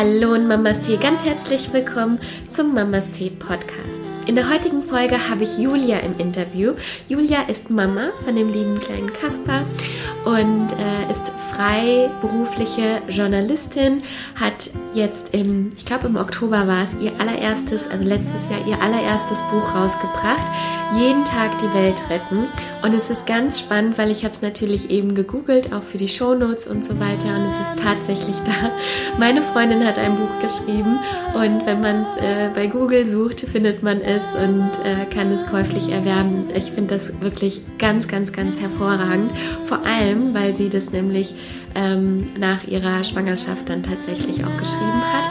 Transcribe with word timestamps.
Hallo 0.00 0.34
und 0.34 0.46
Mamas 0.46 0.80
Tee, 0.80 0.96
ganz 0.96 1.24
herzlich 1.24 1.72
willkommen 1.72 2.20
zum 2.48 2.72
Mamas 2.72 3.10
Tee 3.10 3.30
Podcast. 3.30 3.98
In 4.26 4.36
der 4.36 4.48
heutigen 4.48 4.80
Folge 4.80 5.28
habe 5.28 5.42
ich 5.42 5.58
Julia 5.58 5.98
im 5.98 6.16
Interview. 6.18 6.74
Julia 7.08 7.42
ist 7.48 7.68
Mama 7.68 8.10
von 8.24 8.36
dem 8.36 8.52
lieben 8.52 8.78
kleinen 8.78 9.12
Kasper 9.12 9.64
und 10.24 10.68
äh, 10.78 11.10
ist 11.10 11.32
freiberufliche 11.50 13.02
Journalistin, 13.08 13.98
hat 14.38 14.70
jetzt 14.94 15.34
im, 15.34 15.70
ich 15.76 15.84
glaube 15.84 16.06
im 16.06 16.16
Oktober 16.16 16.68
war 16.68 16.84
es, 16.84 16.94
ihr 17.00 17.18
allererstes, 17.18 17.88
also 17.90 18.04
letztes 18.04 18.48
Jahr 18.48 18.64
ihr 18.68 18.80
allererstes 18.80 19.42
Buch 19.50 19.74
rausgebracht 19.74 20.46
jeden 20.96 21.24
Tag 21.24 21.58
die 21.58 21.74
Welt 21.74 22.00
retten. 22.08 22.46
Und 22.82 22.94
es 22.94 23.10
ist 23.10 23.26
ganz 23.26 23.58
spannend, 23.58 23.98
weil 23.98 24.10
ich 24.10 24.24
habe 24.24 24.34
es 24.34 24.40
natürlich 24.40 24.88
eben 24.90 25.14
gegoogelt, 25.14 25.72
auch 25.72 25.82
für 25.82 25.98
die 25.98 26.08
Shownotes 26.08 26.66
und 26.66 26.84
so 26.84 27.00
weiter. 27.00 27.28
Und 27.28 27.42
es 27.46 27.60
ist 27.60 27.84
tatsächlich 27.84 28.36
da. 28.44 28.70
Meine 29.18 29.42
Freundin 29.42 29.84
hat 29.84 29.98
ein 29.98 30.16
Buch 30.16 30.40
geschrieben 30.40 30.98
und 31.34 31.66
wenn 31.66 31.80
man 31.80 32.02
es 32.02 32.16
äh, 32.18 32.50
bei 32.54 32.68
Google 32.68 33.04
sucht, 33.04 33.40
findet 33.40 33.82
man 33.82 34.00
es 34.00 34.22
und 34.40 34.70
äh, 34.84 35.06
kann 35.06 35.32
es 35.32 35.44
käuflich 35.46 35.88
erwerben. 35.90 36.50
Ich 36.54 36.70
finde 36.70 36.94
das 36.94 37.12
wirklich 37.20 37.60
ganz, 37.78 38.06
ganz, 38.06 38.32
ganz 38.32 38.58
hervorragend. 38.60 39.32
Vor 39.64 39.84
allem, 39.84 40.32
weil 40.34 40.54
sie 40.54 40.68
das 40.68 40.90
nämlich 40.92 41.34
ähm, 41.74 42.28
nach 42.38 42.64
ihrer 42.68 43.02
Schwangerschaft 43.02 43.68
dann 43.68 43.82
tatsächlich 43.82 44.44
auch 44.44 44.56
geschrieben 44.56 45.02
hat. 45.12 45.28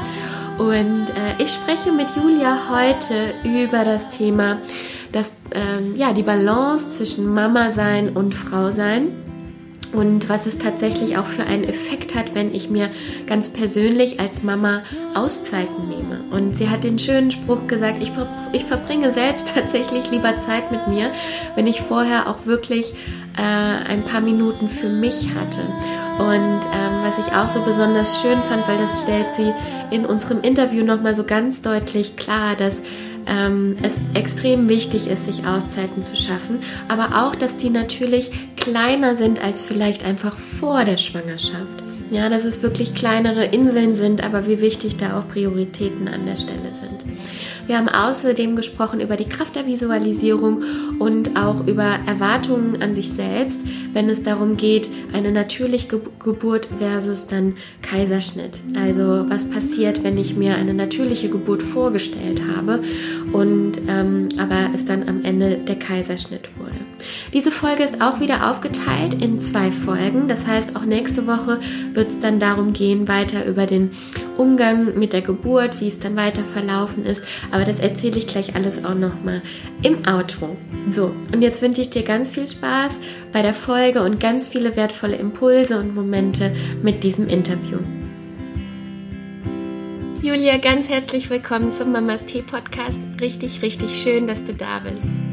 Und 0.60 1.10
äh, 1.12 1.44
ich 1.44 1.52
spreche 1.52 1.92
mit 1.92 2.08
Julia 2.16 2.58
heute 2.70 3.34
über 3.44 3.86
das 3.86 4.10
Thema, 4.10 4.58
dass 5.12 5.34
ähm, 5.52 5.96
ja 5.96 6.14
die 6.14 6.24
Balance 6.24 6.90
zwischen 6.90 7.34
Mama 7.34 7.72
sein 7.72 8.10
und 8.10 8.36
Frau 8.36 8.72
sein 8.72 9.12
und 9.94 10.28
was 10.28 10.46
es 10.46 10.58
tatsächlich 10.58 11.18
auch 11.18 11.26
für 11.26 11.44
einen 11.44 11.64
Effekt 11.64 12.14
hat, 12.14 12.36
wenn 12.36 12.54
ich 12.54 12.70
mir 12.70 12.90
ganz 13.26 13.50
persönlich 13.50 14.20
als 14.20 14.44
Mama 14.44 14.84
Auszeiten 15.16 15.88
nehme. 15.88 16.20
Und 16.32 16.58
sie 16.58 16.70
hat 16.70 16.84
den 16.84 17.00
schönen 17.00 17.32
Spruch 17.32 17.68
gesagt, 17.68 18.04
ich, 18.04 18.12
ver 18.12 18.28
ich 18.52 18.66
verbringe 18.66 19.14
selbst 19.14 19.48
tatsächlich 19.56 20.12
lieber 20.12 20.34
Zeit 20.46 20.72
mit 20.72 20.88
mir, 20.88 21.12
wenn 21.56 21.68
ich 21.68 21.82
vorher 21.82 22.30
auch 22.30 22.46
wirklich 22.46 22.94
äh, 23.38 23.42
ein 23.42 24.04
paar 24.04 24.22
Minuten 24.22 24.70
für 24.70 24.90
mich 24.90 25.30
hatte. 25.34 25.62
Und 26.20 26.28
ähm, 26.28 26.98
was 27.04 27.26
ich 27.26 27.34
auch 27.34 27.48
so 27.48 27.62
besonders 27.62 28.22
schön 28.22 28.42
fand, 28.44 28.68
weil 28.68 28.78
das 28.78 29.04
stellt 29.04 29.28
sie 29.38 29.54
in 29.96 30.06
unserem 30.06 30.42
Interview 30.42 30.84
nochmal 30.84 31.16
so 31.16 31.24
ganz 31.24 31.62
deutlich 31.62 32.18
klar, 32.18 32.56
dass 32.56 32.82
ähm, 33.28 33.76
es 33.82 34.02
extrem 34.14 34.70
wichtig 34.70 35.08
ist, 35.08 35.26
sich 35.26 35.46
Auszeiten 35.46 36.02
zu 36.04 36.16
schaffen, 36.16 36.60
aber 36.88 37.24
auch, 37.24 37.36
dass 37.36 37.58
die 37.58 37.70
natürlich 37.70 38.32
kleiner 38.56 39.16
sind 39.16 39.44
als 39.44 39.62
vielleicht 39.62 40.06
einfach 40.06 40.36
vor 40.36 40.86
der 40.86 40.98
Schwangerschaft. 40.98 41.84
Ja, 42.10 42.30
dass 42.30 42.46
es 42.46 42.64
wirklich 42.64 42.94
kleinere 42.94 43.44
Inseln 43.44 43.96
sind, 43.96 44.24
aber 44.24 44.48
wie 44.48 44.62
wichtig 44.62 44.96
da 44.96 45.20
auch 45.20 45.28
Prioritäten 45.28 46.08
an 46.08 46.26
der 46.26 46.38
Stelle 46.38 46.72
sind. 46.80 47.04
Wir 47.68 47.78
haben 47.78 47.90
außerdem 47.90 48.56
gesprochen 48.56 49.02
über 49.02 49.18
die 49.18 49.28
Kraft 49.28 49.58
der 49.58 49.68
Visualisierung 49.68 50.64
und 51.00 51.38
auch 51.38 51.68
über 51.68 52.00
Erwartungen 52.08 52.82
an 52.82 52.96
sich 52.96 53.10
selbst, 53.12 53.62
wenn 53.94 54.10
es 54.10 54.24
darum 54.24 54.56
geht, 54.56 54.90
eine 55.14 55.32
natürliche 55.32 56.00
Geburt 56.24 56.70
versus 56.80 57.28
dann 57.28 57.56
Kaiserschnitt. 57.82 58.62
Also 58.82 59.26
was 59.28 59.44
passiert, 59.50 60.04
wenn 60.04 60.18
ich 60.18 60.36
mir 60.36 60.56
eine 60.56 60.74
natürliche 60.74 61.30
Geburt 61.30 61.62
vorgestellt 61.62 62.42
habe 62.56 62.82
und 63.34 63.74
ähm, 63.90 64.30
aber 64.38 64.70
es 64.74 64.86
dann 64.86 65.08
am 65.10 65.24
Ende 65.24 65.58
der 65.58 65.78
Kaiserschnitt 65.78 66.58
wurde. 66.58 66.76
Diese 67.34 67.52
Folge 67.52 67.84
ist 67.84 68.02
auch 68.02 68.20
wieder 68.20 68.50
aufgeteilt 68.50 69.16
in 69.22 69.40
zwei 69.40 69.72
Folgen. 69.72 70.28
Das 70.28 70.48
heißt, 70.48 70.76
auch 70.76 70.86
nächste 70.86 71.28
Woche 71.28 71.60
wird 71.94 72.10
es 72.10 72.20
dann 72.20 72.40
darum 72.40 72.74
gehen, 72.74 73.08
weiter 73.08 73.46
über 73.46 73.66
den 73.66 73.92
Umgang 74.38 74.98
mit 74.98 75.14
der 75.14 75.22
Geburt, 75.22 75.82
wie 75.82 75.88
es 75.88 76.00
dann 76.00 76.16
weiter 76.16 76.44
verlaufen 76.44 77.06
ist. 77.06 77.22
Das 77.66 77.80
erzähle 77.80 78.18
ich 78.18 78.28
gleich 78.28 78.56
alles 78.56 78.84
auch 78.84 78.96
nochmal 78.96 79.42
im 79.82 80.08
Outro. 80.08 80.56
So, 80.90 81.14
und 81.34 81.42
jetzt 81.42 81.62
wünsche 81.62 81.82
ich 81.82 81.90
dir 81.90 82.04
ganz 82.04 82.32
viel 82.32 82.48
Spaß 82.48 83.00
bei 83.32 83.42
der 83.42 83.54
Folge 83.54 84.02
und 84.04 84.20
ganz 84.20 84.48
viele 84.48 84.76
wertvolle 84.76 85.16
Impulse 85.16 85.78
und 85.78 85.96
Momente 85.96 86.54
mit 86.82 87.04
diesem 87.04 87.28
Interview. 87.28 87.80
Julia, 90.22 90.58
ganz 90.58 90.90
herzlich 90.90 91.30
willkommen 91.30 91.72
zum 91.72 91.92
Mamas 91.92 92.26
Tee 92.26 92.42
Podcast. 92.42 93.00
Richtig, 93.22 93.62
richtig 93.62 94.02
schön, 94.02 94.28
dass 94.28 94.44
du 94.44 94.54
da 94.54 94.80
bist. 94.80 95.27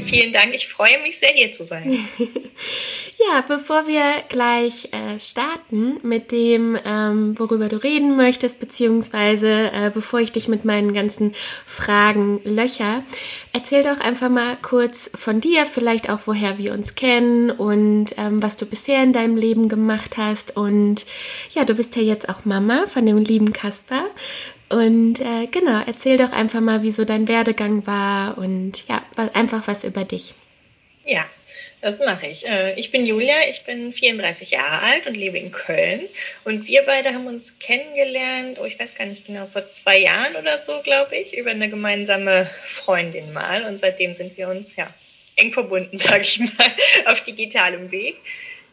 Vielen 0.00 0.32
Dank, 0.32 0.54
ich 0.54 0.68
freue 0.68 1.00
mich 1.02 1.18
sehr, 1.18 1.30
hier 1.30 1.52
zu 1.52 1.64
sein. 1.64 1.98
ja, 2.18 3.44
bevor 3.46 3.86
wir 3.86 4.02
gleich 4.28 4.88
äh, 4.92 5.20
starten 5.20 5.98
mit 6.02 6.32
dem, 6.32 6.78
ähm, 6.84 7.38
worüber 7.38 7.68
du 7.68 7.82
reden 7.82 8.16
möchtest, 8.16 8.60
beziehungsweise 8.60 9.70
äh, 9.72 9.90
bevor 9.92 10.20
ich 10.20 10.32
dich 10.32 10.48
mit 10.48 10.64
meinen 10.64 10.94
ganzen 10.94 11.34
Fragen 11.66 12.40
löcher, 12.44 13.02
erzähl 13.52 13.82
doch 13.82 14.00
einfach 14.00 14.30
mal 14.30 14.56
kurz 14.62 15.10
von 15.14 15.40
dir, 15.40 15.66
vielleicht 15.66 16.08
auch 16.08 16.20
woher 16.26 16.58
wir 16.58 16.72
uns 16.72 16.94
kennen 16.94 17.50
und 17.50 18.14
ähm, 18.16 18.42
was 18.42 18.56
du 18.56 18.66
bisher 18.66 19.02
in 19.02 19.12
deinem 19.12 19.36
Leben 19.36 19.68
gemacht 19.68 20.16
hast. 20.16 20.56
Und 20.56 21.06
ja, 21.50 21.64
du 21.64 21.74
bist 21.74 21.96
ja 21.96 22.02
jetzt 22.02 22.28
auch 22.28 22.44
Mama 22.44 22.86
von 22.86 23.04
dem 23.04 23.18
lieben 23.18 23.52
Kasper. 23.52 24.04
Und 24.72 25.20
äh, 25.20 25.46
genau, 25.50 25.82
erzähl 25.86 26.16
doch 26.16 26.32
einfach 26.32 26.62
mal, 26.62 26.82
wie 26.82 26.92
so 26.92 27.04
dein 27.04 27.28
Werdegang 27.28 27.86
war 27.86 28.38
und 28.38 28.88
ja, 28.88 29.04
einfach 29.34 29.68
was 29.68 29.84
über 29.84 30.04
dich. 30.04 30.32
Ja, 31.04 31.22
das 31.82 31.98
mache 31.98 32.26
ich. 32.26 32.48
Äh, 32.48 32.80
ich 32.80 32.90
bin 32.90 33.04
Julia, 33.04 33.34
ich 33.50 33.64
bin 33.64 33.92
34 33.92 34.52
Jahre 34.52 34.82
alt 34.82 35.06
und 35.06 35.14
lebe 35.14 35.36
in 35.36 35.52
Köln. 35.52 36.00
Und 36.44 36.66
wir 36.66 36.84
beide 36.86 37.10
haben 37.10 37.26
uns 37.26 37.58
kennengelernt, 37.58 38.56
oh, 38.62 38.64
ich 38.64 38.78
weiß 38.78 38.94
gar 38.94 39.04
nicht 39.04 39.26
genau, 39.26 39.46
vor 39.46 39.66
zwei 39.66 39.98
Jahren 39.98 40.36
oder 40.36 40.62
so, 40.62 40.80
glaube 40.80 41.16
ich, 41.16 41.36
über 41.36 41.50
eine 41.50 41.68
gemeinsame 41.68 42.48
Freundin 42.64 43.30
mal. 43.34 43.66
Und 43.66 43.78
seitdem 43.78 44.14
sind 44.14 44.38
wir 44.38 44.48
uns 44.48 44.76
ja 44.76 44.86
eng 45.36 45.52
verbunden, 45.52 45.96
sage 45.98 46.22
ich 46.22 46.38
mal, 46.38 46.72
auf 47.06 47.20
digitalem 47.20 47.90
Weg. 47.90 48.16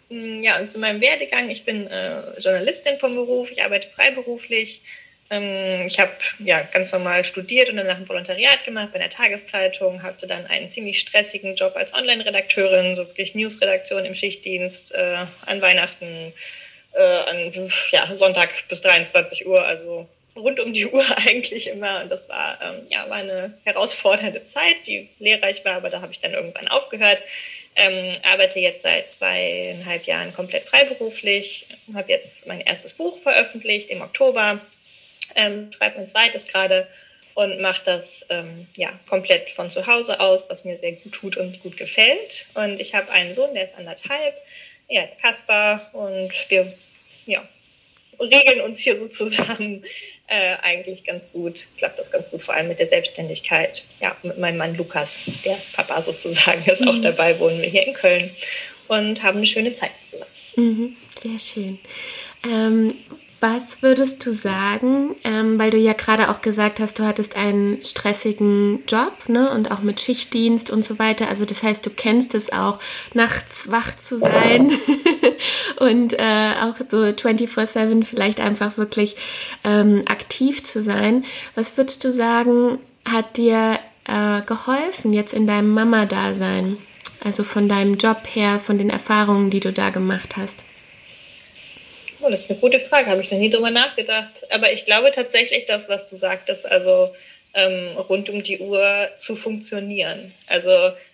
Mm, 0.08 0.44
ja, 0.44 0.60
und 0.60 0.72
zu 0.72 0.80
meinem 0.80 1.02
Werdegang, 1.02 1.50
ich 1.50 1.66
bin 1.66 1.88
äh, 1.88 2.22
Journalistin 2.40 3.00
vom 3.00 3.16
Beruf, 3.16 3.52
ich 3.52 3.62
arbeite 3.62 3.92
freiberuflich 3.92 4.82
ich 5.32 6.00
habe 6.00 6.12
ja 6.40 6.62
ganz 6.62 6.92
normal 6.92 7.24
studiert 7.24 7.70
und 7.70 7.78
danach 7.78 7.98
ein 7.98 8.10
Volontariat 8.10 8.64
gemacht 8.66 8.90
bei 8.92 8.98
der 8.98 9.12
Tageszeitung, 9.12 10.02
hatte 10.02 10.26
dann 10.26 10.48
einen 10.48 10.70
ziemlich 10.70 11.00
stressigen 11.00 11.54
Job 11.54 11.76
als 11.76 11.94
Online-Redakteurin, 11.94 12.96
so 12.96 13.08
wirklich 13.08 13.36
Newsredaktion 13.36 14.06
im 14.06 14.16
Schichtdienst 14.16 14.92
äh, 14.96 15.18
an 15.46 15.62
Weihnachten, 15.62 16.34
äh, 16.94 17.02
an 17.02 17.70
ja, 17.92 18.16
Sonntag 18.16 18.50
bis 18.70 18.82
23 18.82 19.46
Uhr, 19.46 19.64
also 19.64 20.08
rund 20.36 20.60
um 20.60 20.74
die 20.74 20.88
Uhr 20.92 21.06
eigentlich 21.18 21.68
immer. 21.68 22.02
Und 22.02 22.10
das 22.10 22.28
war, 22.28 22.58
ähm, 22.64 22.88
ja, 22.90 23.08
war 23.08 23.18
eine 23.18 23.54
herausfordernde 23.66 24.44
Zeit, 24.46 24.88
die 24.88 25.10
lehrreich 25.20 25.64
war, 25.64 25.76
aber 25.76 25.92
da 25.92 26.02
habe 26.02 26.12
ich 26.12 26.20
dann 26.20 26.34
irgendwann 26.34 26.68
aufgehört. 26.70 27.22
Ähm, 27.76 28.16
arbeite 28.24 28.60
jetzt 28.60 28.82
seit 28.82 29.12
zweieinhalb 29.12 30.06
Jahren 30.06 30.34
komplett 30.34 30.68
freiberuflich, 30.68 31.68
habe 31.94 32.12
jetzt 32.12 32.48
mein 32.48 32.62
erstes 32.62 32.94
Buch 32.94 33.20
veröffentlicht 33.20 33.92
im 33.92 34.02
Oktober 34.02 34.60
ähm, 35.36 35.72
schreibe 35.72 35.98
mein 35.98 36.08
zweites 36.08 36.48
gerade 36.48 36.88
und 37.36 37.62
mache 37.62 37.82
das 37.86 38.26
ähm, 38.30 38.68
ja, 38.76 38.92
komplett 39.08 39.50
von 39.52 39.72
zu 39.72 39.88
Hause 39.88 40.20
aus, 40.20 40.46
was 40.50 40.66
mir 40.66 40.78
sehr 40.78 40.94
gut 40.94 41.14
tut 41.14 41.38
und 41.38 41.62
gut 41.64 41.78
gefällt. 41.78 42.46
Und 42.56 42.80
ich 42.80 42.96
habe 42.96 43.10
einen 43.12 43.34
Sohn, 43.34 43.54
der 43.54 43.64
ist 43.64 43.78
anderthalb, 43.78 44.36
ja, 44.90 45.08
Kaspar, 45.22 45.90
und 45.94 46.32
wir 46.50 46.74
ja, 47.26 47.48
regeln 48.20 48.62
uns 48.62 48.82
hier 48.82 48.98
so 49.00 49.08
zusammen 49.08 49.84
äh, 50.28 50.56
eigentlich 50.62 51.04
ganz 51.06 51.32
gut, 51.32 51.68
klappt 51.78 51.98
das 51.98 52.12
ganz 52.12 52.30
gut, 52.30 52.44
vor 52.44 52.56
allem 52.56 52.68
mit 52.68 52.80
der 52.80 52.88
Selbstständigkeit. 52.88 53.86
Ja, 54.02 54.16
mit 54.24 54.38
meinem 54.38 54.58
Mann 54.58 54.76
Lukas, 54.76 55.20
der 55.46 55.58
Papa 55.74 56.02
sozusagen, 56.02 56.64
ist 56.70 56.86
auch 56.86 56.94
mhm. 56.94 57.04
dabei, 57.04 57.40
wohnen 57.40 57.62
wir 57.62 57.70
hier 57.70 57.88
in 57.88 57.94
Köln 57.94 58.30
und 58.90 59.24
haben 59.24 59.38
eine 59.38 59.46
schöne 59.46 59.74
Zeit 59.74 59.92
zusammen. 60.04 60.32
Mhm, 60.56 60.98
sehr 61.22 61.40
schön. 61.40 61.80
Ähm, 62.44 62.94
was 63.40 63.82
würdest 63.82 64.26
du 64.26 64.34
sagen, 64.34 65.16
ähm, 65.24 65.58
weil 65.58 65.72
du 65.72 65.78
ja 65.78 65.94
gerade 65.94 66.30
auch 66.30 66.42
gesagt 66.42 66.80
hast, 66.80 67.00
du 67.00 67.04
hattest 67.06 67.36
einen 67.36 67.84
stressigen 67.84 68.84
Job 68.88 69.14
ne, 69.28 69.50
und 69.52 69.72
auch 69.72 69.80
mit 69.80 70.02
Schichtdienst 70.02 70.70
und 70.70 70.84
so 70.84 71.00
weiter. 71.00 71.30
Also 71.30 71.46
das 71.46 71.64
heißt, 71.64 71.86
du 71.86 71.90
kennst 71.90 72.36
es 72.36 72.52
auch, 72.52 72.80
nachts 73.14 73.72
wach 73.72 73.96
zu 73.98 74.20
sein 74.20 74.72
und 75.80 76.14
äh, 76.14 76.54
auch 76.62 76.76
so 76.90 76.98
24/7 76.98 78.04
vielleicht 78.04 78.40
einfach 78.40 78.78
wirklich 78.78 79.16
ähm, 79.64 80.02
aktiv 80.08 80.64
zu 80.64 80.84
sein. 80.84 81.24
Was 81.56 81.78
würdest 81.78 82.04
du 82.04 82.12
sagen, 82.12 82.80
hat 83.06 83.38
dir 83.38 83.80
äh, 84.06 84.42
geholfen 84.46 85.14
jetzt 85.14 85.34
in 85.34 85.48
deinem 85.48 85.74
Mama-Dasein? 85.74 86.78
Also 87.24 87.44
von 87.44 87.68
deinem 87.68 87.98
Job 87.98 88.22
her, 88.34 88.60
von 88.60 88.78
den 88.78 88.90
Erfahrungen, 88.90 89.50
die 89.50 89.60
du 89.60 89.74
da 89.74 89.90
gemacht 89.90 90.38
hast? 90.38 90.64
Oh, 92.22 92.30
das 92.30 92.42
ist 92.42 92.52
eine 92.52 92.60
gute 92.60 92.80
Frage, 92.82 93.08
habe 93.08 93.22
ich 93.22 93.32
noch 93.32 93.38
nie 93.38 93.50
drüber 93.50 93.72
nachgedacht. 93.72 94.46
Aber 94.52 94.72
ich 94.72 94.84
glaube 94.86 95.12
tatsächlich, 95.12 95.66
das, 95.66 95.88
was 95.88 96.10
du 96.10 96.18
sagtest, 96.18 96.70
also 96.70 97.14
ähm, 97.54 97.98
rund 98.10 98.30
um 98.30 98.44
die 98.44 98.60
Uhr 98.60 99.10
zu 99.18 99.36
funktionieren. 99.36 100.34
Also, 100.48 100.72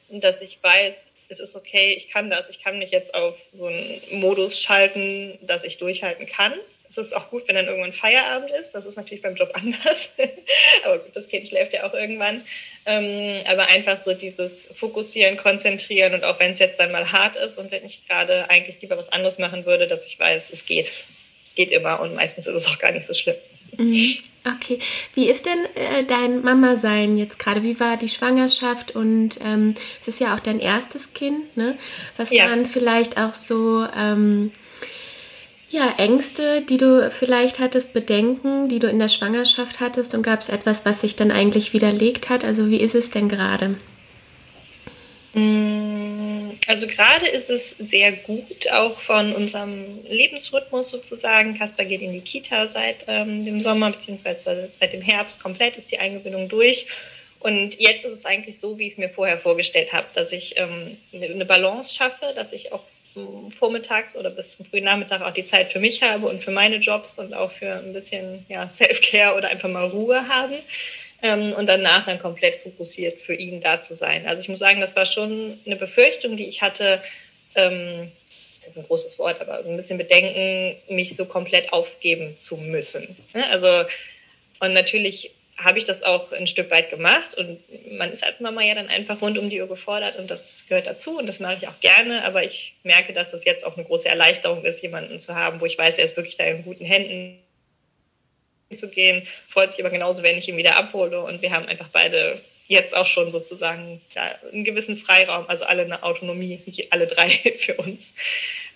dass 0.09 0.41
ich 0.41 0.57
weiß, 0.61 1.13
es 1.29 1.39
ist 1.39 1.55
okay, 1.55 1.93
ich 1.95 2.09
kann 2.09 2.29
das, 2.29 2.49
ich 2.49 2.63
kann 2.63 2.79
mich 2.79 2.91
jetzt 2.91 3.13
auf 3.13 3.37
so 3.57 3.67
einen 3.67 4.01
Modus 4.13 4.61
schalten, 4.61 5.37
dass 5.41 5.63
ich 5.63 5.77
durchhalten 5.77 6.25
kann. 6.25 6.53
Es 6.97 7.07
ist 7.07 7.13
auch 7.13 7.29
gut, 7.29 7.47
wenn 7.47 7.55
dann 7.55 7.67
irgendwann 7.67 7.93
Feierabend 7.93 8.51
ist. 8.51 8.71
Das 8.71 8.85
ist 8.85 8.95
natürlich 8.95 9.21
beim 9.21 9.35
Job 9.35 9.51
anders. 9.53 10.13
aber 10.85 10.99
gut, 10.99 11.15
das 11.15 11.27
Kind 11.27 11.47
schläft 11.47 11.73
ja 11.73 11.85
auch 11.85 11.93
irgendwann. 11.93 12.41
Ähm, 12.85 13.41
aber 13.47 13.67
einfach 13.67 13.99
so 13.99 14.13
dieses 14.13 14.69
Fokussieren, 14.75 15.37
Konzentrieren 15.37 16.13
und 16.13 16.23
auch 16.23 16.39
wenn 16.39 16.53
es 16.53 16.59
jetzt 16.59 16.79
dann 16.79 16.91
mal 16.91 17.11
hart 17.11 17.35
ist 17.35 17.57
und 17.57 17.71
wenn 17.71 17.85
ich 17.85 18.07
gerade 18.07 18.49
eigentlich 18.49 18.81
lieber 18.81 18.97
was 18.97 19.11
anderes 19.11 19.39
machen 19.39 19.65
würde, 19.65 19.87
dass 19.87 20.05
ich 20.05 20.19
weiß, 20.19 20.51
es 20.51 20.65
geht. 20.65 20.91
Geht 21.55 21.71
immer 21.71 22.01
und 22.01 22.15
meistens 22.15 22.47
ist 22.47 22.57
es 22.57 22.67
auch 22.67 22.79
gar 22.79 22.91
nicht 22.91 23.05
so 23.05 23.13
schlimm. 23.13 23.35
Mhm. 23.77 24.17
Okay, 24.45 24.77
wie 25.15 25.27
ist 25.27 25.47
denn 25.47 25.65
äh, 25.73 26.03
dein 26.03 26.43
Mama-Sein 26.43 27.17
jetzt 27.17 27.39
gerade? 27.39 27.63
Wie 27.63 27.79
war 27.79 27.97
die 27.97 28.09
Schwangerschaft 28.09 28.95
und 28.95 29.39
ähm, 29.43 29.73
es 30.01 30.07
ist 30.07 30.19
ja 30.19 30.35
auch 30.35 30.39
dein 30.39 30.59
erstes 30.59 31.13
Kind, 31.13 31.57
ne? 31.57 31.75
Was 32.17 32.31
ja. 32.31 32.47
waren 32.47 32.67
vielleicht 32.67 33.17
auch 33.17 33.33
so 33.33 33.87
ähm, 33.97 34.51
ja, 35.75 35.93
Ängste, 35.97 36.61
die 36.61 36.77
du 36.77 37.11
vielleicht 37.11 37.59
hattest, 37.59 37.93
Bedenken, 37.93 38.69
die 38.69 38.79
du 38.79 38.87
in 38.87 38.97
der 38.97 39.09
Schwangerschaft 39.09 39.81
hattest 39.81 40.15
und 40.15 40.23
gab 40.23 40.39
es 40.41 40.49
etwas, 40.49 40.85
was 40.85 41.01
sich 41.01 41.15
dann 41.15 41.31
eigentlich 41.31 41.73
widerlegt 41.73 42.29
hat? 42.29 42.45
Also 42.45 42.69
wie 42.69 42.79
ist 42.79 42.95
es 42.95 43.11
denn 43.11 43.27
gerade? 43.27 43.75
Mm, 45.33 46.51
also 46.67 46.87
gerade 46.87 47.27
ist 47.27 47.49
es 47.49 47.71
sehr 47.71 48.13
gut, 48.13 48.71
auch 48.71 48.97
von 48.97 49.33
unserem 49.33 49.83
Lebensrhythmus 50.07 50.89
sozusagen. 50.89 51.59
Kasper 51.59 51.83
geht 51.83 52.01
in 52.01 52.13
die 52.13 52.21
Kita 52.21 52.69
seit 52.69 53.03
ähm, 53.07 53.43
dem 53.43 53.59
Sommer 53.59 53.91
beziehungsweise 53.91 54.69
seit 54.73 54.93
dem 54.93 55.01
Herbst 55.01 55.43
komplett 55.43 55.75
ist 55.75 55.91
die 55.91 55.99
Eingewöhnung 55.99 56.47
durch. 56.47 56.87
Und 57.39 57.79
jetzt 57.79 58.05
ist 58.05 58.13
es 58.13 58.25
eigentlich 58.25 58.57
so, 58.57 58.79
wie 58.79 58.85
ich 58.85 58.93
es 58.93 58.97
mir 58.97 59.09
vorher 59.09 59.37
vorgestellt 59.37 59.91
habe, 59.91 60.07
dass 60.15 60.31
ich 60.31 60.55
ähm, 60.55 60.97
eine 61.13 61.45
Balance 61.45 61.95
schaffe, 61.95 62.31
dass 62.33 62.53
ich 62.53 62.71
auch 62.71 62.81
vormittags 63.57 64.15
oder 64.15 64.29
bis 64.29 64.57
zum 64.57 64.65
frühen 64.65 64.83
Nachmittag 64.83 65.21
auch 65.21 65.31
die 65.31 65.45
Zeit 65.45 65.71
für 65.71 65.79
mich 65.79 66.01
habe 66.03 66.27
und 66.27 66.43
für 66.43 66.51
meine 66.51 66.77
Jobs 66.77 67.19
und 67.19 67.33
auch 67.33 67.51
für 67.51 67.73
ein 67.73 67.93
bisschen 67.93 68.45
ja, 68.49 68.67
Self-Care 68.69 69.35
oder 69.35 69.49
einfach 69.49 69.69
mal 69.69 69.87
Ruhe 69.87 70.27
haben 70.27 70.55
ähm, 71.21 71.53
und 71.53 71.67
danach 71.67 72.05
dann 72.05 72.19
komplett 72.19 72.61
fokussiert 72.61 73.21
für 73.21 73.33
ihn 73.33 73.61
da 73.61 73.79
zu 73.79 73.95
sein. 73.95 74.27
Also 74.27 74.41
ich 74.41 74.49
muss 74.49 74.59
sagen, 74.59 74.81
das 74.81 74.95
war 74.95 75.05
schon 75.05 75.57
eine 75.65 75.75
Befürchtung, 75.75 76.37
die 76.37 76.47
ich 76.47 76.61
hatte. 76.61 77.01
Ähm, 77.55 78.11
das 78.59 78.69
ist 78.69 78.77
ein 78.77 78.87
großes 78.87 79.19
Wort, 79.19 79.39
aber 79.41 79.59
ein 79.59 79.77
bisschen 79.77 79.97
Bedenken, 79.97 80.75
mich 80.93 81.15
so 81.15 81.25
komplett 81.25 81.71
aufgeben 81.71 82.35
zu 82.39 82.57
müssen. 82.57 83.15
Ne? 83.33 83.49
Also 83.51 83.67
und 84.59 84.73
natürlich 84.73 85.34
habe 85.57 85.79
ich 85.79 85.85
das 85.85 86.03
auch 86.03 86.31
ein 86.31 86.47
Stück 86.47 86.69
weit 86.69 86.89
gemacht 86.89 87.35
und 87.35 87.59
man 87.97 88.11
ist 88.11 88.23
als 88.23 88.39
Mama 88.41 88.61
ja 88.61 88.75
dann 88.75 88.89
einfach 88.89 89.21
rund 89.21 89.37
um 89.37 89.49
die 89.49 89.61
Uhr 89.61 89.67
gefordert 89.67 90.17
und 90.17 90.29
das 90.29 90.65
gehört 90.67 90.87
dazu 90.87 91.17
und 91.17 91.27
das 91.27 91.39
mache 91.39 91.55
ich 91.55 91.67
auch 91.67 91.79
gerne, 91.79 92.23
aber 92.25 92.43
ich 92.43 92.75
merke, 92.83 93.13
dass 93.13 93.31
das 93.31 93.45
jetzt 93.45 93.65
auch 93.65 93.77
eine 93.77 93.85
große 93.85 94.09
Erleichterung 94.09 94.65
ist, 94.65 94.81
jemanden 94.81 95.19
zu 95.19 95.35
haben, 95.35 95.61
wo 95.61 95.65
ich 95.65 95.77
weiß, 95.77 95.97
er 95.97 96.05
ist 96.05 96.17
wirklich 96.17 96.35
da 96.35 96.43
in 96.43 96.63
guten 96.65 96.85
Händen 96.85 97.39
zu 98.73 98.89
gehen, 98.89 99.25
freut 99.25 99.73
sich 99.73 99.83
aber 99.83 99.91
genauso, 99.91 100.23
wenn 100.23 100.37
ich 100.37 100.49
ihn 100.49 100.57
wieder 100.57 100.75
abhole. 100.77 101.21
Und 101.21 101.41
wir 101.41 101.51
haben 101.51 101.67
einfach 101.67 101.89
beide 101.89 102.41
jetzt 102.67 102.95
auch 102.95 103.05
schon 103.05 103.31
sozusagen 103.31 104.01
ja, 104.15 104.35
einen 104.51 104.63
gewissen 104.63 104.97
Freiraum, 104.97 105.45
also 105.47 105.65
alle 105.65 105.83
eine 105.83 106.01
Autonomie, 106.03 106.59
alle 106.89 107.07
drei 107.07 107.29
für 107.57 107.75
uns. 107.75 108.13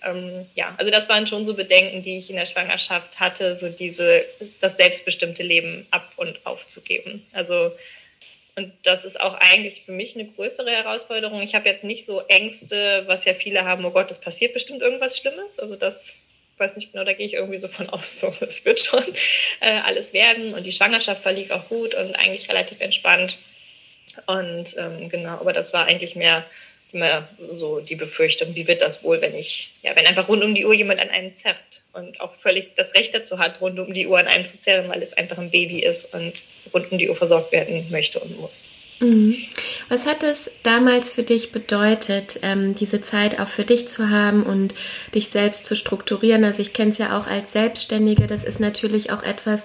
Ähm, 0.04 0.46
ja, 0.54 0.74
also 0.78 0.92
das 0.92 1.08
waren 1.08 1.26
schon 1.26 1.44
so 1.44 1.54
Bedenken, 1.54 2.02
die 2.02 2.18
ich 2.18 2.30
in 2.30 2.36
der 2.36 2.46
Schwangerschaft 2.46 3.18
hatte, 3.20 3.56
so 3.56 3.68
diese, 3.68 4.24
das 4.60 4.76
selbstbestimmte 4.76 5.42
Leben 5.42 5.86
ab 5.90 6.12
und 6.16 6.44
aufzugeben. 6.46 7.24
Also 7.32 7.72
und 8.56 8.72
das 8.82 9.04
ist 9.04 9.20
auch 9.20 9.34
eigentlich 9.34 9.82
für 9.82 9.92
mich 9.92 10.16
eine 10.16 10.26
größere 10.26 10.70
Herausforderung. 10.70 11.40
Ich 11.40 11.54
habe 11.54 11.68
jetzt 11.68 11.84
nicht 11.84 12.04
so 12.04 12.20
Ängste, 12.28 13.04
was 13.06 13.24
ja 13.24 13.32
viele 13.32 13.64
haben, 13.64 13.84
oh 13.84 13.90
Gott, 13.90 14.10
es 14.10 14.20
passiert 14.20 14.52
bestimmt 14.52 14.82
irgendwas 14.82 15.16
Schlimmes. 15.16 15.58
Also 15.58 15.76
das 15.76 16.22
weiß 16.58 16.76
nicht 16.76 16.92
genau, 16.92 17.04
da 17.04 17.14
gehe 17.14 17.26
ich 17.26 17.34
irgendwie 17.34 17.58
so 17.58 17.68
von 17.68 17.88
aus, 17.90 18.20
so, 18.20 18.32
es 18.40 18.64
wird 18.64 18.80
schon 18.80 19.02
äh, 19.60 19.80
alles 19.86 20.12
werden. 20.12 20.54
Und 20.54 20.64
die 20.64 20.72
Schwangerschaft 20.72 21.22
verlief 21.22 21.50
auch 21.50 21.68
gut 21.68 21.94
und 21.94 22.14
eigentlich 22.16 22.48
relativ 22.48 22.80
entspannt. 22.80 23.38
Und 24.26 24.76
ähm, 24.78 25.08
genau, 25.08 25.32
aber 25.32 25.52
das 25.52 25.72
war 25.72 25.86
eigentlich 25.86 26.16
mehr 26.16 26.44
immer 26.92 27.28
so 27.52 27.80
die 27.80 27.94
Befürchtung, 27.94 28.54
wie 28.54 28.66
wird 28.66 28.82
das 28.82 29.04
wohl, 29.04 29.20
wenn 29.20 29.34
ich, 29.34 29.74
ja, 29.82 29.94
wenn 29.94 30.06
einfach 30.06 30.28
rund 30.28 30.42
um 30.42 30.54
die 30.54 30.66
Uhr 30.66 30.74
jemand 30.74 31.00
an 31.00 31.10
einem 31.10 31.32
zerrt 31.32 31.82
und 31.92 32.20
auch 32.20 32.34
völlig 32.34 32.74
das 32.74 32.94
Recht 32.94 33.14
dazu 33.14 33.38
hat, 33.38 33.60
rund 33.60 33.78
um 33.78 33.94
die 33.94 34.06
Uhr 34.06 34.18
an 34.18 34.26
einem 34.26 34.44
zu 34.44 34.58
zerren, 34.58 34.88
weil 34.88 35.02
es 35.02 35.16
einfach 35.16 35.38
ein 35.38 35.50
Baby 35.50 35.80
ist 35.80 36.14
und 36.14 36.32
rund 36.74 36.90
um 36.90 36.98
die 36.98 37.08
Uhr 37.08 37.16
versorgt 37.16 37.52
werden 37.52 37.86
möchte 37.90 38.18
und 38.20 38.40
muss. 38.40 38.66
Mhm. 39.00 39.34
Was 39.88 40.04
hat 40.04 40.22
es 40.22 40.50
damals 40.62 41.10
für 41.10 41.22
dich 41.22 41.52
bedeutet, 41.52 42.40
ähm, 42.42 42.74
diese 42.74 43.00
Zeit 43.00 43.40
auch 43.40 43.48
für 43.48 43.64
dich 43.64 43.88
zu 43.88 44.10
haben 44.10 44.42
und 44.42 44.74
dich 45.14 45.30
selbst 45.30 45.64
zu 45.64 45.74
strukturieren? 45.74 46.44
Also 46.44 46.60
ich 46.60 46.74
kenne 46.74 46.92
es 46.92 46.98
ja 46.98 47.18
auch 47.18 47.26
als 47.26 47.52
Selbstständige, 47.52 48.26
das 48.26 48.44
ist 48.44 48.60
natürlich 48.60 49.10
auch 49.10 49.22
etwas, 49.22 49.62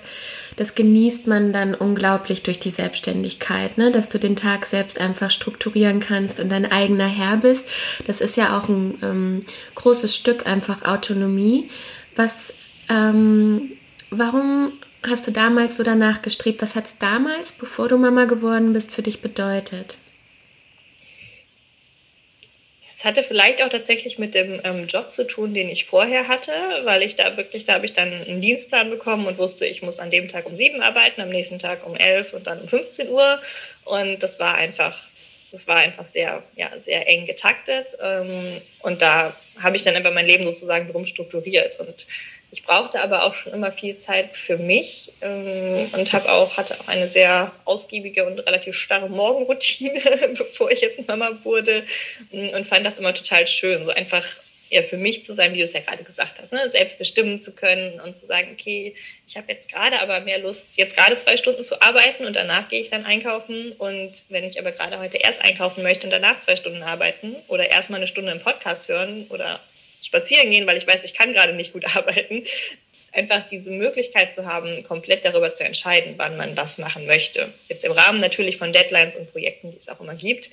das 0.55 0.75
genießt 0.75 1.27
man 1.27 1.51
dann 1.51 1.75
unglaublich 1.75 2.43
durch 2.43 2.59
die 2.59 2.71
Selbstständigkeit, 2.71 3.77
ne? 3.77 3.91
dass 3.91 4.09
du 4.09 4.19
den 4.19 4.35
Tag 4.35 4.65
selbst 4.65 4.99
einfach 4.99 5.31
strukturieren 5.31 5.99
kannst 5.99 6.39
und 6.39 6.49
dein 6.49 6.71
eigener 6.71 7.07
Herr 7.07 7.37
bist. 7.37 7.65
Das 8.07 8.21
ist 8.21 8.37
ja 8.37 8.57
auch 8.57 8.69
ein 8.69 8.97
ähm, 9.03 9.39
großes 9.75 10.15
Stück 10.15 10.47
einfach 10.47 10.83
Autonomie. 10.83 11.69
Was, 12.15 12.53
ähm, 12.89 13.71
warum 14.09 14.71
hast 15.03 15.27
du 15.27 15.31
damals 15.31 15.77
so 15.77 15.83
danach 15.83 16.21
gestrebt? 16.21 16.61
Was 16.61 16.75
hat 16.75 16.85
es 16.85 16.97
damals, 16.97 17.51
bevor 17.51 17.89
du 17.89 17.97
Mama 17.97 18.25
geworden 18.25 18.73
bist, 18.73 18.91
für 18.91 19.01
dich 19.01 19.21
bedeutet? 19.21 19.97
Es 22.97 23.03
hatte 23.03 23.23
vielleicht 23.23 23.61
auch 23.61 23.67
tatsächlich 23.67 24.19
mit 24.19 24.35
dem 24.35 24.61
ähm, 24.63 24.87
Job 24.87 25.11
zu 25.11 25.25
tun, 25.25 25.53
den 25.53 25.67
ich 25.67 25.83
vorher 25.83 26.29
hatte, 26.29 26.53
weil 26.85 27.03
ich 27.03 27.17
da 27.17 27.35
wirklich, 27.35 27.65
da 27.65 27.73
habe 27.73 27.85
ich 27.85 27.91
dann 27.91 28.09
einen 28.09 28.39
Dienstplan 28.39 28.89
bekommen 28.89 29.27
und 29.27 29.37
wusste, 29.37 29.65
ich 29.65 29.81
muss 29.81 29.99
an 29.99 30.11
dem 30.11 30.29
Tag 30.29 30.45
um 30.45 30.55
sieben 30.55 30.81
arbeiten, 30.81 31.19
am 31.19 31.27
nächsten 31.27 31.59
Tag 31.59 31.85
um 31.85 31.97
elf 31.97 32.31
und 32.31 32.47
dann 32.47 32.61
um 32.61 32.69
15 32.69 33.09
Uhr. 33.09 33.41
Und 33.83 34.23
das 34.23 34.39
war 34.39 34.55
einfach, 34.55 34.97
das 35.51 35.67
war 35.67 35.75
einfach 35.75 36.05
sehr, 36.05 36.41
ja, 36.55 36.71
sehr 36.79 37.05
eng 37.09 37.25
getaktet. 37.25 37.97
Ähm, 38.01 38.61
und 38.79 39.01
da 39.01 39.35
habe 39.61 39.75
ich 39.75 39.83
dann 39.83 39.97
einfach 39.97 40.13
mein 40.13 40.27
Leben 40.27 40.45
sozusagen 40.45 40.89
drum 40.89 41.05
strukturiert. 41.05 41.77
Und 41.81 42.07
ich 42.51 42.63
brauchte 42.63 43.01
aber 43.01 43.23
auch 43.23 43.33
schon 43.33 43.53
immer 43.53 43.71
viel 43.71 43.97
Zeit 43.97 44.35
für 44.35 44.57
mich 44.57 45.11
ähm, 45.21 45.89
und 45.93 46.13
habe 46.13 46.31
auch, 46.31 46.57
hatte 46.57 46.79
auch 46.79 46.87
eine 46.87 47.07
sehr 47.07 47.51
ausgiebige 47.65 48.25
und 48.25 48.39
relativ 48.39 48.75
starre 48.75 49.09
Morgenroutine, 49.09 50.01
bevor 50.37 50.71
ich 50.71 50.81
jetzt 50.81 51.07
Mama 51.07 51.31
wurde 51.43 51.83
mm, 52.31 52.49
und 52.55 52.67
fand 52.67 52.85
das 52.85 52.99
immer 52.99 53.13
total 53.13 53.47
schön, 53.47 53.83
so 53.83 53.91
einfach 53.91 54.25
ja, 54.69 54.81
für 54.81 54.97
mich 54.97 55.23
zu 55.23 55.33
sein, 55.33 55.53
wie 55.53 55.57
du 55.57 55.63
es 55.63 55.73
ja 55.73 55.79
gerade 55.81 56.03
gesagt 56.03 56.39
hast, 56.41 56.51
ne? 56.51 56.71
selbst 56.71 56.97
bestimmen 56.97 57.39
zu 57.39 57.55
können 57.55 57.99
und 58.01 58.15
zu 58.15 58.25
sagen, 58.25 58.49
okay, 58.53 58.95
ich 59.27 59.37
habe 59.37 59.51
jetzt 59.51 59.71
gerade 59.71 59.99
aber 60.01 60.21
mehr 60.21 60.39
Lust, 60.39 60.77
jetzt 60.77 60.97
gerade 60.97 61.15
zwei 61.17 61.37
Stunden 61.37 61.63
zu 61.63 61.81
arbeiten 61.81 62.25
und 62.25 62.35
danach 62.35 62.67
gehe 62.67 62.81
ich 62.81 62.89
dann 62.89 63.05
einkaufen. 63.05 63.73
Und 63.73 64.23
wenn 64.29 64.43
ich 64.43 64.59
aber 64.59 64.71
gerade 64.71 64.99
heute 64.99 65.17
erst 65.17 65.41
einkaufen 65.41 65.83
möchte 65.83 66.07
und 66.07 66.11
danach 66.11 66.39
zwei 66.39 66.55
Stunden 66.55 66.83
arbeiten 66.83 67.35
oder 67.47 67.69
erst 67.69 67.89
mal 67.89 67.97
eine 67.97 68.07
Stunde 68.07 68.31
im 68.31 68.39
Podcast 68.39 68.89
hören 68.89 69.27
oder 69.29 69.59
spazieren 70.05 70.51
gehen, 70.51 70.67
weil 70.67 70.77
ich 70.77 70.87
weiß, 70.87 71.03
ich 71.03 71.13
kann 71.13 71.33
gerade 71.33 71.53
nicht 71.53 71.73
gut 71.73 71.85
arbeiten. 71.95 72.43
Einfach 73.11 73.47
diese 73.47 73.71
Möglichkeit 73.71 74.33
zu 74.33 74.45
haben, 74.45 74.83
komplett 74.83 75.23
darüber 75.23 75.53
zu 75.53 75.63
entscheiden, 75.63 76.15
wann 76.17 76.35
man 76.35 76.55
was 76.57 76.77
machen 76.77 77.05
möchte. 77.07 77.51
Jetzt 77.69 77.85
im 77.85 77.93
Rahmen 77.93 78.19
natürlich 78.19 78.57
von 78.57 78.73
Deadlines 78.73 79.15
und 79.15 79.31
Projekten, 79.31 79.71
die 79.71 79.77
es 79.77 79.87
auch 79.87 80.01
immer 80.01 80.15
gibt. 80.15 80.49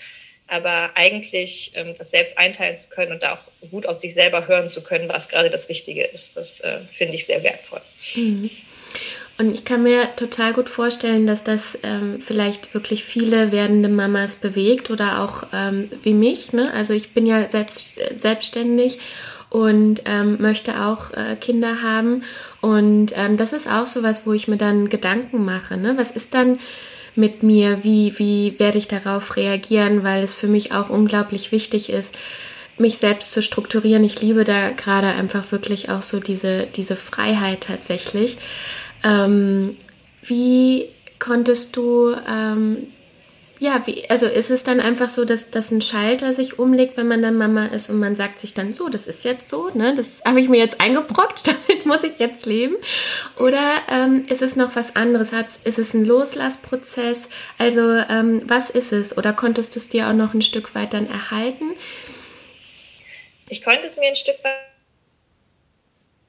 Aber 0.46 0.90
eigentlich 0.94 1.72
ähm, 1.74 1.94
das 1.98 2.10
selbst 2.10 2.38
einteilen 2.38 2.76
zu 2.76 2.88
können 2.88 3.12
und 3.12 3.22
da 3.22 3.34
auch 3.34 3.70
gut 3.70 3.86
auf 3.86 3.96
sich 3.96 4.14
selber 4.14 4.46
hören 4.46 4.68
zu 4.68 4.82
können, 4.82 5.08
was 5.08 5.28
gerade 5.28 5.50
das 5.50 5.68
Wichtige 5.68 6.04
ist, 6.04 6.36
das 6.36 6.60
äh, 6.60 6.78
finde 6.90 7.14
ich 7.14 7.24
sehr 7.24 7.42
wertvoll. 7.42 7.80
Mhm. 8.14 8.50
Und 9.38 9.54
ich 9.54 9.64
kann 9.64 9.82
mir 9.82 10.14
total 10.16 10.52
gut 10.52 10.68
vorstellen, 10.68 11.26
dass 11.26 11.42
das 11.42 11.78
ähm, 11.82 12.22
vielleicht 12.24 12.74
wirklich 12.74 13.02
viele 13.04 13.50
werdende 13.50 13.88
Mamas 13.88 14.36
bewegt 14.36 14.90
oder 14.90 15.22
auch 15.22 15.44
ähm, 15.54 15.90
wie 16.02 16.12
mich. 16.12 16.52
Ne? 16.52 16.72
Also 16.74 16.92
ich 16.92 17.10
bin 17.10 17.26
ja 17.26 17.48
selbst, 17.48 17.98
selbstständig 18.14 18.98
und 19.52 20.04
ähm, 20.06 20.38
möchte 20.40 20.80
auch 20.82 21.10
äh, 21.10 21.36
Kinder 21.36 21.82
haben. 21.82 22.22
Und 22.62 23.12
ähm, 23.16 23.36
das 23.36 23.52
ist 23.52 23.68
auch 23.68 23.86
so 23.86 24.02
was, 24.02 24.26
wo 24.26 24.32
ich 24.32 24.48
mir 24.48 24.56
dann 24.56 24.88
Gedanken 24.88 25.44
mache. 25.44 25.76
Ne? 25.76 25.92
Was 25.98 26.10
ist 26.10 26.32
dann 26.32 26.58
mit 27.16 27.42
mir? 27.42 27.84
Wie, 27.84 28.18
wie 28.18 28.58
werde 28.58 28.78
ich 28.78 28.88
darauf 28.88 29.36
reagieren? 29.36 30.04
Weil 30.04 30.24
es 30.24 30.36
für 30.36 30.46
mich 30.46 30.72
auch 30.72 30.88
unglaublich 30.88 31.52
wichtig 31.52 31.90
ist, 31.90 32.14
mich 32.78 32.96
selbst 32.96 33.32
zu 33.32 33.42
strukturieren. 33.42 34.04
Ich 34.04 34.22
liebe 34.22 34.44
da 34.44 34.70
gerade 34.70 35.08
einfach 35.08 35.52
wirklich 35.52 35.90
auch 35.90 36.02
so 36.02 36.18
diese, 36.18 36.66
diese 36.74 36.96
Freiheit 36.96 37.64
tatsächlich. 37.64 38.38
Ähm, 39.04 39.76
wie 40.22 40.86
konntest 41.18 41.76
du 41.76 42.16
ähm, 42.26 42.78
ja, 43.62 43.80
wie, 43.86 44.10
also 44.10 44.26
ist 44.26 44.50
es 44.50 44.64
dann 44.64 44.80
einfach 44.80 45.08
so, 45.08 45.24
dass, 45.24 45.50
dass 45.50 45.70
ein 45.70 45.80
Schalter 45.80 46.34
sich 46.34 46.58
umlegt, 46.58 46.96
wenn 46.96 47.06
man 47.06 47.22
dann 47.22 47.38
Mama 47.38 47.66
ist 47.66 47.90
und 47.90 48.00
man 48.00 48.16
sagt 48.16 48.40
sich 48.40 48.54
dann 48.54 48.74
so, 48.74 48.88
das 48.88 49.06
ist 49.06 49.22
jetzt 49.22 49.48
so, 49.48 49.70
ne? 49.72 49.94
Das 49.94 50.20
habe 50.24 50.40
ich 50.40 50.48
mir 50.48 50.58
jetzt 50.58 50.80
eingebrockt, 50.80 51.46
damit 51.46 51.86
muss 51.86 52.02
ich 52.02 52.18
jetzt 52.18 52.44
leben. 52.44 52.74
Oder 53.38 53.62
ähm, 53.88 54.26
ist 54.28 54.42
es 54.42 54.56
noch 54.56 54.74
was 54.74 54.96
anderes? 54.96 55.30
Hat's, 55.30 55.60
ist 55.62 55.78
es 55.78 55.94
ein 55.94 56.04
Loslassprozess? 56.04 57.28
Also 57.56 57.82
ähm, 57.82 58.42
was 58.46 58.68
ist 58.68 58.92
es? 58.92 59.16
Oder 59.16 59.32
konntest 59.32 59.76
du 59.76 59.78
es 59.78 59.88
dir 59.88 60.08
auch 60.08 60.12
noch 60.12 60.34
ein 60.34 60.42
Stück 60.42 60.74
weit 60.74 60.92
dann 60.92 61.08
erhalten? 61.08 61.70
Ich 63.48 63.62
konnte 63.62 63.86
es 63.86 63.96
mir 63.96 64.08
ein 64.08 64.16
Stück 64.16 64.42
weit 64.42 64.71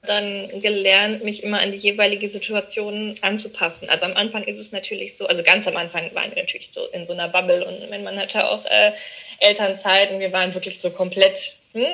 dann 0.06 0.50
gelernt, 0.60 1.24
mich 1.24 1.44
immer 1.44 1.62
an 1.62 1.72
die 1.72 1.78
jeweilige 1.78 2.28
Situation 2.28 3.16
anzupassen. 3.22 3.90
Also 3.90 4.06
am 4.06 4.18
Anfang 4.18 4.44
ist 4.44 4.60
es 4.60 4.72
natürlich 4.72 5.16
so, 5.16 5.28
also 5.28 5.44
ganz 5.44 5.68
am 5.68 5.78
Anfang 5.78 6.14
waren 6.14 6.36
wir 6.36 6.44
natürlich 6.44 6.72
so 6.74 6.86
in 6.88 7.06
so 7.06 7.14
einer 7.14 7.30
Bubble 7.30 7.66
und 7.66 7.90
wenn 7.90 8.04
man 8.04 8.18
hatte 8.18 8.50
auch 8.50 8.66
äh, 8.66 8.92
Elternzeit 9.40 10.12
und 10.12 10.20
wir 10.20 10.34
waren 10.34 10.54
wirklich 10.54 10.80
so 10.80 10.90
komplett 10.92 11.56
hm, 11.74 11.86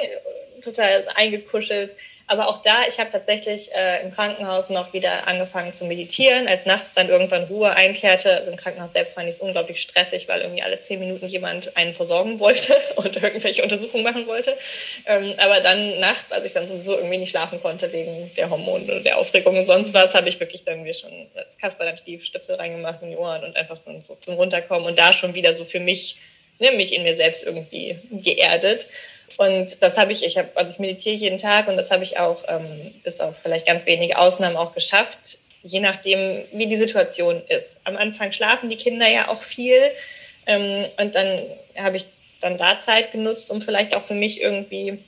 total 0.61 1.03
eingekuschelt. 1.15 1.95
Aber 2.31 2.47
auch 2.47 2.61
da, 2.61 2.83
ich 2.87 2.99
habe 2.99 3.09
tatsächlich 3.11 3.71
äh, 3.73 4.03
im 4.03 4.13
Krankenhaus 4.13 4.69
noch 4.69 4.93
wieder 4.93 5.27
angefangen 5.27 5.73
zu 5.73 5.85
meditieren, 5.85 6.47
als 6.47 6.67
nachts 6.67 6.93
dann 6.93 7.09
irgendwann 7.09 7.45
Ruhe 7.45 7.71
einkehrte. 7.71 8.37
Also 8.37 8.51
im 8.51 8.57
Krankenhaus 8.57 8.93
selbst 8.93 9.15
fand 9.15 9.27
ich 9.27 9.35
es 9.35 9.41
unglaublich 9.41 9.81
stressig, 9.81 10.27
weil 10.27 10.41
irgendwie 10.41 10.61
alle 10.61 10.79
zehn 10.79 10.99
Minuten 10.99 11.25
jemand 11.25 11.75
einen 11.75 11.91
versorgen 11.91 12.39
wollte 12.39 12.75
und 12.97 13.15
irgendwelche 13.15 13.63
Untersuchungen 13.63 14.03
machen 14.03 14.27
wollte. 14.27 14.55
Ähm, 15.07 15.33
aber 15.37 15.59
dann 15.61 15.99
nachts, 15.99 16.31
als 16.31 16.45
ich 16.45 16.53
dann 16.53 16.67
sowieso 16.67 16.95
irgendwie 16.97 17.17
nicht 17.17 17.31
schlafen 17.31 17.59
konnte 17.63 17.91
wegen 17.91 18.31
der 18.35 18.51
Hormone 18.51 18.83
oder 18.83 18.99
der 18.99 19.17
Aufregung 19.17 19.57
und 19.57 19.65
sonst 19.65 19.95
was, 19.95 20.13
habe 20.13 20.29
ich 20.29 20.39
wirklich 20.39 20.63
dann 20.63 20.85
wie 20.85 20.93
schon 20.93 21.11
als 21.33 21.57
Kasper 21.57 21.85
dann 21.85 21.97
Stöpsel 21.97 22.57
reingemacht 22.57 23.01
in 23.01 23.09
die 23.09 23.17
Ohren 23.17 23.43
und 23.43 23.55
einfach 23.55 23.77
so 24.01 24.13
zum 24.13 24.35
Runterkommen 24.35 24.85
und 24.85 24.99
da 24.99 25.13
schon 25.13 25.33
wieder 25.33 25.55
so 25.55 25.65
für 25.65 25.79
mich, 25.79 26.17
ne, 26.59 26.73
mich 26.73 26.93
in 26.93 27.01
mir 27.01 27.15
selbst 27.15 27.43
irgendwie 27.43 27.97
geerdet. 28.11 28.85
Und 29.37 29.81
das 29.81 29.97
habe 29.97 30.11
ich, 30.11 30.25
ich 30.25 30.37
habe, 30.37 30.49
also 30.55 30.73
ich 30.73 30.79
meditiere 30.79 31.15
jeden 31.15 31.37
Tag 31.37 31.67
und 31.67 31.77
das 31.77 31.91
habe 31.91 32.03
ich 32.03 32.17
auch 32.17 32.43
ähm, 32.47 32.93
bis 33.03 33.19
auf 33.19 33.35
vielleicht 33.41 33.65
ganz 33.65 33.85
wenige 33.85 34.17
Ausnahmen 34.17 34.55
auch 34.55 34.73
geschafft, 34.73 35.39
je 35.63 35.79
nachdem, 35.79 36.43
wie 36.53 36.67
die 36.67 36.75
Situation 36.75 37.41
ist. 37.47 37.81
Am 37.83 37.97
Anfang 37.97 38.31
schlafen 38.31 38.69
die 38.69 38.77
Kinder 38.77 39.07
ja 39.07 39.27
auch 39.27 39.41
viel 39.41 39.79
ähm, 40.45 40.85
und 40.97 41.15
dann 41.15 41.39
habe 41.77 41.97
ich 41.97 42.05
dann 42.41 42.57
da 42.57 42.79
Zeit 42.79 43.11
genutzt, 43.11 43.51
um 43.51 43.61
vielleicht 43.61 43.95
auch 43.95 44.03
für 44.03 44.13
mich 44.13 44.41
irgendwie 44.41 44.99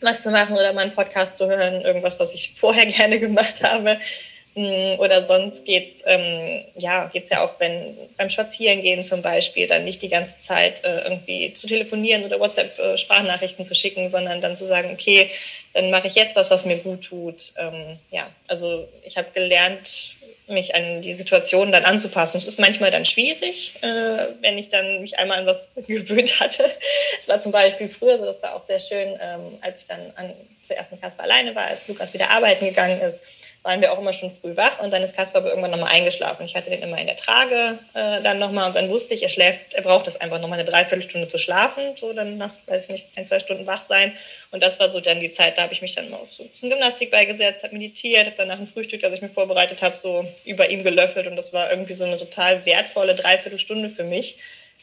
was 0.00 0.22
zu 0.22 0.30
machen 0.30 0.54
oder 0.54 0.72
mal 0.72 0.82
einen 0.82 0.94
Podcast 0.94 1.38
zu 1.38 1.48
hören, 1.48 1.80
irgendwas, 1.80 2.20
was 2.20 2.34
ich 2.34 2.54
vorher 2.56 2.86
gerne 2.92 3.18
gemacht 3.18 3.62
habe. 3.62 3.98
Oder 4.56 5.26
sonst 5.26 5.66
geht's 5.66 6.02
ähm, 6.06 6.64
ja 6.76 7.10
geht's 7.12 7.28
ja 7.28 7.44
auch, 7.44 7.60
wenn 7.60 7.94
beim 8.16 8.30
Spazierengehen 8.30 9.04
zum 9.04 9.20
Beispiel 9.20 9.66
dann 9.66 9.84
nicht 9.84 10.00
die 10.00 10.08
ganze 10.08 10.38
Zeit 10.38 10.82
äh, 10.82 11.02
irgendwie 11.02 11.52
zu 11.52 11.66
telefonieren 11.66 12.24
oder 12.24 12.40
WhatsApp 12.40 12.78
äh, 12.78 12.96
Sprachnachrichten 12.96 13.66
zu 13.66 13.74
schicken, 13.74 14.08
sondern 14.08 14.40
dann 14.40 14.56
zu 14.56 14.66
sagen, 14.66 14.90
okay, 14.94 15.30
dann 15.74 15.90
mache 15.90 16.08
ich 16.08 16.14
jetzt 16.14 16.36
was, 16.36 16.50
was 16.50 16.64
mir 16.64 16.78
gut 16.78 17.02
tut. 17.02 17.52
Ähm, 17.58 17.98
ja, 18.10 18.26
also 18.48 18.88
ich 19.02 19.18
habe 19.18 19.28
gelernt, 19.34 20.14
mich 20.48 20.74
an 20.74 21.02
die 21.02 21.12
Situation 21.12 21.70
dann 21.70 21.84
anzupassen. 21.84 22.38
Es 22.38 22.46
ist 22.46 22.58
manchmal 22.58 22.90
dann 22.90 23.04
schwierig, 23.04 23.74
äh, 23.82 24.26
wenn 24.40 24.56
ich 24.56 24.70
dann 24.70 25.02
mich 25.02 25.18
einmal 25.18 25.40
an 25.40 25.46
was 25.46 25.72
gewöhnt 25.86 26.40
hatte. 26.40 26.64
Es 27.20 27.28
war 27.28 27.40
zum 27.40 27.52
Beispiel 27.52 27.90
früher, 27.90 28.18
so 28.18 28.24
das 28.24 28.42
war 28.42 28.54
auch 28.54 28.62
sehr 28.62 28.80
schön, 28.80 29.18
ähm, 29.20 29.58
als 29.60 29.80
ich 29.80 29.86
dann 29.86 30.00
an, 30.14 30.32
zuerst 30.66 30.92
mit 30.92 31.02
Kasper 31.02 31.24
alleine 31.24 31.54
war, 31.54 31.66
als 31.66 31.86
Lukas 31.88 32.14
wieder 32.14 32.30
arbeiten 32.30 32.64
gegangen 32.64 33.02
ist 33.02 33.22
waren 33.66 33.80
wir 33.80 33.92
auch 33.92 33.98
immer 33.98 34.12
schon 34.12 34.30
früh 34.30 34.56
wach 34.56 34.78
und 34.80 34.92
dann 34.92 35.02
ist 35.02 35.16
Kasper 35.16 35.38
aber 35.38 35.48
irgendwann 35.48 35.72
nochmal 35.72 35.92
eingeschlafen. 35.92 36.46
Ich 36.46 36.54
hatte 36.54 36.70
den 36.70 36.82
immer 36.82 36.98
in 36.98 37.06
der 37.06 37.16
Trage 37.16 37.78
äh, 37.94 38.22
dann 38.22 38.38
nochmal 38.38 38.68
und 38.68 38.76
dann 38.76 38.88
wusste 38.88 39.14
ich, 39.14 39.24
er 39.24 39.28
schläft, 39.28 39.74
er 39.74 39.82
braucht 39.82 40.06
das 40.06 40.20
einfach 40.20 40.40
nochmal 40.40 40.60
eine 40.60 40.68
Dreiviertelstunde 40.68 41.26
zu 41.26 41.36
schlafen, 41.36 41.82
so 41.96 42.12
dann 42.12 42.38
nach, 42.38 42.52
weiß 42.66 42.84
ich 42.84 42.90
nicht, 42.90 43.06
ein, 43.16 43.26
zwei 43.26 43.40
Stunden 43.40 43.66
wach 43.66 43.82
sein. 43.88 44.12
Und 44.52 44.62
das 44.62 44.78
war 44.78 44.92
so 44.92 45.00
dann 45.00 45.18
die 45.18 45.30
Zeit, 45.30 45.58
da 45.58 45.62
habe 45.62 45.72
ich 45.72 45.82
mich 45.82 45.96
dann 45.96 46.08
mal 46.10 46.18
auf 46.18 46.32
so 46.32 46.48
zum 46.58 46.70
Gymnastik 46.70 47.10
beigesetzt, 47.10 47.64
habe 47.64 47.74
meditiert, 47.74 48.26
habe 48.26 48.36
dann 48.36 48.48
nach 48.48 48.58
dem 48.58 48.68
Frühstück, 48.68 49.02
das 49.02 49.12
ich 49.12 49.22
mir 49.22 49.28
vorbereitet 49.28 49.82
habe, 49.82 49.98
so 50.00 50.24
über 50.44 50.70
ihm 50.70 50.84
gelöffelt 50.84 51.26
und 51.26 51.34
das 51.34 51.52
war 51.52 51.68
irgendwie 51.68 51.94
so 51.94 52.04
eine 52.04 52.18
total 52.18 52.64
wertvolle 52.64 53.16
Dreiviertelstunde 53.16 53.90
für 53.90 54.04
mich 54.04 54.38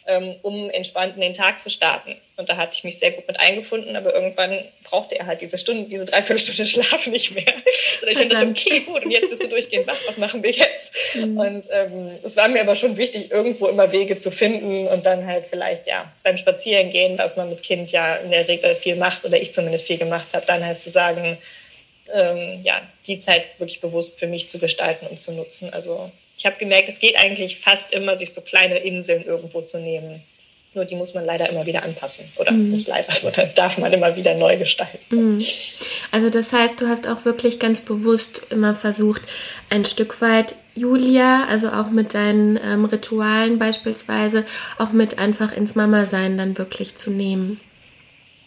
ähm, 0.07 0.35
um 0.41 0.69
entspannt 0.69 1.15
in 1.15 1.21
den 1.21 1.33
Tag 1.33 1.61
zu 1.61 1.69
starten. 1.69 2.15
Und 2.35 2.49
da 2.49 2.57
hatte 2.57 2.75
ich 2.75 2.83
mich 2.83 2.97
sehr 2.97 3.11
gut 3.11 3.27
mit 3.27 3.39
eingefunden, 3.39 3.95
aber 3.95 4.13
irgendwann 4.13 4.57
brauchte 4.83 5.17
er 5.17 5.27
halt 5.27 5.41
diese 5.41 5.57
Stunde, 5.57 5.87
diese 5.87 6.05
Dreiviertelstunde 6.05 6.65
Schlaf 6.65 7.07
nicht 7.07 7.35
mehr. 7.35 7.53
Und 8.01 8.07
ich 8.09 8.17
dachte, 8.17 8.47
okay, 8.47 8.79
gut, 8.81 9.05
und 9.05 9.11
jetzt 9.11 9.29
bist 9.29 9.43
du 9.43 9.47
durchgehend 9.47 9.87
wach, 9.87 9.97
was 10.07 10.17
machen 10.17 10.41
wir 10.41 10.51
jetzt? 10.51 10.93
Mhm. 11.15 11.37
Und 11.37 11.67
ähm, 11.71 12.11
es 12.23 12.35
war 12.35 12.47
mir 12.47 12.61
aber 12.61 12.75
schon 12.75 12.97
wichtig, 12.97 13.31
irgendwo 13.31 13.67
immer 13.67 13.91
Wege 13.91 14.17
zu 14.17 14.31
finden 14.31 14.87
und 14.87 15.05
dann 15.05 15.25
halt 15.25 15.45
vielleicht, 15.49 15.87
ja, 15.87 16.11
beim 16.23 16.37
Spazierengehen, 16.37 17.17
was 17.17 17.37
man 17.37 17.49
mit 17.49 17.61
Kind 17.61 17.91
ja 17.91 18.15
in 18.15 18.31
der 18.31 18.47
Regel 18.47 18.75
viel 18.75 18.95
macht 18.95 19.23
oder 19.25 19.39
ich 19.39 19.53
zumindest 19.53 19.85
viel 19.85 19.97
gemacht 19.97 20.27
habe, 20.33 20.45
dann 20.45 20.65
halt 20.65 20.81
zu 20.81 20.89
sagen, 20.89 21.37
ähm, 22.11 22.61
ja, 22.63 22.81
die 23.07 23.19
Zeit 23.19 23.45
wirklich 23.59 23.79
bewusst 23.79 24.19
für 24.19 24.27
mich 24.27 24.49
zu 24.49 24.59
gestalten 24.59 25.07
und 25.07 25.19
zu 25.19 25.31
nutzen. 25.31 25.71
Also 25.73 26.11
ich 26.37 26.45
habe 26.45 26.55
gemerkt, 26.57 26.89
es 26.89 26.99
geht 26.99 27.17
eigentlich 27.17 27.59
fast 27.59 27.93
immer, 27.93 28.17
sich 28.17 28.33
so 28.33 28.41
kleine 28.41 28.77
Inseln 28.79 29.25
irgendwo 29.25 29.61
zu 29.61 29.79
nehmen. 29.79 30.23
Nur 30.75 30.85
die 30.85 30.95
muss 30.95 31.13
man 31.13 31.23
leider 31.23 31.47
immer 31.49 31.65
wieder 31.67 31.83
anpassen. 31.83 32.25
Oder 32.37 32.51
mhm. 32.51 32.71
nicht 32.71 32.87
leider, 32.87 33.13
sondern 33.15 33.53
darf 33.55 33.77
man 33.77 33.93
immer 33.93 34.15
wieder 34.15 34.33
neu 34.35 34.57
gestalten. 34.57 34.97
Mhm. 35.35 35.45
Also 36.11 36.29
das 36.29 36.51
heißt, 36.51 36.81
du 36.81 36.87
hast 36.87 37.07
auch 37.07 37.25
wirklich 37.25 37.59
ganz 37.59 37.81
bewusst 37.81 38.41
immer 38.49 38.73
versucht, 38.73 39.21
ein 39.69 39.85
Stück 39.85 40.21
weit 40.21 40.55
Julia, 40.73 41.45
also 41.47 41.69
auch 41.69 41.89
mit 41.91 42.15
deinen 42.15 42.57
ähm, 42.57 42.85
Ritualen 42.85 43.59
beispielsweise, 43.59 44.45
auch 44.79 44.91
mit 44.91 45.19
einfach 45.19 45.55
ins 45.55 45.75
Mama-Sein 45.75 46.37
dann 46.37 46.57
wirklich 46.57 46.95
zu 46.95 47.11
nehmen. 47.11 47.59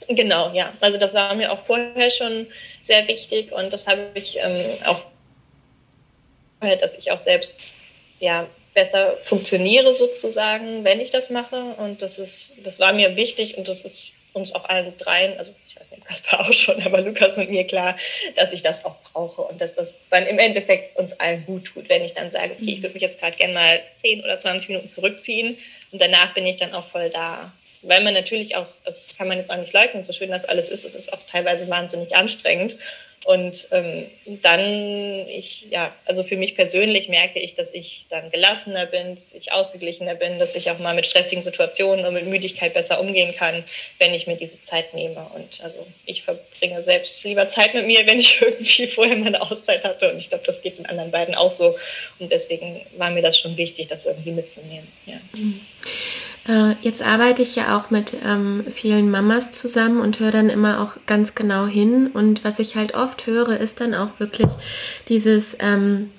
Genau, 0.09 0.53
ja. 0.53 0.73
Also 0.81 0.99
das 0.99 1.15
war 1.15 1.35
mir 1.35 1.53
auch 1.53 1.65
vorher 1.65 2.11
schon 2.11 2.47
sehr 2.83 3.07
wichtig 3.09 3.53
und 3.53 3.73
das 3.73 3.87
habe 3.87 4.07
ich 4.15 4.39
ähm, 4.39 4.65
auch, 4.87 5.05
dass 6.61 6.99
ich 6.99 7.11
auch 7.11 7.19
selbst 7.19 7.61
ja, 8.21 8.47
besser 8.75 9.17
funktioniere 9.25 9.95
sozusagen, 9.95 10.85
wenn 10.85 11.01
ich 11.01 11.11
das 11.11 11.31
mache. 11.31 11.57
Und 11.79 12.03
das 12.03 12.19
ist, 12.19 12.55
das 12.63 12.79
war 12.79 12.93
mir 12.93 13.17
wichtig 13.17 13.57
und 13.57 13.69
das 13.69 13.83
ist 13.83 14.13
uns 14.35 14.55
auch 14.55 14.69
allen 14.69 14.97
dreien, 14.99 15.37
also 15.39 15.53
ich 15.67 15.81
weiß 15.81 15.91
nicht, 15.91 16.05
Kaspar 16.05 16.41
auch 16.41 16.53
schon, 16.53 16.83
aber 16.83 17.01
Lukas 17.01 17.39
und 17.39 17.51
mir 17.51 17.67
klar, 17.67 17.97
dass 18.37 18.53
ich 18.53 18.63
das 18.63 18.85
auch 18.85 18.97
brauche 19.13 19.43
und 19.43 19.61
dass 19.61 19.73
das 19.73 19.97
dann 20.11 20.27
im 20.27 20.39
Endeffekt 20.39 20.97
uns 20.97 21.19
allen 21.19 21.45
gut 21.47 21.65
tut, 21.65 21.89
wenn 21.89 22.05
ich 22.05 22.13
dann 22.13 22.31
sage, 22.31 22.53
okay, 22.53 22.73
ich 22.73 22.83
würde 22.83 22.93
mich 22.93 23.03
jetzt 23.03 23.19
gerade 23.19 23.37
gerne 23.37 23.55
mal 23.55 23.81
10 24.03 24.23
oder 24.23 24.39
20 24.39 24.69
Minuten 24.69 24.89
zurückziehen 24.89 25.57
und 25.91 26.01
danach 26.01 26.35
bin 26.35 26.47
ich 26.47 26.57
dann 26.57 26.75
auch 26.75 26.87
voll 26.87 27.09
da. 27.11 27.51
Weil 27.83 28.03
man 28.03 28.15
natürlich 28.15 28.57
auch, 28.57 28.67
das 28.85 29.17
kann 29.17 29.29
man 29.29 29.39
jetzt 29.39 29.51
auch 29.51 29.57
nicht 29.57 29.73
leugnen, 29.73 30.05
so 30.05 30.13
schön 30.13 30.31
das 30.31 30.45
alles 30.45 30.69
ist, 30.69 30.85
es 30.85 30.95
ist 30.95 31.13
auch 31.13 31.21
teilweise 31.31 31.69
wahnsinnig 31.69 32.15
anstrengend. 32.15 32.77
Und 33.25 33.69
ähm, 33.73 34.07
dann, 34.43 34.61
ich, 35.29 35.67
ja, 35.71 35.93
also 36.05 36.23
für 36.23 36.37
mich 36.37 36.55
persönlich 36.55 37.09
merke 37.09 37.41
ich, 37.41 37.57
dass 37.57 37.75
ich 37.75 38.07
dann 38.09 38.31
gelassener 38.31 38.87
bin, 38.87 39.17
dass 39.17 39.35
ich 39.35 39.51
ausgeglichener 39.51 40.15
bin, 40.15 40.39
dass 40.39 40.55
ich 40.55 40.71
auch 40.71 40.79
mal 40.79 40.95
mit 40.95 41.09
stressigen 41.09 41.43
Situationen 41.43 42.07
und 42.07 42.15
mit 42.15 42.27
Müdigkeit 42.27 42.73
besser 42.73 43.01
umgehen 43.01 43.35
kann, 43.35 43.65
wenn 43.99 44.15
ich 44.15 44.29
mir 44.29 44.37
diese 44.37 44.63
Zeit 44.63 44.95
nehme. 44.95 45.27
Und 45.35 45.61
also 45.63 45.85
ich 46.05 46.23
verbringe 46.23 46.85
selbst 46.85 47.25
lieber 47.25 47.49
Zeit 47.49 47.75
mit 47.75 47.87
mir, 47.87 48.07
wenn 48.07 48.21
ich 48.21 48.41
irgendwie 48.41 48.87
vorher 48.87 49.17
meine 49.17 49.43
Auszeit 49.43 49.83
hatte. 49.83 50.13
Und 50.13 50.19
ich 50.19 50.29
glaube, 50.29 50.45
das 50.47 50.63
geht 50.63 50.79
den 50.79 50.87
anderen 50.87 51.11
beiden 51.11 51.35
auch 51.35 51.53
so. 51.53 51.77
Und 52.21 52.31
deswegen 52.31 52.81
war 52.97 53.11
mir 53.11 53.23
das 53.23 53.39
schon 53.39 53.57
wichtig, 53.57 53.89
das 53.89 54.07
irgendwie 54.07 54.31
mitzunehmen. 54.31 54.87
Ja. 55.07 55.19
Mhm. 55.33 55.61
Äh, 56.49 56.73
jetzt 56.81 57.03
arbeite 57.03 57.43
ich 57.43 57.57
ja 57.57 57.77
auch 57.77 57.91
mit 57.91 58.17
ähm, 58.25 58.65
vielen 58.71 59.11
Mamas 59.11 59.53
zusammen 59.53 60.01
und 60.01 60.21
höre 60.21 60.31
dann 60.31 60.49
immer 60.49 60.81
auch 60.81 60.93
ganz 61.07 61.35
genau 61.35 61.67
hin. 61.67 62.09
Und 62.09 62.45
was 62.45 62.59
ich 62.59 62.77
halt 62.77 62.95
oft 62.95 63.27
höre, 63.27 63.59
ist 63.59 63.81
dann 63.81 63.95
auch 63.95 64.19
wirklich 64.19 64.49
dieses, 65.09 65.57
ähm, 65.61 66.11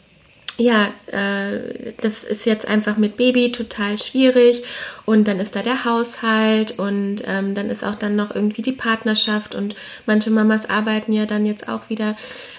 ja, 0.57 0.91
äh, 1.05 1.93
das 2.01 2.23
ist 2.23 2.45
jetzt 2.45 2.67
einfach 2.67 2.97
mit 2.97 3.15
Baby 3.15 3.51
total 3.51 3.97
schwierig 3.99 4.63
und 5.05 5.27
dann 5.27 5.39
ist 5.39 5.55
da 5.55 5.61
der 5.61 5.85
Haushalt 5.85 6.79
und 6.79 7.17
ähm, 7.27 7.53
dann 7.53 7.69
ist 7.69 7.83
auch 7.83 7.95
dann 7.95 8.15
noch 8.15 8.33
irgendwie 8.33 8.63
die 8.63 8.71
Partnerschaft 8.71 9.53
und 9.53 9.75
manche 10.07 10.31
Mamas 10.31 10.67
arbeiten 10.67 11.13
ja 11.13 11.27
dann 11.27 11.45
jetzt 11.45 11.69
auch 11.69 11.89
wieder 11.89 12.17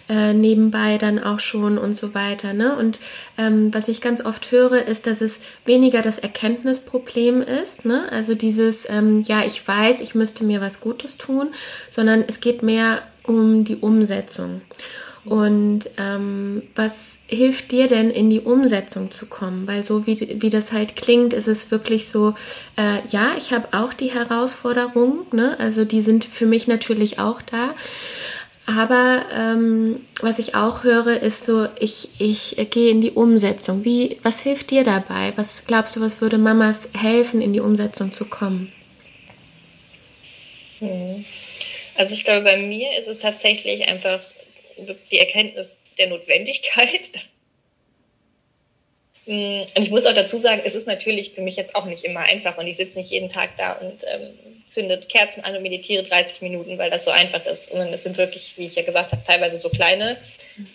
äh, 0.08 0.32
nebenbei 0.32 0.96
dann 0.96 1.22
auch 1.22 1.40
schon 1.40 1.76
und 1.76 1.94
so 1.94 2.14
weiter. 2.14 2.52
Ne? 2.52 2.76
Und 2.76 3.00
ähm, 3.36 3.74
was 3.74 3.88
ich 3.88 4.00
ganz 4.00 4.24
oft 4.24 4.52
höre, 4.52 4.86
ist, 4.86 5.08
dass 5.08 5.20
es 5.20 5.40
weniger 5.64 6.00
das 6.00 6.18
Erkenntnisproblem 6.18 7.42
ist, 7.42 7.84
ne? 7.84 8.04
also 8.12 8.36
dieses, 8.36 8.88
ähm, 8.88 9.22
ja, 9.22 9.44
ich 9.44 9.66
weiß, 9.66 10.00
ich 10.00 10.14
müsste 10.14 10.44
mir 10.44 10.60
was 10.60 10.80
Gutes 10.80 11.18
tun, 11.18 11.48
sondern 11.90 12.24
es 12.28 12.40
geht 12.40 12.62
mehr 12.62 13.02
um 13.24 13.64
die 13.64 13.76
Umsetzung. 13.76 14.62
Und 15.28 15.90
ähm, 15.98 16.62
was 16.74 17.18
hilft 17.26 17.70
dir 17.70 17.86
denn 17.86 18.10
in 18.10 18.30
die 18.30 18.40
Umsetzung 18.40 19.10
zu 19.10 19.26
kommen? 19.26 19.66
Weil 19.66 19.84
so 19.84 20.06
wie, 20.06 20.40
wie 20.40 20.48
das 20.48 20.72
halt 20.72 20.96
klingt, 20.96 21.34
ist 21.34 21.48
es 21.48 21.70
wirklich 21.70 22.08
so, 22.08 22.34
äh, 22.78 23.06
ja, 23.10 23.32
ich 23.36 23.52
habe 23.52 23.68
auch 23.72 23.92
die 23.92 24.10
Herausforderungen, 24.10 25.26
ne? 25.32 25.54
also 25.58 25.84
die 25.84 26.00
sind 26.00 26.24
für 26.24 26.46
mich 26.46 26.66
natürlich 26.66 27.18
auch 27.18 27.42
da. 27.42 27.74
Aber 28.64 29.22
ähm, 29.34 30.00
was 30.20 30.38
ich 30.38 30.54
auch 30.54 30.82
höre, 30.84 31.20
ist 31.20 31.44
so, 31.44 31.68
ich, 31.78 32.10
ich 32.18 32.56
gehe 32.70 32.90
in 32.90 33.02
die 33.02 33.10
Umsetzung. 33.12 33.84
Wie, 33.84 34.18
was 34.22 34.40
hilft 34.40 34.70
dir 34.70 34.84
dabei? 34.84 35.32
Was 35.36 35.64
glaubst 35.66 35.96
du, 35.96 36.00
was 36.00 36.22
würde 36.22 36.38
Mamas 36.38 36.88
helfen, 36.94 37.42
in 37.42 37.52
die 37.52 37.60
Umsetzung 37.60 38.12
zu 38.14 38.24
kommen? 38.24 38.72
Hm. 40.78 41.24
Also 41.96 42.14
ich 42.14 42.24
glaube, 42.24 42.44
bei 42.44 42.56
mir 42.58 42.98
ist 42.98 43.08
es 43.08 43.18
tatsächlich 43.18 43.88
einfach 43.88 44.20
die 45.10 45.18
Erkenntnis 45.18 45.84
der 45.98 46.08
Notwendigkeit, 46.08 47.10
Mm, 49.28 49.60
und 49.76 49.82
ich 49.82 49.90
muss 49.90 50.06
auch 50.06 50.14
dazu 50.14 50.38
sagen, 50.38 50.62
es 50.64 50.74
ist 50.74 50.86
natürlich 50.86 51.32
für 51.32 51.42
mich 51.42 51.56
jetzt 51.56 51.76
auch 51.76 51.84
nicht 51.84 52.02
immer 52.04 52.20
einfach 52.20 52.56
und 52.56 52.66
ich 52.66 52.78
sitze 52.78 52.98
nicht 52.98 53.10
jeden 53.10 53.28
Tag 53.28 53.50
da 53.58 53.72
und 53.72 54.02
ähm, 54.04 54.30
zünde 54.66 54.98
Kerzen 55.00 55.44
an 55.44 55.54
und 55.54 55.62
meditiere 55.62 56.02
30 56.02 56.40
Minuten, 56.40 56.78
weil 56.78 56.88
das 56.88 57.04
so 57.04 57.10
einfach 57.10 57.44
ist. 57.44 57.72
Und 57.72 57.92
es 57.92 58.04
sind 58.04 58.16
wirklich, 58.16 58.54
wie 58.56 58.66
ich 58.66 58.74
ja 58.74 58.82
gesagt 58.82 59.12
habe, 59.12 59.22
teilweise 59.26 59.58
so 59.58 59.68
kleine 59.68 60.16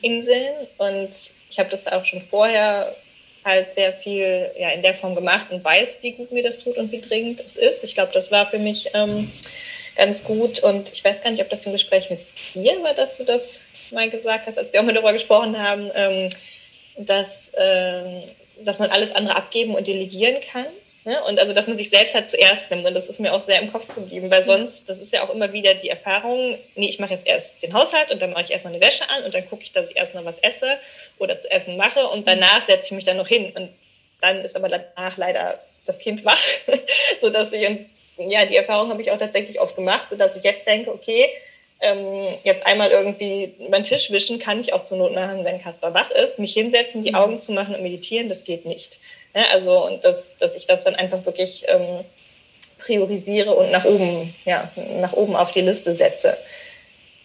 Inseln 0.04 0.54
und 0.78 1.10
ich 1.50 1.58
habe 1.58 1.70
das 1.70 1.88
auch 1.88 2.06
schon 2.06 2.22
vorher 2.22 2.96
halt 3.44 3.74
sehr 3.74 3.92
viel 3.92 4.52
ja, 4.60 4.70
in 4.70 4.84
der 4.84 4.94
Form 4.94 5.16
gemacht 5.16 5.48
und 5.50 5.64
weiß, 5.64 5.98
wie 6.02 6.12
gut 6.12 6.32
mir 6.32 6.44
das 6.44 6.60
tut 6.60 6.78
und 6.78 6.92
wie 6.92 7.02
dringend 7.02 7.40
es 7.44 7.56
ist. 7.56 7.84
Ich 7.84 7.96
glaube, 7.96 8.14
das 8.14 8.30
war 8.30 8.48
für 8.48 8.60
mich 8.60 8.92
ähm, 8.94 9.32
ganz 9.96 10.26
gut 10.26 10.60
und 10.60 10.94
ich 10.94 11.04
weiß 11.04 11.24
gar 11.24 11.32
nicht, 11.32 11.42
ob 11.42 11.50
das 11.50 11.66
im 11.66 11.74
Gespräch 11.74 12.12
mit 12.12 12.20
dir 12.54 12.84
war, 12.84 12.94
dass 12.94 13.18
du 13.18 13.24
das 13.24 13.66
mal 13.94 14.10
gesagt 14.10 14.48
hast, 14.48 14.58
als 14.58 14.74
wir 14.74 14.80
auch 14.80 14.86
mal 14.86 14.94
darüber 14.94 15.14
gesprochen 15.14 15.62
haben, 15.62 15.90
ähm, 15.96 16.30
dass, 16.98 17.52
ähm, 17.58 18.24
dass 18.60 18.80
man 18.80 18.92
alles 18.92 19.14
andere 19.16 19.36
abgeben 19.36 19.76
und 19.76 19.88
delegieren 19.88 20.38
kann. 20.52 20.66
Ne? 21.06 21.22
Und 21.26 21.40
also, 21.40 21.54
dass 21.54 21.68
man 21.68 21.78
sich 21.78 21.90
selbst 21.90 22.16
halt 22.16 22.30
zuerst 22.30 22.72
nimmt. 22.72 22.86
Und 22.86 22.94
das 22.94 23.10
ist 23.10 23.20
mir 23.20 23.34
auch 23.34 23.42
sehr 23.42 23.62
im 23.62 23.72
Kopf 23.72 23.94
geblieben, 23.94 24.32
weil 24.32 24.44
sonst, 24.44 24.88
das 24.88 25.00
ist 25.00 25.12
ja 25.12 25.24
auch 25.24 25.34
immer 25.34 25.52
wieder 25.52 25.74
die 25.74 25.90
Erfahrung, 25.90 26.58
nee, 26.76 26.88
ich 26.88 27.00
mache 27.00 27.14
jetzt 27.14 27.28
erst 27.28 27.62
den 27.62 27.74
Haushalt 27.74 28.10
und 28.12 28.22
dann 28.22 28.32
mache 28.32 28.44
ich 28.44 28.52
erst 28.52 28.66
noch 28.66 28.72
eine 28.72 28.82
Wäsche 28.82 29.10
an 29.10 29.24
und 29.24 29.34
dann 29.34 29.48
gucke 29.50 29.64
ich, 29.64 29.74
dass 29.74 29.92
ich 29.92 29.98
erst 29.98 30.16
noch 30.16 30.24
was 30.24 30.40
esse 30.40 30.68
oder 31.18 31.38
zu 31.40 31.52
essen 31.52 31.76
mache 31.76 32.08
und 32.08 32.28
danach 32.28 32.66
setze 32.66 32.86
ich 32.86 32.92
mich 32.92 33.06
dann 33.06 33.18
noch 33.18 33.28
hin. 33.28 33.52
Und 33.56 33.70
dann 34.22 34.44
ist 34.46 34.56
aber 34.56 34.70
danach 34.70 35.18
leider 35.18 35.60
das 35.86 36.00
Kind 36.00 36.24
wach, 36.24 36.40
sodass 37.22 37.52
ich, 37.52 37.68
und 37.68 38.30
ja, 38.30 38.46
die 38.46 38.56
Erfahrung 38.56 38.90
habe 38.90 39.02
ich 39.02 39.12
auch 39.12 39.20
tatsächlich 39.20 39.60
oft 39.60 39.76
gemacht, 39.76 40.08
sodass 40.10 40.38
ich 40.38 40.44
jetzt 40.44 40.66
denke, 40.66 40.92
okay, 40.92 41.28
ähm, 41.84 42.28
jetzt 42.44 42.66
einmal 42.66 42.90
irgendwie 42.90 43.54
meinen 43.70 43.84
Tisch 43.84 44.10
wischen, 44.10 44.40
kann 44.40 44.60
ich 44.60 44.74
auch 44.74 44.84
zur 44.84 44.98
Not 44.98 45.14
machen, 45.14 45.44
wenn 45.44 45.62
Kaspar 45.62 45.94
wach 45.94 46.10
ist. 46.12 46.40
Mich 46.40 46.54
hinsetzen, 46.54 47.04
die 47.04 47.12
mhm. 47.12 47.18
Augen 47.18 47.40
zu 47.40 47.52
machen 47.52 47.76
und 47.76 47.84
meditieren, 47.84 48.30
das 48.30 48.44
geht 48.44 48.66
nicht. 48.66 49.00
Ja, 49.36 49.44
also, 49.54 49.86
und 49.86 50.04
das, 50.04 50.38
dass 50.38 50.56
ich 50.56 50.66
das 50.66 50.84
dann 50.84 50.96
einfach 50.96 51.26
wirklich 51.26 51.66
ähm, 51.68 52.06
priorisiere 52.80 53.54
und 53.54 53.72
nach 53.72 53.86
oben, 53.86 54.34
ja, 54.46 54.70
nach 55.00 55.14
oben 55.14 55.36
auf 55.36 55.52
die 55.52 55.62
Liste 55.62 55.94
setze. 55.96 56.38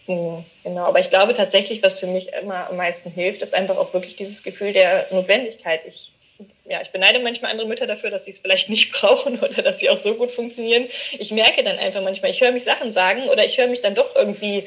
Mhm, 0.07 0.43
genau, 0.63 0.85
aber 0.85 0.99
ich 0.99 1.09
glaube 1.09 1.33
tatsächlich, 1.33 1.83
was 1.83 1.99
für 1.99 2.07
mich 2.07 2.33
immer 2.41 2.69
am 2.69 2.77
meisten 2.77 3.11
hilft, 3.11 3.41
ist 3.41 3.53
einfach 3.53 3.77
auch 3.77 3.93
wirklich 3.93 4.15
dieses 4.15 4.43
Gefühl 4.43 4.73
der 4.73 5.05
Notwendigkeit. 5.11 5.81
Ich 5.87 6.11
ja, 6.69 6.81
ich 6.83 6.89
beneide 6.89 7.19
manchmal 7.19 7.51
andere 7.51 7.67
Mütter 7.67 7.87
dafür, 7.87 8.11
dass 8.11 8.25
sie 8.25 8.31
es 8.31 8.37
vielleicht 8.37 8.69
nicht 8.69 8.91
brauchen 8.93 9.39
oder 9.39 9.61
dass 9.61 9.79
sie 9.79 9.89
auch 9.89 9.97
so 9.97 10.13
gut 10.13 10.31
funktionieren. 10.31 10.87
Ich 11.17 11.31
merke 11.31 11.63
dann 11.63 11.77
einfach 11.79 12.01
manchmal, 12.01 12.31
ich 12.31 12.41
höre 12.41 12.51
mich 12.51 12.63
Sachen 12.63 12.93
sagen 12.93 13.23
oder 13.23 13.43
ich 13.43 13.57
höre 13.57 13.67
mich 13.67 13.81
dann 13.81 13.95
doch 13.95 14.15
irgendwie, 14.15 14.63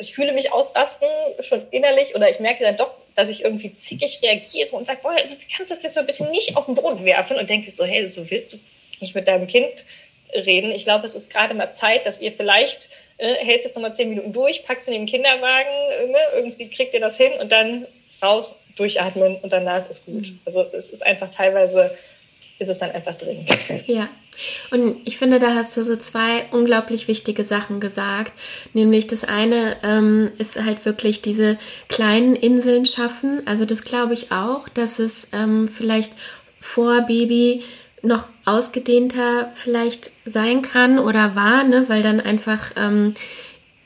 ich 0.00 0.14
fühle 0.14 0.32
mich 0.32 0.50
ausrasten 0.50 1.08
schon 1.40 1.62
innerlich 1.70 2.14
oder 2.14 2.30
ich 2.30 2.40
merke 2.40 2.64
dann 2.64 2.78
doch, 2.78 2.90
dass 3.14 3.28
ich 3.28 3.44
irgendwie 3.44 3.74
zickig 3.74 4.20
reagiere 4.22 4.70
und 4.70 4.86
sage, 4.86 5.00
boah, 5.02 5.14
du 5.14 5.28
kannst 5.56 5.70
das 5.70 5.82
jetzt 5.82 5.94
mal 5.94 6.04
bitte 6.04 6.24
nicht 6.30 6.56
auf 6.56 6.66
den 6.66 6.74
Boden 6.74 7.04
werfen 7.04 7.36
und 7.36 7.48
denke 7.48 7.70
so, 7.70 7.84
hey, 7.84 8.08
so 8.08 8.28
willst 8.30 8.54
du 8.54 8.58
nicht 9.00 9.14
mit 9.14 9.28
deinem 9.28 9.46
Kind 9.46 9.84
reden. 10.34 10.72
Ich 10.72 10.84
glaube, 10.84 11.06
es 11.06 11.14
ist 11.14 11.30
gerade 11.30 11.54
mal 11.54 11.72
Zeit, 11.72 12.06
dass 12.06 12.20
ihr 12.20 12.32
vielleicht 12.32 12.88
äh, 13.18 13.34
hältst 13.34 13.66
jetzt 13.66 13.74
noch 13.74 13.82
mal 13.82 13.92
zehn 13.92 14.08
Minuten 14.08 14.32
durch, 14.32 14.64
packst 14.64 14.88
in 14.88 14.94
den 14.94 15.06
Kinderwagen, 15.06 15.70
äh, 16.00 16.06
ne, 16.06 16.18
irgendwie 16.36 16.68
kriegt 16.70 16.94
ihr 16.94 17.00
das 17.00 17.18
hin 17.18 17.32
und 17.40 17.52
dann 17.52 17.86
raus 18.22 18.54
durchatmen 18.76 19.36
und 19.36 19.52
danach 19.52 19.88
ist 19.88 20.06
gut. 20.06 20.28
Mhm. 20.28 20.40
Also 20.44 20.64
es 20.72 20.90
ist 20.90 21.04
einfach 21.04 21.28
teilweise, 21.34 21.90
ist 22.58 22.68
es 22.68 22.78
dann 22.78 22.90
einfach 22.90 23.14
dringend. 23.14 23.50
Ja. 23.86 24.08
Und 24.72 24.96
ich 25.04 25.16
finde, 25.16 25.38
da 25.38 25.54
hast 25.54 25.76
du 25.76 25.84
so 25.84 25.96
zwei 25.96 26.46
unglaublich 26.50 27.06
wichtige 27.06 27.44
Sachen 27.44 27.78
gesagt. 27.78 28.32
Nämlich 28.72 29.06
das 29.06 29.22
eine 29.22 29.76
ähm, 29.84 30.32
ist 30.38 30.60
halt 30.60 30.84
wirklich 30.84 31.22
diese 31.22 31.56
kleinen 31.88 32.34
Inseln 32.34 32.84
schaffen. 32.84 33.46
Also 33.46 33.64
das 33.64 33.84
glaube 33.84 34.14
ich 34.14 34.32
auch, 34.32 34.68
dass 34.68 34.98
es 34.98 35.28
ähm, 35.32 35.68
vielleicht 35.68 36.14
vor 36.60 37.02
Baby 37.02 37.62
noch 38.02 38.26
ausgedehnter 38.44 39.50
vielleicht 39.54 40.10
sein 40.26 40.62
kann 40.62 40.98
oder 40.98 41.34
war, 41.34 41.64
ne? 41.64 41.84
weil 41.88 42.02
dann 42.02 42.20
einfach 42.20 42.72
ähm, 42.76 43.14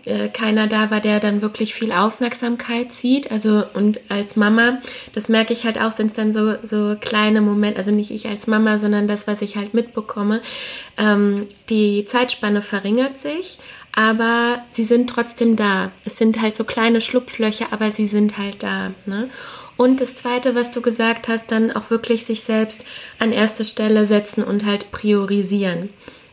äh, 0.05 0.29
keiner 0.29 0.67
da 0.67 0.91
war, 0.91 1.01
der 1.01 1.21
dann 1.21 1.43
wirklich 1.43 1.75
viel 1.75 1.93
Aufmerksamkeit 1.93 2.93
zieht. 2.93 3.31
Also 3.31 3.65
und 3.75 4.01
als 4.09 4.37
Mama, 4.37 4.79
das 5.13 5.29
merke 5.29 5.53
ich 5.53 5.65
halt 5.65 5.81
auch, 5.81 5.93
sind 5.93 6.09
es 6.09 6.15
dann 6.15 6.33
so, 6.33 6.55
so 6.63 6.97
kleine 7.01 7.41
Momente, 7.41 7.79
also 7.79 7.91
nicht 7.91 8.11
ich 8.11 8.27
als 8.27 8.47
Mama, 8.47 8.79
sondern 8.79 9.09
das, 9.09 9.27
was 9.27 9.43
ich 9.43 9.57
halt 9.57 9.75
mitbekomme. 9.75 10.41
Ähm, 10.97 11.47
die 11.69 12.05
Zeitspanne 12.07 12.63
verringert 12.63 13.21
sich, 13.21 13.59
aber 13.93 14.63
sie 14.73 14.85
sind 14.85 15.11
trotzdem 15.11 15.57
da. 15.57 15.91
Es 16.05 16.17
sind 16.17 16.41
halt 16.41 16.57
so 16.57 16.65
kleine 16.65 17.01
Schlupflöcher, 17.01 17.67
aber 17.73 17.91
sie 17.91 18.07
sind 18.07 18.39
halt 18.39 18.63
da. 18.63 18.93
Ne? 19.07 19.29
Und 19.77 20.01
das 20.01 20.17
Zweite, 20.17 20.55
was 20.55 20.73
du 20.73 20.81
gesagt 20.81 21.29
hast, 21.29 21.53
dann 21.53 21.71
auch 21.71 21.91
wirklich 21.91 22.25
sich 22.27 22.43
selbst 22.43 22.85
an 23.19 23.33
erste 23.33 23.65
Stelle 23.65 24.07
setzen 24.07 24.43
und 24.43 24.67
halt 24.67 24.91
priorisieren. 24.91 25.89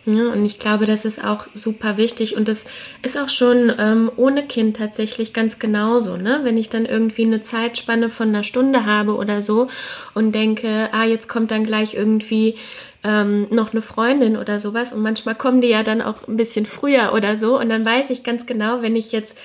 Ja, 0.07 0.31
und 0.33 0.45
ich 0.45 0.59
glaube, 0.59 0.85
das 0.85 1.03
ist 1.03 1.23
auch 1.23 1.47
super 1.55 1.97
wichtig 1.97 2.37
und 2.37 2.47
das 2.47 2.65
ist 3.01 3.17
auch 3.17 3.29
schon 3.29 3.73
ähm, 3.79 4.11
ohne 4.17 4.43
Kind 4.43 4.77
tatsächlich 4.77 5.33
ganz 5.33 5.57
genauso. 5.57 6.15
Ne? 6.15 6.41
Wenn 6.43 6.57
ich 6.57 6.69
dann 6.69 6.85
irgendwie 6.85 7.23
eine 7.23 7.41
Zeitspanne 7.41 8.09
von 8.09 8.29
einer 8.29 8.43
Stunde 8.43 8.85
habe 8.85 9.15
oder 9.15 9.41
so 9.41 9.67
und 10.13 10.33
denke, 10.33 10.89
ah, 10.91 11.05
jetzt 11.05 11.27
kommt 11.27 11.49
dann 11.49 11.65
gleich 11.65 11.95
irgendwie 11.95 12.55
ähm, 13.03 13.47
noch 13.49 13.71
eine 13.71 13.81
Freundin 13.81 14.37
oder 14.37 14.59
sowas 14.59 14.93
und 14.93 15.01
manchmal 15.01 15.35
kommen 15.35 15.61
die 15.61 15.69
ja 15.69 15.81
dann 15.81 16.03
auch 16.03 16.27
ein 16.27 16.37
bisschen 16.37 16.67
früher 16.67 17.13
oder 17.13 17.35
so 17.35 17.59
und 17.59 17.69
dann 17.69 17.83
weiß 17.83 18.11
ich 18.11 18.23
ganz 18.23 18.45
genau, 18.45 18.83
wenn 18.83 18.95
ich 18.95 19.11
jetzt 19.11 19.35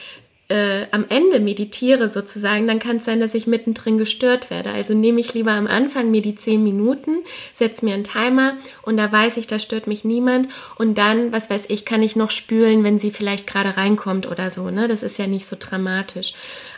äh, 0.50 0.86
am 0.90 1.06
Ende 1.08 1.38
meditiere 1.38 2.08
sozusagen, 2.08 2.66
dann 2.66 2.80
kann 2.80 2.96
es 2.96 3.04
sein, 3.04 3.20
dass 3.20 3.34
ich 3.34 3.46
mittendrin 3.46 3.98
gestört 3.98 4.50
werde. 4.50 4.70
Also 4.70 4.94
nehme 4.94 5.20
ich 5.20 5.32
lieber 5.32 5.52
am 5.52 5.68
Anfang 5.68 6.10
mir 6.10 6.22
die 6.22 6.34
zehn 6.34 6.62
Minuten, 6.64 7.18
setze 7.54 7.84
mir 7.84 7.94
einen 7.94 8.04
Timer 8.04 8.54
und 8.82 8.96
da 8.96 9.10
weiß 9.10 9.36
ich, 9.36 9.46
da 9.46 9.60
stört 9.60 9.86
mich 9.86 10.04
niemand. 10.04 10.48
Und 10.76 10.98
dann, 10.98 11.30
was 11.30 11.50
weiß 11.50 11.66
ich, 11.68 11.84
kann 11.84 12.02
ich 12.02 12.16
noch 12.16 12.32
spülen, 12.32 12.82
wenn 12.82 12.98
sie 12.98 13.12
vielleicht 13.12 13.46
gerade 13.46 13.76
reinkommt 13.76 14.26
oder 14.26 14.50
so. 14.50 14.70
Ne? 14.70 14.88
Das 14.88 15.04
ist 15.04 15.18
ja 15.18 15.28
nicht 15.28 15.46
so 15.46 15.56
dramatisch. 15.58 16.32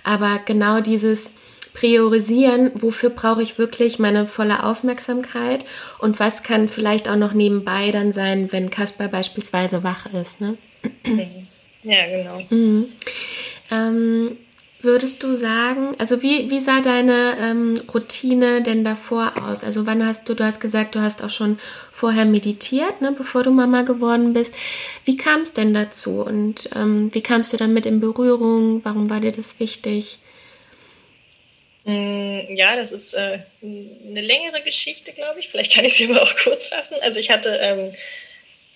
Aber 0.05 0.41
genau 0.45 0.81
dieses 0.81 1.31
priorisieren, 1.73 2.73
wofür 2.75 3.09
brauche 3.09 3.43
ich 3.43 3.57
wirklich 3.57 3.99
meine 3.99 4.27
volle 4.27 4.65
Aufmerksamkeit 4.65 5.65
und 5.99 6.21
was 6.21 6.43
kann 6.43 6.69
vielleicht 6.69 7.09
auch 7.09 7.17
noch 7.17 7.33
nebenbei 7.33 7.91
dann 7.91 8.13
sein, 8.13 8.53
wenn 8.53 8.69
Kasper 8.69 9.09
beispielsweise 9.09 9.83
wach 9.83 10.05
ist. 10.13 10.43
Ne? 10.43 10.59
Ja, 11.85 12.07
genau. 12.07 12.41
Mhm. 12.51 12.87
Ähm, 13.73 14.37
würdest 14.83 15.23
du 15.23 15.35
sagen, 15.35 15.95
also 15.99 16.23
wie, 16.23 16.51
wie 16.51 16.61
sah 16.61 16.81
deine 16.81 17.37
ähm, 17.41 17.81
Routine 17.95 18.63
denn 18.63 18.85
davor 18.85 19.33
aus? 19.43 19.65
Also 19.65 19.87
wann 19.87 20.05
hast 20.05 20.29
du, 20.29 20.35
du 20.35 20.45
hast 20.45 20.61
gesagt, 20.61 20.95
du 20.95 21.01
hast 21.01 21.23
auch 21.23 21.31
schon 21.31 21.59
vorher 21.93 22.25
meditiert, 22.25 23.01
ne, 23.01 23.13
bevor 23.13 23.45
du 23.45 23.51
Mama 23.51 23.83
geworden 23.83 24.35
bist. 24.35 24.55
Wie 25.05 25.17
kam 25.17 25.43
es 25.43 25.55
denn 25.55 25.73
dazu 25.73 26.23
und 26.23 26.69
ähm, 26.75 27.11
wie 27.15 27.23
kamst 27.23 27.53
du 27.53 27.57
damit 27.57 27.87
in 27.87 28.01
Berührung? 28.01 28.85
Warum 28.85 29.09
war 29.09 29.21
dir 29.21 29.33
das 29.33 29.59
wichtig? 29.61 30.19
Mm, 31.85 32.55
ja, 32.55 32.77
das 32.77 32.93
ist 32.93 33.15
äh, 33.15 33.39
eine 33.63 34.21
längere 34.21 34.63
Geschichte, 34.63 35.13
glaube 35.13 35.41
ich. 35.41 35.49
Vielleicht 35.49 35.75
kann 35.75 35.85
ich 35.85 35.95
sie 35.95 36.11
aber 36.11 36.23
auch 36.23 36.35
kurz 36.43 36.69
fassen. 36.69 36.97
Also 37.03 37.19
ich 37.19 37.31
hatte 37.31 37.59
ähm, 37.61 37.93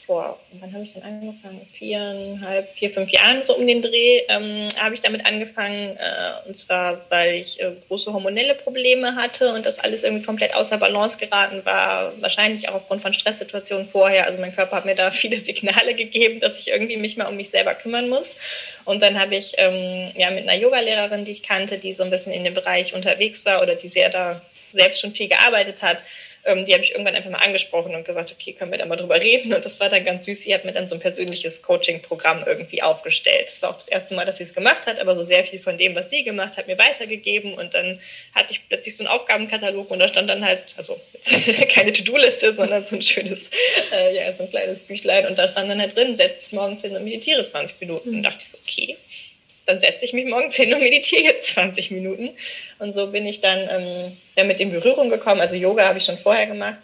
vor, 0.06 0.38
wann 0.60 0.72
habe 0.72 0.84
ich 0.84 0.92
denn 0.92 1.02
angefangen? 1.02 1.60
Viereinhalb, 1.72 2.70
vier, 2.72 2.90
fünf 2.90 3.10
Jahren 3.10 3.42
so 3.42 3.56
um 3.56 3.66
den 3.66 3.82
Dreh 3.82 4.20
ähm, 4.28 4.68
habe 4.80 4.94
ich 4.94 5.00
damit 5.00 5.26
angefangen. 5.26 5.96
Äh, 5.96 6.48
und 6.48 6.56
zwar, 6.56 7.04
weil 7.10 7.34
ich 7.34 7.60
äh, 7.60 7.72
große 7.88 8.12
hormonelle 8.12 8.54
Probleme 8.54 9.16
hatte 9.16 9.52
und 9.52 9.66
das 9.66 9.80
alles 9.80 10.04
irgendwie 10.04 10.24
komplett 10.24 10.54
außer 10.54 10.78
Balance 10.78 11.18
geraten 11.18 11.64
war. 11.64 12.12
Wahrscheinlich 12.20 12.68
auch 12.68 12.74
aufgrund 12.74 13.02
von 13.02 13.12
Stresssituationen 13.12 13.88
vorher. 13.88 14.26
Also 14.26 14.40
mein 14.40 14.54
Körper 14.54 14.76
hat 14.76 14.84
mir 14.84 14.94
da 14.94 15.10
viele 15.12 15.40
Signale 15.40 15.94
gegeben, 15.94 16.38
dass 16.40 16.60
ich 16.60 16.68
irgendwie 16.68 16.96
mich 16.96 17.16
mal 17.16 17.26
um 17.26 17.36
mich 17.36 17.50
selber 17.50 17.74
kümmern 17.74 18.08
muss. 18.08 18.36
Und 18.84 19.02
dann 19.02 19.18
habe 19.18 19.34
ich 19.34 19.54
ähm, 19.58 20.12
ja 20.16 20.30
mit 20.30 20.48
einer 20.48 20.60
Yogalehrerin, 20.60 21.24
die 21.24 21.32
ich 21.32 21.42
kannte, 21.42 21.78
die 21.78 21.92
so 21.92 22.04
ein 22.04 22.10
bisschen 22.10 22.32
in 22.32 22.44
dem 22.44 22.54
Bereich 22.54 22.94
unterwegs 22.94 23.44
war 23.44 23.60
oder 23.60 23.74
die 23.74 23.88
sehr 23.88 24.08
da 24.10 24.40
selbst 24.72 25.00
schon 25.00 25.14
viel 25.14 25.28
gearbeitet 25.28 25.82
hat, 25.82 26.04
die 26.46 26.72
habe 26.72 26.84
ich 26.84 26.92
irgendwann 26.92 27.16
einfach 27.16 27.30
mal 27.30 27.38
angesprochen 27.38 27.94
und 27.94 28.04
gesagt, 28.04 28.32
okay, 28.32 28.52
können 28.52 28.70
wir 28.70 28.78
da 28.78 28.86
mal 28.86 28.96
drüber 28.96 29.20
reden? 29.20 29.52
Und 29.52 29.64
das 29.64 29.80
war 29.80 29.88
dann 29.88 30.04
ganz 30.04 30.26
süß. 30.26 30.42
Sie 30.42 30.54
hat 30.54 30.64
mir 30.64 30.72
dann 30.72 30.86
so 30.86 30.94
ein 30.94 31.00
persönliches 31.00 31.62
Coaching-Programm 31.62 32.44
irgendwie 32.46 32.82
aufgestellt. 32.82 33.46
Das 33.46 33.62
war 33.62 33.70
auch 33.70 33.74
das 33.74 33.88
erste 33.88 34.14
Mal, 34.14 34.24
dass 34.24 34.38
sie 34.38 34.44
es 34.44 34.54
gemacht 34.54 34.86
hat, 34.86 35.00
aber 35.00 35.16
so 35.16 35.24
sehr 35.24 35.44
viel 35.44 35.58
von 35.58 35.76
dem, 35.76 35.96
was 35.96 36.10
sie 36.10 36.22
gemacht 36.22 36.56
hat, 36.56 36.68
mir 36.68 36.78
weitergegeben. 36.78 37.54
Und 37.54 37.74
dann 37.74 38.00
hatte 38.34 38.52
ich 38.52 38.68
plötzlich 38.68 38.96
so 38.96 39.04
einen 39.04 39.12
Aufgabenkatalog 39.12 39.90
und 39.90 39.98
da 39.98 40.06
stand 40.06 40.30
dann 40.30 40.44
halt, 40.44 40.60
also 40.76 40.98
keine 41.74 41.92
To-Do-Liste, 41.92 42.54
sondern 42.54 42.84
so 42.84 42.96
ein 42.96 43.02
schönes, 43.02 43.50
äh, 43.92 44.14
ja, 44.14 44.32
so 44.32 44.44
ein 44.44 44.50
kleines 44.50 44.82
Büchlein. 44.82 45.26
Und 45.26 45.36
da 45.38 45.48
stand 45.48 45.68
dann 45.68 45.80
halt 45.80 45.96
drin, 45.96 46.14
setz 46.14 46.52
morgens 46.52 46.82
hin 46.82 46.94
und 46.94 47.04
meditiere 47.04 47.44
20 47.44 47.80
Minuten. 47.80 48.10
Und 48.10 48.22
dachte 48.22 48.38
ich 48.40 48.48
so, 48.48 48.58
okay, 48.64 48.96
dann 49.66 49.80
setze 49.80 50.04
ich 50.04 50.12
mich 50.12 50.26
morgens 50.26 50.54
hin 50.54 50.72
und 50.72 50.80
meditiere 50.80 51.22
jetzt 51.22 51.54
20 51.54 51.90
Minuten. 51.90 52.30
Und 52.78 52.94
so 52.94 53.08
bin 53.08 53.26
ich 53.26 53.40
dann 53.40 53.58
ähm, 53.70 54.16
damit 54.36 54.60
in 54.60 54.70
Berührung 54.70 55.10
gekommen. 55.10 55.40
Also 55.40 55.56
Yoga 55.56 55.86
habe 55.86 55.98
ich 55.98 56.04
schon 56.04 56.18
vorher 56.18 56.46
gemacht. 56.46 56.78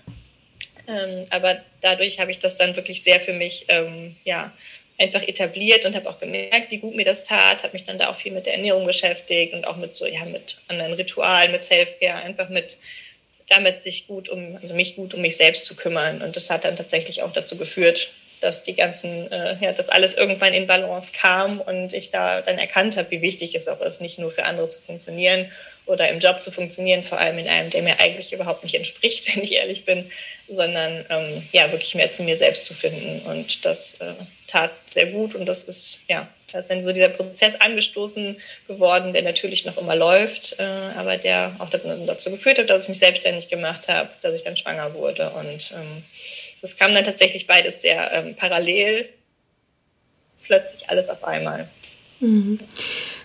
Ähm, 0.88 1.25
aber 1.31 1.57
dadurch 1.81 2.18
habe 2.18 2.33
ich 2.33 2.40
das 2.40 2.57
dann 2.57 2.75
wirklich 2.75 3.03
sehr 3.03 3.21
für 3.21 3.33
mich 3.33 3.66
ähm, 3.68 4.16
ja, 4.25 4.53
einfach 4.99 5.23
etabliert 5.23 5.87
und 5.87 5.95
habe 5.95 6.11
auch 6.11 6.18
gemerkt, 6.18 6.71
wie 6.71 6.79
gut 6.79 6.97
mir 6.97 7.05
das 7.05 7.25
tat. 7.25 7.62
Habe 7.62 7.73
mich 7.73 7.85
dann 7.85 7.99
da 7.99 8.11
auch 8.11 8.16
viel 8.16 8.33
mit 8.33 8.47
der 8.47 8.55
Ernährung 8.55 8.85
beschäftigt 8.85 9.55
und 9.55 9.66
auch 9.66 9.77
mit 9.77 9.97
so, 9.97 10.07
ja, 10.07 10.25
mit 10.25 10.59
anderen 10.68 10.95
Ritualen, 10.95 11.53
mit 11.53 11.64
Selfcare, 11.64 12.23
einfach 12.23 12.49
mit 12.49 12.79
damit 13.49 13.85
sich 13.85 14.07
gut 14.07 14.29
um, 14.29 14.59
also 14.62 14.75
mich 14.75 14.97
gut 14.97 15.14
um 15.14 15.21
mich 15.21 15.37
selbst 15.37 15.66
zu 15.66 15.77
kümmern. 15.77 16.23
Und 16.23 16.37
das 16.37 16.51
hat 16.51 16.64
dann 16.64 16.77
tatsächlich 16.77 17.23
auch 17.23 17.33
dazu 17.33 17.57
geführt, 17.57 18.11
dass 18.42 18.62
die 18.62 18.74
ganzen, 18.74 19.31
äh, 19.31 19.57
ja, 19.61 19.72
dass 19.72 19.88
alles 19.88 20.14
irgendwann 20.14 20.52
in 20.52 20.66
Balance 20.66 21.12
kam 21.12 21.61
und 21.61 21.92
ich 21.92 22.11
da 22.11 22.42
dann 22.42 22.59
erkannt 22.59 22.96
habe, 22.96 23.11
wie 23.11 23.22
wichtig 23.22 23.55
es 23.55 23.68
auch 23.68 23.81
ist, 23.81 24.00
nicht 24.00 24.18
nur 24.18 24.33
für 24.33 24.44
andere 24.44 24.68
zu 24.68 24.81
funktionieren 24.81 25.50
oder 25.87 26.09
im 26.09 26.18
Job 26.18 26.42
zu 26.42 26.50
funktionieren, 26.50 27.02
vor 27.02 27.18
allem 27.18 27.38
in 27.38 27.48
einem, 27.48 27.70
der 27.70 27.83
mir 27.83 27.98
eigentlich 28.00 28.33
überhaupt 28.33 28.62
nicht 28.64 28.74
entspricht, 28.76 29.35
wenn 29.35 29.42
ich 29.42 29.52
ehrlich 29.52 29.85
bin, 29.85 30.11
sondern 30.48 31.05
ähm, 31.09 31.48
ja, 31.52 31.70
wirklich 31.70 31.94
mehr 31.94 32.12
zu 32.12 32.22
mir 32.24 32.37
selbst 32.37 32.66
zu 32.66 32.74
finden. 32.74 33.20
Und 33.26 33.64
das 33.64 34.00
äh, 34.00 34.12
tat 34.48 34.72
sehr 34.87 35.07
gut 35.07 35.35
und 35.35 35.46
das 35.46 35.64
ist, 35.64 36.00
ja, 36.09 36.28
da 36.52 36.59
ist 36.59 36.68
dann 36.68 36.85
so 36.85 36.92
dieser 36.92 37.09
Prozess 37.09 37.55
angestoßen 37.55 38.37
geworden, 38.68 39.12
der 39.12 39.22
natürlich 39.22 39.64
noch 39.64 39.78
immer 39.78 39.96
läuft, 39.96 40.57
äh, 40.59 40.62
aber 40.96 41.16
der 41.16 41.55
auch 41.59 41.70
dazu 41.70 42.31
geführt 42.31 42.59
hat, 42.59 42.68
dass 42.68 42.85
ich 42.85 42.88
mich 42.90 42.98
selbstständig 42.98 43.48
gemacht 43.48 43.88
habe, 43.88 44.11
dass 44.20 44.35
ich 44.35 44.44
dann 44.44 44.57
schwanger 44.57 44.94
wurde 44.94 45.31
und 45.31 45.72
ähm, 45.72 46.05
das 46.62 46.77
kam 46.79 46.94
dann 46.94 47.05
tatsächlich 47.05 47.46
beides 47.46 47.83
sehr 47.83 48.11
ähm, 48.12 48.35
parallel, 48.37 49.09
plötzlich 50.44 50.88
alles 50.88 51.11
auf 51.11 51.25
einmal. 51.25 51.68
Mhm. 52.20 52.59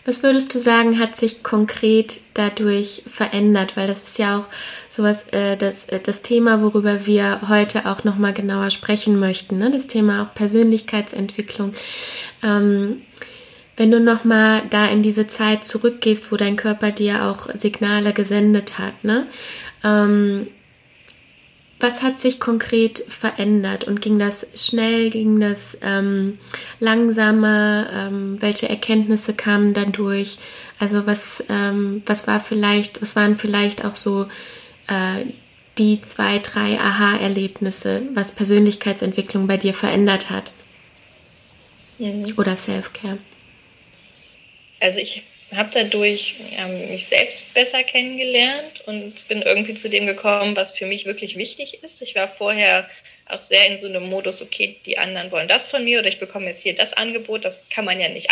Was 0.06 0.24
würdest 0.24 0.56
du 0.56 0.58
sagen, 0.58 1.00
hat 1.00 1.16
sich 1.16 1.44
konkret 1.44 2.22
dadurch 2.34 3.04
verändert? 3.12 3.76
Weil 3.76 3.88
das 3.88 4.04
ist 4.04 4.18
ja 4.18 4.40
auch 4.40 4.46
sowas, 4.90 5.26
äh, 5.32 5.56
das, 5.58 5.84
äh, 5.90 6.00
das 6.00 6.22
Thema, 6.22 6.62
worüber 6.64 7.06
wir 7.06 7.42
heute 7.50 7.86
auch 7.86 8.04
nochmal 8.04 8.34
genauer 8.34 8.72
sprechen 8.72 9.20
möchten. 9.20 9.58
Ne? 9.60 9.70
Das 9.70 9.88
Thema 9.88 10.24
auch 10.24 10.34
Persönlichkeitsentwicklung. 10.34 11.74
Ähm, 12.42 13.02
wenn 13.76 13.92
du 13.92 14.00
nochmal 14.00 14.64
da 14.72 14.88
in 14.88 15.04
diese 15.04 15.28
Zeit 15.28 15.64
zurückgehst, 15.64 16.32
wo 16.32 16.38
dein 16.38 16.56
Körper 16.56 16.92
dir 16.92 17.26
auch 17.26 17.54
Signale 17.54 18.12
gesendet 18.12 18.80
hat, 18.80 19.04
ne? 19.04 19.28
Ähm, 19.84 20.48
was 21.80 22.02
hat 22.02 22.20
sich 22.20 22.40
konkret 22.40 23.00
verändert 23.00 23.84
und 23.84 24.02
ging 24.02 24.18
das 24.18 24.48
schnell, 24.56 25.12
ging 25.12 25.40
das 25.40 25.78
ähm, 25.82 26.40
langsamer? 26.80 27.88
Ähm, 27.92 28.42
welche 28.42 28.68
Erkenntnisse 28.68 29.34
kamen 29.34 29.74
dann 29.74 29.92
durch? 29.92 30.40
Also 30.80 31.06
was, 31.06 31.44
ähm, 31.50 32.02
was 32.06 32.28
war 32.28 32.40
vielleicht, 32.40 33.02
was 33.02 33.16
waren 33.16 33.38
vielleicht 33.38 33.86
auch 33.86 33.96
so 33.96 34.26
äh, 34.88 35.26
die 35.78 36.02
zwei, 36.02 36.40
drei 36.40 36.80
Aha-Erlebnisse, 36.80 38.02
was 38.14 38.32
Persönlichkeitsentwicklung 38.32 39.46
bei 39.46 39.58
dir 39.58 39.76
verändert 39.76 40.32
hat? 40.32 40.52
Mhm. 42.00 42.34
Oder 42.38 42.56
Self-Care? 42.56 43.20
Also 44.80 45.00
ich 45.00 45.24
habe 45.56 45.70
dadurch 45.74 46.36
ja, 46.58 46.68
mich 46.68 47.08
selbst 47.08 47.54
besser 47.54 47.84
kennengelernt 47.84 48.82
und 48.86 49.28
bin 49.28 49.42
irgendwie 49.42 49.74
zu 49.74 49.90
dem 49.90 50.06
gekommen, 50.06 50.56
was 50.56 50.74
für 50.74 50.86
mich 50.86 51.06
wirklich 51.06 51.38
wichtig 51.38 51.84
ist. 51.84 52.02
Ich 52.02 52.16
war 52.16 52.28
vorher 52.28 52.90
auch 53.30 53.42
sehr 53.42 53.68
in 53.68 53.78
so 53.78 53.88
einem 53.88 54.10
Modus, 54.10 54.42
okay, 54.42 54.78
die 54.86 54.98
anderen 54.98 55.32
wollen 55.32 55.48
das 55.48 55.66
von 55.66 55.84
mir 55.84 56.00
oder 56.00 56.08
ich 56.08 56.20
bekomme 56.20 56.48
jetzt 56.48 56.64
hier 56.64 56.76
das 56.76 56.94
Angebot, 56.94 57.44
das 57.44 57.68
kann 57.70 57.84
man 57.84 58.00
ja 58.00 58.08
nicht 58.08 58.30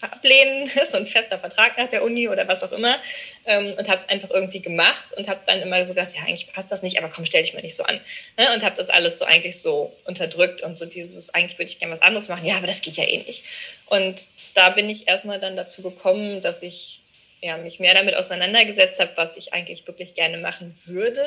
ablehnen, 0.00 0.70
das 0.74 0.82
ist 0.84 0.92
so 0.92 0.98
ein 0.98 1.06
fester 1.06 1.38
Vertrag 1.38 1.76
nach 1.76 1.88
der 1.88 2.02
Uni 2.02 2.28
oder 2.28 2.48
was 2.48 2.62
auch 2.62 2.72
immer 2.72 2.96
ähm, 3.44 3.74
und 3.78 3.88
habe 3.88 3.98
es 3.98 4.08
einfach 4.08 4.30
irgendwie 4.30 4.60
gemacht 4.60 5.12
und 5.16 5.28
habe 5.28 5.40
dann 5.46 5.60
immer 5.60 5.84
so 5.86 5.94
gedacht, 5.94 6.14
ja, 6.14 6.22
eigentlich 6.22 6.50
passt 6.52 6.72
das 6.72 6.82
nicht, 6.82 6.98
aber 6.98 7.08
komm, 7.08 7.26
stell 7.26 7.42
dich 7.42 7.54
mal 7.54 7.62
nicht 7.62 7.76
so 7.76 7.82
an 7.82 8.00
ne? 8.38 8.54
und 8.54 8.62
habe 8.64 8.76
das 8.76 8.88
alles 8.88 9.18
so 9.18 9.26
eigentlich 9.26 9.60
so 9.60 9.94
unterdrückt 10.06 10.62
und 10.62 10.78
so 10.78 10.86
dieses, 10.86 11.34
eigentlich 11.34 11.58
würde 11.58 11.70
ich 11.70 11.78
gerne 11.78 11.94
was 11.94 12.02
anderes 12.02 12.28
machen, 12.28 12.46
ja, 12.46 12.56
aber 12.56 12.66
das 12.66 12.80
geht 12.82 12.96
ja 12.96 13.04
eh 13.04 13.18
nicht 13.18 13.44
und 13.86 14.16
da 14.58 14.70
bin 14.70 14.90
ich 14.90 15.06
erstmal 15.06 15.38
dann 15.38 15.54
dazu 15.54 15.82
gekommen, 15.82 16.42
dass 16.42 16.62
ich 16.62 17.00
ja, 17.40 17.56
mich 17.58 17.78
mehr 17.78 17.94
damit 17.94 18.16
auseinandergesetzt 18.16 18.98
habe, 18.98 19.12
was 19.14 19.36
ich 19.36 19.52
eigentlich 19.52 19.86
wirklich 19.86 20.16
gerne 20.16 20.38
machen 20.38 20.74
würde. 20.86 21.24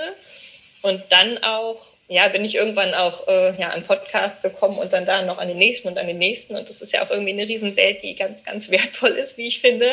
Und 0.82 1.02
dann 1.10 1.42
auch, 1.44 1.86
ja, 2.10 2.28
bin 2.28 2.44
ich 2.44 2.56
irgendwann 2.56 2.94
auch 2.94 3.30
äh, 3.30 3.56
ja, 3.58 3.70
an 3.70 3.84
Podcast 3.84 4.44
gekommen 4.44 4.78
und 4.80 4.92
dann 4.92 5.06
da 5.06 5.22
noch 5.22 5.38
an 5.38 5.48
den 5.48 5.60
nächsten 5.60 5.88
und 5.88 5.98
an 5.98 6.08
den 6.08 6.18
nächsten. 6.18 6.58
Und 6.58 6.70
das 6.70 6.82
ist 6.82 6.92
ja 6.92 7.04
auch 7.04 7.10
irgendwie 7.10 7.32
eine 7.32 7.48
Riesenwelt, 7.48 8.04
die 8.04 8.16
ganz, 8.16 8.44
ganz 8.44 8.70
wertvoll 8.70 9.12
ist, 9.12 9.38
wie 9.38 9.48
ich 9.48 9.62
finde. 9.62 9.88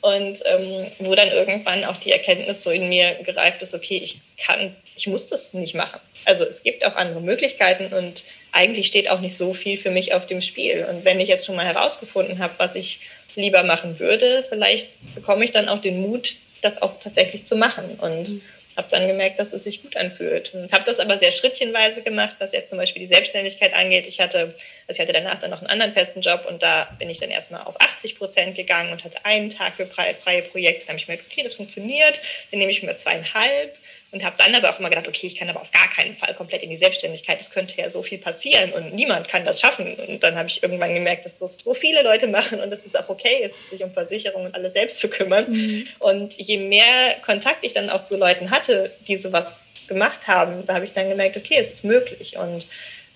Und 0.00 0.42
ähm, 0.44 0.86
wo 1.00 1.14
dann 1.14 1.28
irgendwann 1.28 1.84
auch 1.84 1.96
die 1.96 2.12
Erkenntnis 2.12 2.62
so 2.62 2.70
in 2.70 2.88
mir 2.88 3.14
gereift 3.24 3.62
ist, 3.62 3.74
okay, 3.74 4.00
ich 4.02 4.20
kann, 4.36 4.74
ich 4.96 5.08
muss 5.08 5.26
das 5.26 5.54
nicht 5.54 5.74
machen. 5.74 6.00
Also 6.24 6.44
es 6.44 6.62
gibt 6.62 6.84
auch 6.84 6.94
andere 6.94 7.20
Möglichkeiten 7.20 7.92
und 7.92 8.24
eigentlich 8.52 8.86
steht 8.86 9.10
auch 9.10 9.20
nicht 9.20 9.36
so 9.36 9.54
viel 9.54 9.76
für 9.76 9.90
mich 9.90 10.14
auf 10.14 10.26
dem 10.26 10.40
Spiel. 10.40 10.86
Und 10.88 11.04
wenn 11.04 11.20
ich 11.20 11.28
jetzt 11.28 11.46
schon 11.46 11.56
mal 11.56 11.66
herausgefunden 11.66 12.38
habe, 12.38 12.54
was 12.58 12.76
ich 12.76 13.00
lieber 13.34 13.62
machen 13.64 13.98
würde, 13.98 14.44
vielleicht 14.48 14.88
bekomme 15.14 15.44
ich 15.44 15.50
dann 15.50 15.68
auch 15.68 15.80
den 15.80 16.00
Mut, 16.00 16.36
das 16.62 16.80
auch 16.80 16.98
tatsächlich 16.98 17.44
zu 17.44 17.56
machen. 17.56 17.84
Und 18.00 18.28
mhm. 18.28 18.42
Habe 18.78 18.88
dann 18.90 19.08
gemerkt, 19.08 19.40
dass 19.40 19.52
es 19.52 19.64
sich 19.64 19.82
gut 19.82 19.96
anfühlt. 19.96 20.54
Und 20.54 20.72
habe 20.72 20.84
das 20.84 21.00
aber 21.00 21.18
sehr 21.18 21.32
schrittchenweise 21.32 22.02
gemacht, 22.02 22.36
was 22.38 22.52
jetzt 22.52 22.68
zum 22.70 22.78
Beispiel 22.78 23.00
die 23.00 23.06
Selbstständigkeit 23.06 23.74
angeht. 23.74 24.06
Ich 24.06 24.20
hatte, 24.20 24.54
also 24.86 24.96
ich 24.96 25.00
hatte 25.00 25.12
danach 25.12 25.40
dann 25.40 25.50
noch 25.50 25.58
einen 25.58 25.66
anderen 25.66 25.92
festen 25.92 26.20
Job 26.20 26.46
und 26.48 26.62
da 26.62 26.88
bin 26.96 27.10
ich 27.10 27.18
dann 27.18 27.30
erstmal 27.30 27.62
auf 27.62 27.78
80 27.80 28.16
Prozent 28.16 28.54
gegangen 28.54 28.92
und 28.92 29.02
hatte 29.02 29.24
einen 29.24 29.50
Tag 29.50 29.74
für 29.74 29.86
freie, 29.86 30.14
Projekte. 30.42 30.86
Dann 30.86 30.90
habe 30.90 30.98
ich 30.98 31.06
gemerkt, 31.06 31.24
okay, 31.28 31.42
das 31.42 31.54
funktioniert. 31.54 32.20
Dann 32.52 32.60
nehme 32.60 32.70
ich 32.70 32.84
mir 32.84 32.96
zweieinhalb 32.96 33.76
und 34.10 34.24
habe 34.24 34.36
dann 34.38 34.54
aber 34.54 34.70
auch 34.70 34.78
immer 34.78 34.88
gedacht, 34.88 35.06
okay, 35.06 35.26
ich 35.26 35.36
kann 35.36 35.50
aber 35.50 35.60
auf 35.60 35.70
gar 35.70 35.88
keinen 35.90 36.14
Fall 36.14 36.32
komplett 36.34 36.62
in 36.62 36.70
die 36.70 36.76
Selbstständigkeit. 36.76 37.38
Es 37.38 37.50
könnte 37.50 37.76
ja 37.76 37.90
so 37.90 38.02
viel 38.02 38.18
passieren 38.18 38.72
und 38.72 38.94
niemand 38.94 39.28
kann 39.28 39.44
das 39.44 39.60
schaffen. 39.60 39.94
Und 39.94 40.22
dann 40.22 40.34
habe 40.36 40.48
ich 40.48 40.62
irgendwann 40.62 40.94
gemerkt, 40.94 41.26
dass 41.26 41.40
das 41.40 41.58
so 41.58 41.74
viele 41.74 42.02
Leute 42.02 42.26
machen 42.26 42.60
und 42.60 42.70
dass 42.70 42.86
es 42.86 42.94
auch 42.94 43.08
okay 43.10 43.42
ist, 43.44 43.56
sich 43.68 43.84
um 43.84 43.92
Versicherungen 43.92 44.46
und 44.46 44.54
alles 44.54 44.72
selbst 44.72 44.98
zu 44.98 45.10
kümmern. 45.10 45.46
Mhm. 45.50 45.86
Und 45.98 46.38
je 46.38 46.56
mehr 46.56 47.16
Kontakt 47.24 47.64
ich 47.64 47.74
dann 47.74 47.90
auch 47.90 48.02
zu 48.02 48.16
Leuten 48.16 48.50
hatte, 48.50 48.90
die 49.06 49.16
sowas 49.16 49.62
gemacht 49.88 50.26
haben, 50.26 50.64
da 50.64 50.74
habe 50.74 50.86
ich 50.86 50.92
dann 50.92 51.08
gemerkt, 51.08 51.36
okay, 51.36 51.56
es 51.58 51.70
ist 51.70 51.84
möglich. 51.84 52.38
Und 52.38 52.66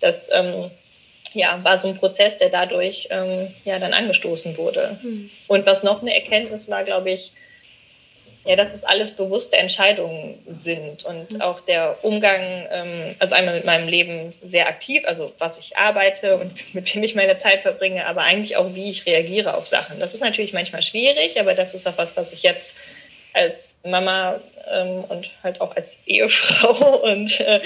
das 0.01 0.31
ähm, 0.33 0.71
ja, 1.33 1.59
war 1.63 1.79
so 1.79 1.89
ein 1.89 1.97
Prozess, 1.97 2.37
der 2.37 2.51
dadurch 2.51 3.09
ähm, 3.11 3.49
ja 3.65 3.79
dann 3.79 3.95
angestoßen 3.95 4.59
wurde. 4.59 4.99
Mhm. 5.03 5.31
Und 5.47 5.65
was 5.65 5.83
noch 5.83 6.03
eine 6.03 6.15
Erkenntnis 6.15 6.69
war, 6.69 6.85
glaube 6.85 7.11
ich, 7.11 7.33
ja, 8.45 8.57
dass 8.57 8.75
es 8.75 8.85
alles 8.85 9.13
bewusste 9.13 9.57
Entscheidungen 9.57 10.39
sind 10.49 11.05
und 11.05 11.33
mhm. 11.33 11.41
auch 11.41 11.61
der 11.61 11.97
Umgang, 12.03 12.41
ähm, 12.71 13.15
also 13.21 13.35
einmal 13.35 13.55
mit 13.55 13.65
meinem 13.65 13.89
Leben 13.89 14.33
sehr 14.45 14.67
aktiv, 14.67 15.03
also 15.07 15.33
was 15.39 15.59
ich 15.59 15.77
arbeite 15.77 16.37
und 16.37 16.53
mit 16.75 16.95
wem 16.95 17.03
ich 17.05 17.15
meine 17.15 17.37
Zeit 17.37 17.63
verbringe, 17.63 18.07
aber 18.07 18.23
eigentlich 18.23 18.57
auch, 18.57 18.75
wie 18.75 18.91
ich 18.91 19.07
reagiere 19.07 19.55
auf 19.55 19.67
Sachen. 19.67 20.01
Das 20.01 20.15
ist 20.15 20.21
natürlich 20.21 20.53
manchmal 20.53 20.83
schwierig, 20.83 21.39
aber 21.39 21.55
das 21.55 21.75
ist 21.75 21.87
auch 21.87 21.99
was, 21.99 22.17
was 22.17 22.33
ich 22.33 22.43
jetzt 22.43 22.79
als 23.33 23.79
Mama 23.85 24.41
ähm, 24.71 25.05
und 25.05 25.31
halt 25.43 25.61
auch 25.61 25.75
als 25.77 26.01
Ehefrau 26.07 26.97
und 27.03 27.41
äh, 27.41 27.61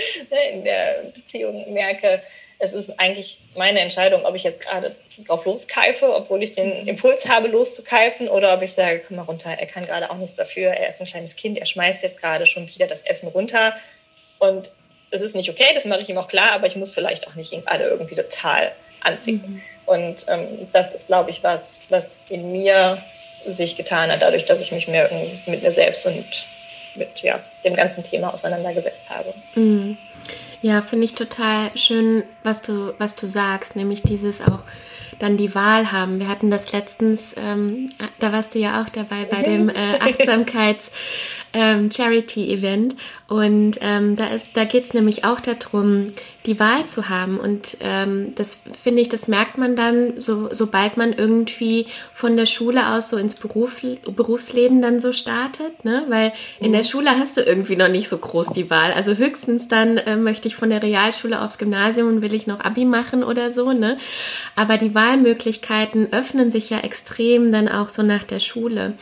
in 0.52 0.64
der 0.64 1.04
Beziehung 1.14 1.72
merke, 1.72 2.20
es 2.58 2.72
ist 2.72 2.98
eigentlich 2.98 3.38
meine 3.54 3.80
Entscheidung, 3.80 4.24
ob 4.24 4.34
ich 4.34 4.42
jetzt 4.42 4.60
gerade 4.60 4.94
drauf 5.26 5.44
loskeife, 5.44 6.14
obwohl 6.14 6.42
ich 6.42 6.52
den 6.52 6.86
Impuls 6.86 7.28
habe, 7.28 7.48
loszukeifen, 7.48 8.28
oder 8.28 8.54
ob 8.54 8.62
ich 8.62 8.72
sage, 8.72 9.02
komm 9.06 9.16
mal 9.16 9.24
runter, 9.24 9.50
er 9.50 9.66
kann 9.66 9.86
gerade 9.86 10.10
auch 10.10 10.16
nichts 10.16 10.36
dafür, 10.36 10.70
er 10.70 10.88
ist 10.88 11.00
ein 11.00 11.06
kleines 11.06 11.36
Kind, 11.36 11.58
er 11.58 11.66
schmeißt 11.66 12.02
jetzt 12.02 12.20
gerade 12.20 12.46
schon 12.46 12.66
wieder 12.68 12.86
das 12.86 13.02
Essen 13.02 13.28
runter. 13.28 13.74
Und 14.38 14.70
es 15.10 15.22
ist 15.22 15.36
nicht 15.36 15.50
okay, 15.50 15.66
das 15.74 15.84
mache 15.84 16.00
ich 16.00 16.08
ihm 16.08 16.18
auch 16.18 16.28
klar, 16.28 16.52
aber 16.52 16.66
ich 16.66 16.76
muss 16.76 16.92
vielleicht 16.92 17.28
auch 17.28 17.34
nicht 17.34 17.52
ihn 17.52 17.64
gerade 17.64 17.84
irgendwie 17.84 18.14
total 18.14 18.72
anziehen. 19.00 19.42
Mhm. 19.46 19.62
Und 19.86 20.26
ähm, 20.28 20.68
das 20.72 20.94
ist, 20.94 21.06
glaube 21.06 21.30
ich, 21.30 21.42
was, 21.42 21.90
was 21.90 22.20
in 22.28 22.52
mir 22.52 22.98
sich 23.46 23.76
getan 23.76 24.10
hat, 24.10 24.22
dadurch, 24.22 24.44
dass 24.46 24.62
ich 24.62 24.72
mich 24.72 24.88
mehr 24.88 25.08
mit 25.46 25.62
mir 25.62 25.70
selbst 25.70 26.06
und 26.06 26.24
mit 26.96 27.22
ja, 27.22 27.38
dem 27.64 27.76
ganzen 27.76 28.02
Thema 28.02 28.32
auseinandergesetzt 28.32 29.08
habe. 29.08 29.32
Mhm. 29.54 29.96
Ja, 30.66 30.82
finde 30.82 31.04
ich 31.04 31.14
total 31.14 31.70
schön, 31.76 32.24
was 32.42 32.60
du, 32.60 32.92
was 32.98 33.14
du 33.14 33.28
sagst, 33.28 33.76
nämlich 33.76 34.02
dieses 34.02 34.40
auch 34.40 34.64
dann 35.20 35.36
die 35.36 35.54
Wahl 35.54 35.92
haben. 35.92 36.18
Wir 36.18 36.26
hatten 36.26 36.50
das 36.50 36.72
letztens, 36.72 37.36
ähm, 37.36 37.90
da 38.18 38.32
warst 38.32 38.52
du 38.52 38.58
ja 38.58 38.82
auch 38.82 38.88
dabei 38.88 39.28
bei 39.30 39.42
dem 39.42 39.68
äh, 39.68 39.72
Achtsamkeits 40.00 40.90
ähm, 41.56 41.90
Charity-Event. 41.90 42.94
Und 43.28 43.78
ähm, 43.80 44.14
da, 44.14 44.26
da 44.54 44.64
geht 44.64 44.84
es 44.84 44.94
nämlich 44.94 45.24
auch 45.24 45.40
darum, 45.40 46.12
die 46.44 46.60
Wahl 46.60 46.86
zu 46.86 47.08
haben. 47.08 47.38
Und 47.38 47.78
ähm, 47.80 48.34
das 48.36 48.62
finde 48.80 49.02
ich, 49.02 49.08
das 49.08 49.26
merkt 49.26 49.58
man 49.58 49.74
dann, 49.74 50.20
so, 50.20 50.48
sobald 50.52 50.96
man 50.96 51.12
irgendwie 51.12 51.86
von 52.14 52.36
der 52.36 52.46
Schule 52.46 52.94
aus 52.94 53.10
so 53.10 53.16
ins 53.16 53.34
Beruf, 53.34 53.80
Berufsleben 54.08 54.80
dann 54.80 55.00
so 55.00 55.12
startet. 55.12 55.84
Ne? 55.84 56.04
Weil 56.08 56.32
in 56.60 56.70
der 56.70 56.82
mhm. 56.82 56.86
Schule 56.86 57.10
hast 57.18 57.36
du 57.36 57.40
irgendwie 57.40 57.74
noch 57.74 57.88
nicht 57.88 58.08
so 58.08 58.18
groß 58.18 58.50
die 58.50 58.70
Wahl. 58.70 58.92
Also 58.92 59.14
höchstens 59.14 59.66
dann 59.66 59.96
äh, 59.96 60.16
möchte 60.16 60.46
ich 60.46 60.54
von 60.54 60.70
der 60.70 60.82
Realschule 60.82 61.40
aufs 61.40 61.58
Gymnasium 61.58 62.08
und 62.08 62.22
will 62.22 62.34
ich 62.34 62.46
noch 62.46 62.60
Abi 62.60 62.84
machen 62.84 63.24
oder 63.24 63.50
so. 63.50 63.72
Ne? 63.72 63.96
Aber 64.54 64.76
die 64.76 64.94
Wahlmöglichkeiten 64.94 66.12
öffnen 66.12 66.52
sich 66.52 66.70
ja 66.70 66.78
extrem 66.80 67.50
dann 67.50 67.68
auch 67.68 67.88
so 67.88 68.02
nach 68.02 68.22
der 68.22 68.40
Schule. 68.40 68.92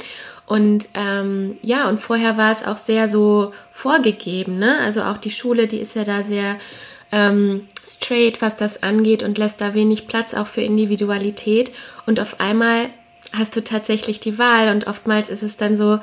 Und 0.46 0.88
ähm, 0.94 1.56
ja, 1.62 1.88
und 1.88 2.00
vorher 2.00 2.36
war 2.36 2.52
es 2.52 2.64
auch 2.64 2.76
sehr 2.76 3.08
so 3.08 3.52
vorgegeben, 3.72 4.58
ne? 4.58 4.78
Also 4.80 5.02
auch 5.02 5.16
die 5.16 5.30
Schule, 5.30 5.66
die 5.66 5.78
ist 5.78 5.96
ja 5.96 6.04
da 6.04 6.22
sehr 6.22 6.56
ähm, 7.12 7.66
straight, 7.82 8.42
was 8.42 8.56
das 8.56 8.82
angeht 8.82 9.22
und 9.22 9.38
lässt 9.38 9.60
da 9.60 9.72
wenig 9.72 10.06
Platz 10.06 10.34
auch 10.34 10.46
für 10.46 10.60
Individualität. 10.60 11.72
Und 12.06 12.20
auf 12.20 12.40
einmal 12.40 12.90
hast 13.32 13.56
du 13.56 13.64
tatsächlich 13.64 14.20
die 14.20 14.38
Wahl 14.38 14.68
und 14.68 14.86
oftmals 14.86 15.30
ist 15.30 15.42
es 15.42 15.56
dann 15.56 15.76
so, 15.76 15.98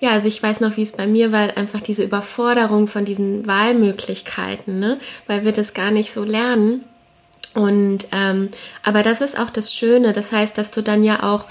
ja, 0.00 0.10
also 0.10 0.28
ich 0.28 0.42
weiß 0.42 0.60
noch, 0.60 0.76
wie 0.76 0.82
es 0.82 0.92
bei 0.92 1.06
mir 1.06 1.32
war, 1.32 1.56
einfach 1.56 1.80
diese 1.80 2.02
Überforderung 2.02 2.86
von 2.88 3.04
diesen 3.04 3.46
Wahlmöglichkeiten, 3.46 4.78
ne? 4.78 4.98
weil 5.26 5.44
wir 5.44 5.52
das 5.52 5.74
gar 5.74 5.90
nicht 5.90 6.12
so 6.12 6.24
lernen. 6.24 6.84
Und 7.54 8.08
ähm, 8.12 8.50
aber 8.82 9.02
das 9.02 9.22
ist 9.22 9.38
auch 9.38 9.48
das 9.48 9.72
Schöne. 9.72 10.12
Das 10.12 10.32
heißt, 10.32 10.58
dass 10.58 10.70
du 10.70 10.82
dann 10.82 11.02
ja 11.02 11.22
auch 11.22 11.46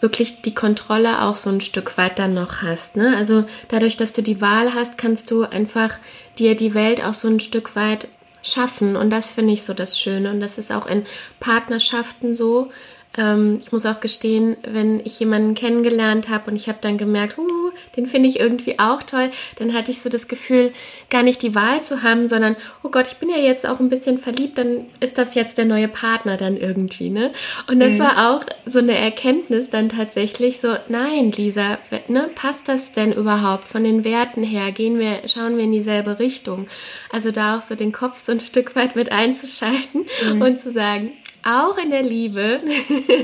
wirklich 0.00 0.42
die 0.42 0.54
Kontrolle 0.54 1.22
auch 1.22 1.36
so 1.36 1.50
ein 1.50 1.60
Stück 1.60 1.98
weit 1.98 2.18
dann 2.18 2.34
noch 2.34 2.62
hast. 2.62 2.96
Ne? 2.96 3.16
Also 3.16 3.44
dadurch, 3.68 3.96
dass 3.96 4.12
du 4.12 4.22
die 4.22 4.40
Wahl 4.40 4.74
hast, 4.74 4.98
kannst 4.98 5.30
du 5.30 5.42
einfach 5.42 5.98
dir 6.38 6.56
die 6.56 6.74
Welt 6.74 7.04
auch 7.04 7.14
so 7.14 7.28
ein 7.28 7.40
Stück 7.40 7.74
weit 7.74 8.08
schaffen. 8.42 8.96
Und 8.96 9.10
das 9.10 9.30
finde 9.30 9.52
ich 9.52 9.64
so 9.64 9.74
das 9.74 9.98
Schöne. 9.98 10.30
Und 10.30 10.40
das 10.40 10.58
ist 10.58 10.72
auch 10.72 10.86
in 10.86 11.04
Partnerschaften 11.40 12.34
so. 12.34 12.70
Ähm, 13.16 13.58
ich 13.60 13.72
muss 13.72 13.86
auch 13.86 14.00
gestehen, 14.00 14.56
wenn 14.62 15.00
ich 15.00 15.18
jemanden 15.18 15.54
kennengelernt 15.54 16.28
habe 16.28 16.50
und 16.50 16.56
ich 16.56 16.68
habe 16.68 16.78
dann 16.80 16.98
gemerkt, 16.98 17.38
uh, 17.38 17.67
den 17.96 18.06
finde 18.06 18.28
ich 18.28 18.38
irgendwie 18.38 18.78
auch 18.78 19.02
toll, 19.02 19.30
dann 19.56 19.74
hatte 19.74 19.90
ich 19.90 20.00
so 20.00 20.08
das 20.08 20.28
Gefühl, 20.28 20.72
gar 21.10 21.22
nicht 21.22 21.42
die 21.42 21.54
Wahl 21.54 21.82
zu 21.82 22.02
haben, 22.02 22.28
sondern, 22.28 22.56
oh 22.82 22.88
Gott, 22.88 23.08
ich 23.08 23.16
bin 23.16 23.30
ja 23.30 23.36
jetzt 23.36 23.66
auch 23.66 23.80
ein 23.80 23.88
bisschen 23.88 24.18
verliebt, 24.18 24.58
dann 24.58 24.86
ist 25.00 25.18
das 25.18 25.34
jetzt 25.34 25.58
der 25.58 25.64
neue 25.64 25.88
Partner 25.88 26.36
dann 26.36 26.56
irgendwie, 26.56 27.10
ne? 27.10 27.30
Und 27.66 27.80
das 27.80 27.94
mhm. 27.94 27.98
war 28.00 28.30
auch 28.30 28.44
so 28.66 28.78
eine 28.78 28.96
Erkenntnis 28.96 29.70
dann 29.70 29.88
tatsächlich 29.88 30.60
so, 30.60 30.76
nein, 30.88 31.32
Lisa, 31.32 31.78
ne, 32.08 32.28
passt 32.34 32.68
das 32.68 32.92
denn 32.92 33.12
überhaupt 33.12 33.68
von 33.68 33.84
den 33.84 34.04
Werten 34.04 34.42
her? 34.42 34.72
Gehen 34.72 34.98
wir, 34.98 35.20
schauen 35.26 35.56
wir 35.56 35.64
in 35.64 35.72
dieselbe 35.72 36.18
Richtung? 36.18 36.68
Also 37.10 37.30
da 37.30 37.58
auch 37.58 37.62
so 37.62 37.74
den 37.74 37.92
Kopf 37.92 38.18
so 38.18 38.32
ein 38.32 38.40
Stück 38.40 38.76
weit 38.76 38.96
mit 38.96 39.12
einzuschalten 39.12 40.06
mhm. 40.32 40.42
und 40.42 40.58
zu 40.58 40.72
sagen, 40.72 41.10
auch 41.44 41.78
in 41.78 41.90
der 41.90 42.02
Liebe 42.02 42.60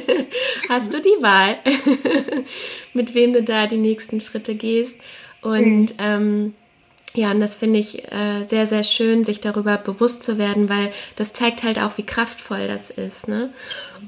hast 0.68 0.92
du 0.92 1.00
die 1.00 1.22
Wahl, 1.22 1.56
mit 2.94 3.14
wem 3.14 3.32
du 3.32 3.42
da 3.42 3.66
die 3.66 3.76
nächsten 3.76 4.20
Schritte 4.20 4.54
gehst. 4.54 4.96
Und 5.42 5.90
mhm. 5.90 5.96
ähm, 5.98 6.54
ja, 7.14 7.30
und 7.30 7.40
das 7.40 7.56
finde 7.56 7.78
ich 7.78 8.10
äh, 8.12 8.44
sehr, 8.44 8.66
sehr 8.66 8.82
schön, 8.82 9.24
sich 9.24 9.40
darüber 9.40 9.76
bewusst 9.76 10.24
zu 10.24 10.36
werden, 10.36 10.68
weil 10.68 10.92
das 11.14 11.32
zeigt 11.32 11.62
halt 11.62 11.78
auch, 11.78 11.96
wie 11.96 12.06
kraftvoll 12.06 12.66
das 12.66 12.90
ist. 12.90 13.28
Ne? 13.28 13.50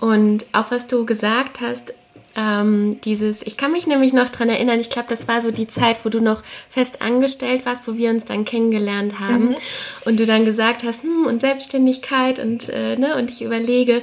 Und 0.00 0.44
auch 0.52 0.70
was 0.70 0.88
du 0.88 1.06
gesagt 1.06 1.60
hast, 1.60 1.94
ähm, 2.36 3.00
dieses, 3.02 3.42
ich 3.42 3.56
kann 3.56 3.72
mich 3.72 3.86
nämlich 3.86 4.12
noch 4.12 4.28
daran 4.28 4.50
erinnern, 4.50 4.78
ich 4.78 4.90
glaube, 4.90 5.08
das 5.08 5.26
war 5.26 5.40
so 5.40 5.50
die 5.50 5.66
Zeit, 5.66 6.04
wo 6.04 6.10
du 6.10 6.20
noch 6.20 6.42
fest 6.68 7.00
angestellt 7.00 7.64
warst, 7.64 7.88
wo 7.88 7.96
wir 7.96 8.10
uns 8.10 8.26
dann 8.26 8.44
kennengelernt 8.44 9.18
haben 9.18 9.48
mhm. 9.48 9.56
und 10.04 10.20
du 10.20 10.26
dann 10.26 10.44
gesagt 10.44 10.84
hast, 10.84 11.02
hm, 11.02 11.26
und 11.26 11.40
Selbstständigkeit 11.40 12.38
und, 12.38 12.68
äh, 12.68 12.96
ne, 12.96 13.16
und 13.16 13.30
ich 13.30 13.42
überlege. 13.42 14.02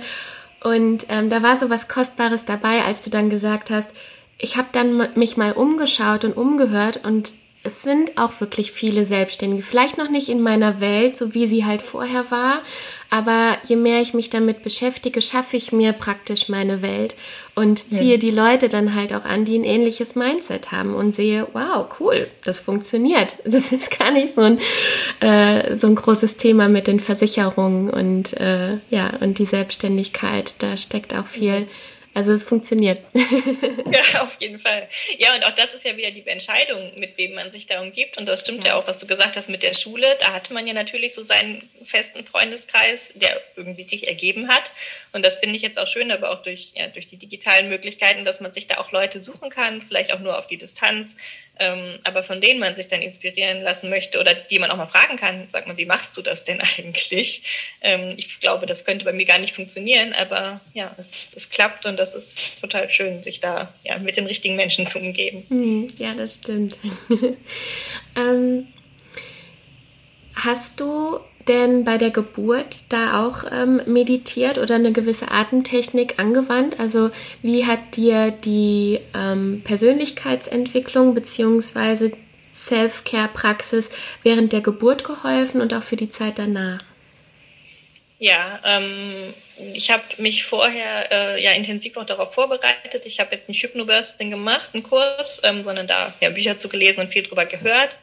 Und 0.63 1.05
ähm, 1.09 1.29
da 1.29 1.43
war 1.43 1.59
so 1.59 1.69
was 1.69 1.87
Kostbares 1.87 2.45
dabei, 2.45 2.83
als 2.83 3.03
du 3.03 3.11
dann 3.11 3.29
gesagt 3.29 3.69
hast, 3.69 3.89
ich 4.39 4.57
habe 4.57 4.69
dann 4.71 5.09
mich 5.15 5.37
mal 5.37 5.51
umgeschaut 5.51 6.25
und 6.25 6.35
umgehört 6.35 7.01
und 7.05 7.33
es 7.63 7.81
sind 7.81 8.17
auch 8.17 8.41
wirklich 8.41 8.71
viele 8.71 9.05
Selbstständige. 9.05 9.63
Vielleicht 9.63 9.97
noch 9.97 10.09
nicht 10.09 10.27
in 10.27 10.41
meiner 10.41 10.81
Welt, 10.81 11.17
so 11.17 11.33
wie 11.33 11.47
sie 11.47 11.65
halt 11.65 11.81
vorher 11.81 12.29
war, 12.29 12.61
aber 13.13 13.57
je 13.67 13.75
mehr 13.75 14.01
ich 14.01 14.15
mich 14.15 14.31
damit 14.31 14.63
beschäftige, 14.63 15.21
schaffe 15.21 15.55
ich 15.55 15.71
mir 15.71 15.93
praktisch 15.93 16.49
meine 16.49 16.81
Welt 16.81 17.13
und 17.53 17.77
ziehe 17.77 18.13
ja. 18.13 18.17
die 18.17 18.31
Leute 18.31 18.69
dann 18.69 18.95
halt 18.95 19.13
auch 19.13 19.23
an, 19.23 19.45
die 19.45 19.55
ein 19.55 19.63
ähnliches 19.63 20.15
Mindset 20.15 20.71
haben 20.71 20.95
und 20.95 21.13
sehe, 21.13 21.45
wow, 21.53 21.85
cool, 21.99 22.27
das 22.43 22.57
funktioniert. 22.57 23.35
Das 23.45 23.71
ist 23.71 23.99
gar 23.99 24.09
nicht 24.09 24.33
so 24.33 24.41
ein, 24.41 24.57
äh, 25.19 25.77
so 25.77 25.85
ein 25.85 25.93
großes 25.93 26.37
Thema 26.37 26.67
mit 26.69 26.87
den 26.87 26.99
Versicherungen 26.99 27.91
und 27.91 28.33
äh, 28.33 28.77
ja, 28.89 29.11
und 29.19 29.37
die 29.37 29.45
Selbstständigkeit. 29.45 30.55
Da 30.57 30.75
steckt 30.75 31.13
auch 31.13 31.27
viel 31.27 31.67
also 32.13 32.31
es 32.31 32.43
funktioniert. 32.43 33.03
ja, 33.13 34.21
auf 34.21 34.37
jeden 34.39 34.59
Fall. 34.59 34.87
Ja, 35.17 35.33
und 35.35 35.45
auch 35.45 35.55
das 35.55 35.73
ist 35.73 35.83
ja 35.83 35.97
wieder 35.97 36.11
die 36.11 36.25
Entscheidung, 36.27 36.79
mit 36.97 37.17
wem 37.17 37.33
man 37.33 37.51
sich 37.51 37.65
da 37.65 37.81
umgibt. 37.81 38.17
Und 38.17 38.27
das 38.27 38.41
stimmt 38.41 38.65
ja. 38.65 38.71
ja 38.71 38.75
auch, 38.75 38.87
was 38.87 38.99
du 38.99 39.07
gesagt 39.07 39.35
hast 39.35 39.49
mit 39.49 39.63
der 39.63 39.73
Schule. 39.73 40.05
Da 40.19 40.33
hatte 40.33 40.53
man 40.53 40.67
ja 40.67 40.73
natürlich 40.73 41.15
so 41.15 41.23
seinen 41.23 41.67
festen 41.85 42.23
Freundeskreis, 42.23 43.13
der 43.15 43.41
irgendwie 43.55 43.83
sich 43.83 44.07
ergeben 44.07 44.47
hat. 44.47 44.71
Und 45.11 45.25
das 45.25 45.37
finde 45.37 45.55
ich 45.55 45.63
jetzt 45.63 45.79
auch 45.79 45.87
schön, 45.87 46.11
aber 46.11 46.31
auch 46.31 46.43
durch, 46.43 46.73
ja, 46.75 46.87
durch 46.87 47.07
die 47.07 47.17
digitalen 47.17 47.69
Möglichkeiten, 47.69 48.25
dass 48.25 48.41
man 48.41 48.53
sich 48.53 48.67
da 48.67 48.77
auch 48.77 48.91
Leute 48.91 49.21
suchen 49.21 49.49
kann, 49.49 49.81
vielleicht 49.81 50.13
auch 50.13 50.19
nur 50.19 50.37
auf 50.37 50.47
die 50.47 50.57
Distanz, 50.57 51.17
ähm, 51.59 51.99
aber 52.03 52.23
von 52.23 52.41
denen 52.41 52.59
man 52.59 52.75
sich 52.75 52.87
dann 52.87 53.01
inspirieren 53.01 53.61
lassen 53.61 53.89
möchte 53.89 54.19
oder 54.19 54.33
die 54.33 54.57
man 54.57 54.71
auch 54.71 54.77
mal 54.77 54.87
fragen 54.87 55.17
kann, 55.17 55.47
sag 55.49 55.67
mal, 55.67 55.77
wie 55.77 55.85
machst 55.85 56.17
du 56.17 56.21
das 56.21 56.43
denn 56.43 56.59
eigentlich? 56.77 57.43
Ähm, 57.81 58.13
ich 58.17 58.39
glaube, 58.39 58.65
das 58.65 58.85
könnte 58.85 59.05
bei 59.05 59.13
mir 59.13 59.25
gar 59.25 59.37
nicht 59.37 59.55
funktionieren, 59.55 60.13
aber 60.13 60.61
ja, 60.73 60.93
es, 60.97 61.33
es 61.35 61.49
klappt 61.49 61.85
und 61.85 61.97
das 61.97 62.15
ist 62.15 62.59
total 62.59 62.89
schön, 62.89 63.21
sich 63.21 63.39
da 63.39 63.71
ja, 63.83 63.97
mit 63.99 64.17
den 64.17 64.25
richtigen 64.25 64.55
Menschen 64.55 64.87
zu 64.87 64.99
umgeben. 64.99 65.45
Hm, 65.49 65.93
ja, 65.97 66.15
das 66.15 66.37
stimmt. 66.37 66.77
ähm, 68.15 68.67
hast 70.33 70.79
du 70.79 71.19
denn 71.47 71.83
bei 71.83 71.97
der 71.97 72.11
Geburt 72.11 72.83
da 72.89 73.25
auch 73.25 73.43
ähm, 73.51 73.81
meditiert 73.85 74.57
oder 74.57 74.75
eine 74.75 74.91
gewisse 74.91 75.31
Atemtechnik 75.31 76.19
angewandt? 76.19 76.79
Also 76.79 77.11
wie 77.41 77.65
hat 77.65 77.95
dir 77.95 78.31
die 78.31 78.99
ähm, 79.13 79.61
Persönlichkeitsentwicklung 79.63 81.15
bzw. 81.15 82.11
Self-Care-Praxis 82.53 83.89
während 84.21 84.53
der 84.53 84.61
Geburt 84.61 85.03
geholfen 85.03 85.61
und 85.61 85.73
auch 85.73 85.83
für 85.83 85.97
die 85.97 86.09
Zeit 86.09 86.39
danach? 86.39 86.79
Ja, 88.23 88.57
ähm, 88.63 89.33
ich 89.73 89.91
habe 89.91 90.01
mich 90.15 90.45
vorher 90.45 91.11
äh, 91.11 91.43
ja 91.43 91.51
intensiv 91.51 91.97
auch 91.97 92.05
darauf 92.05 92.33
vorbereitet. 92.33 93.05
Ich 93.05 93.19
habe 93.19 93.35
jetzt 93.35 93.49
nicht 93.49 93.61
Hypnobursting 93.61 94.29
gemacht, 94.29 94.69
einen 94.73 94.81
Kurs, 94.81 95.41
ähm, 95.43 95.61
sondern 95.61 95.87
da 95.87 96.13
ja, 96.21 96.29
Bücher 96.29 96.57
zu 96.57 96.69
gelesen 96.69 97.01
und 97.01 97.11
viel 97.11 97.23
drüber 97.23 97.45
gehört. 97.45 97.97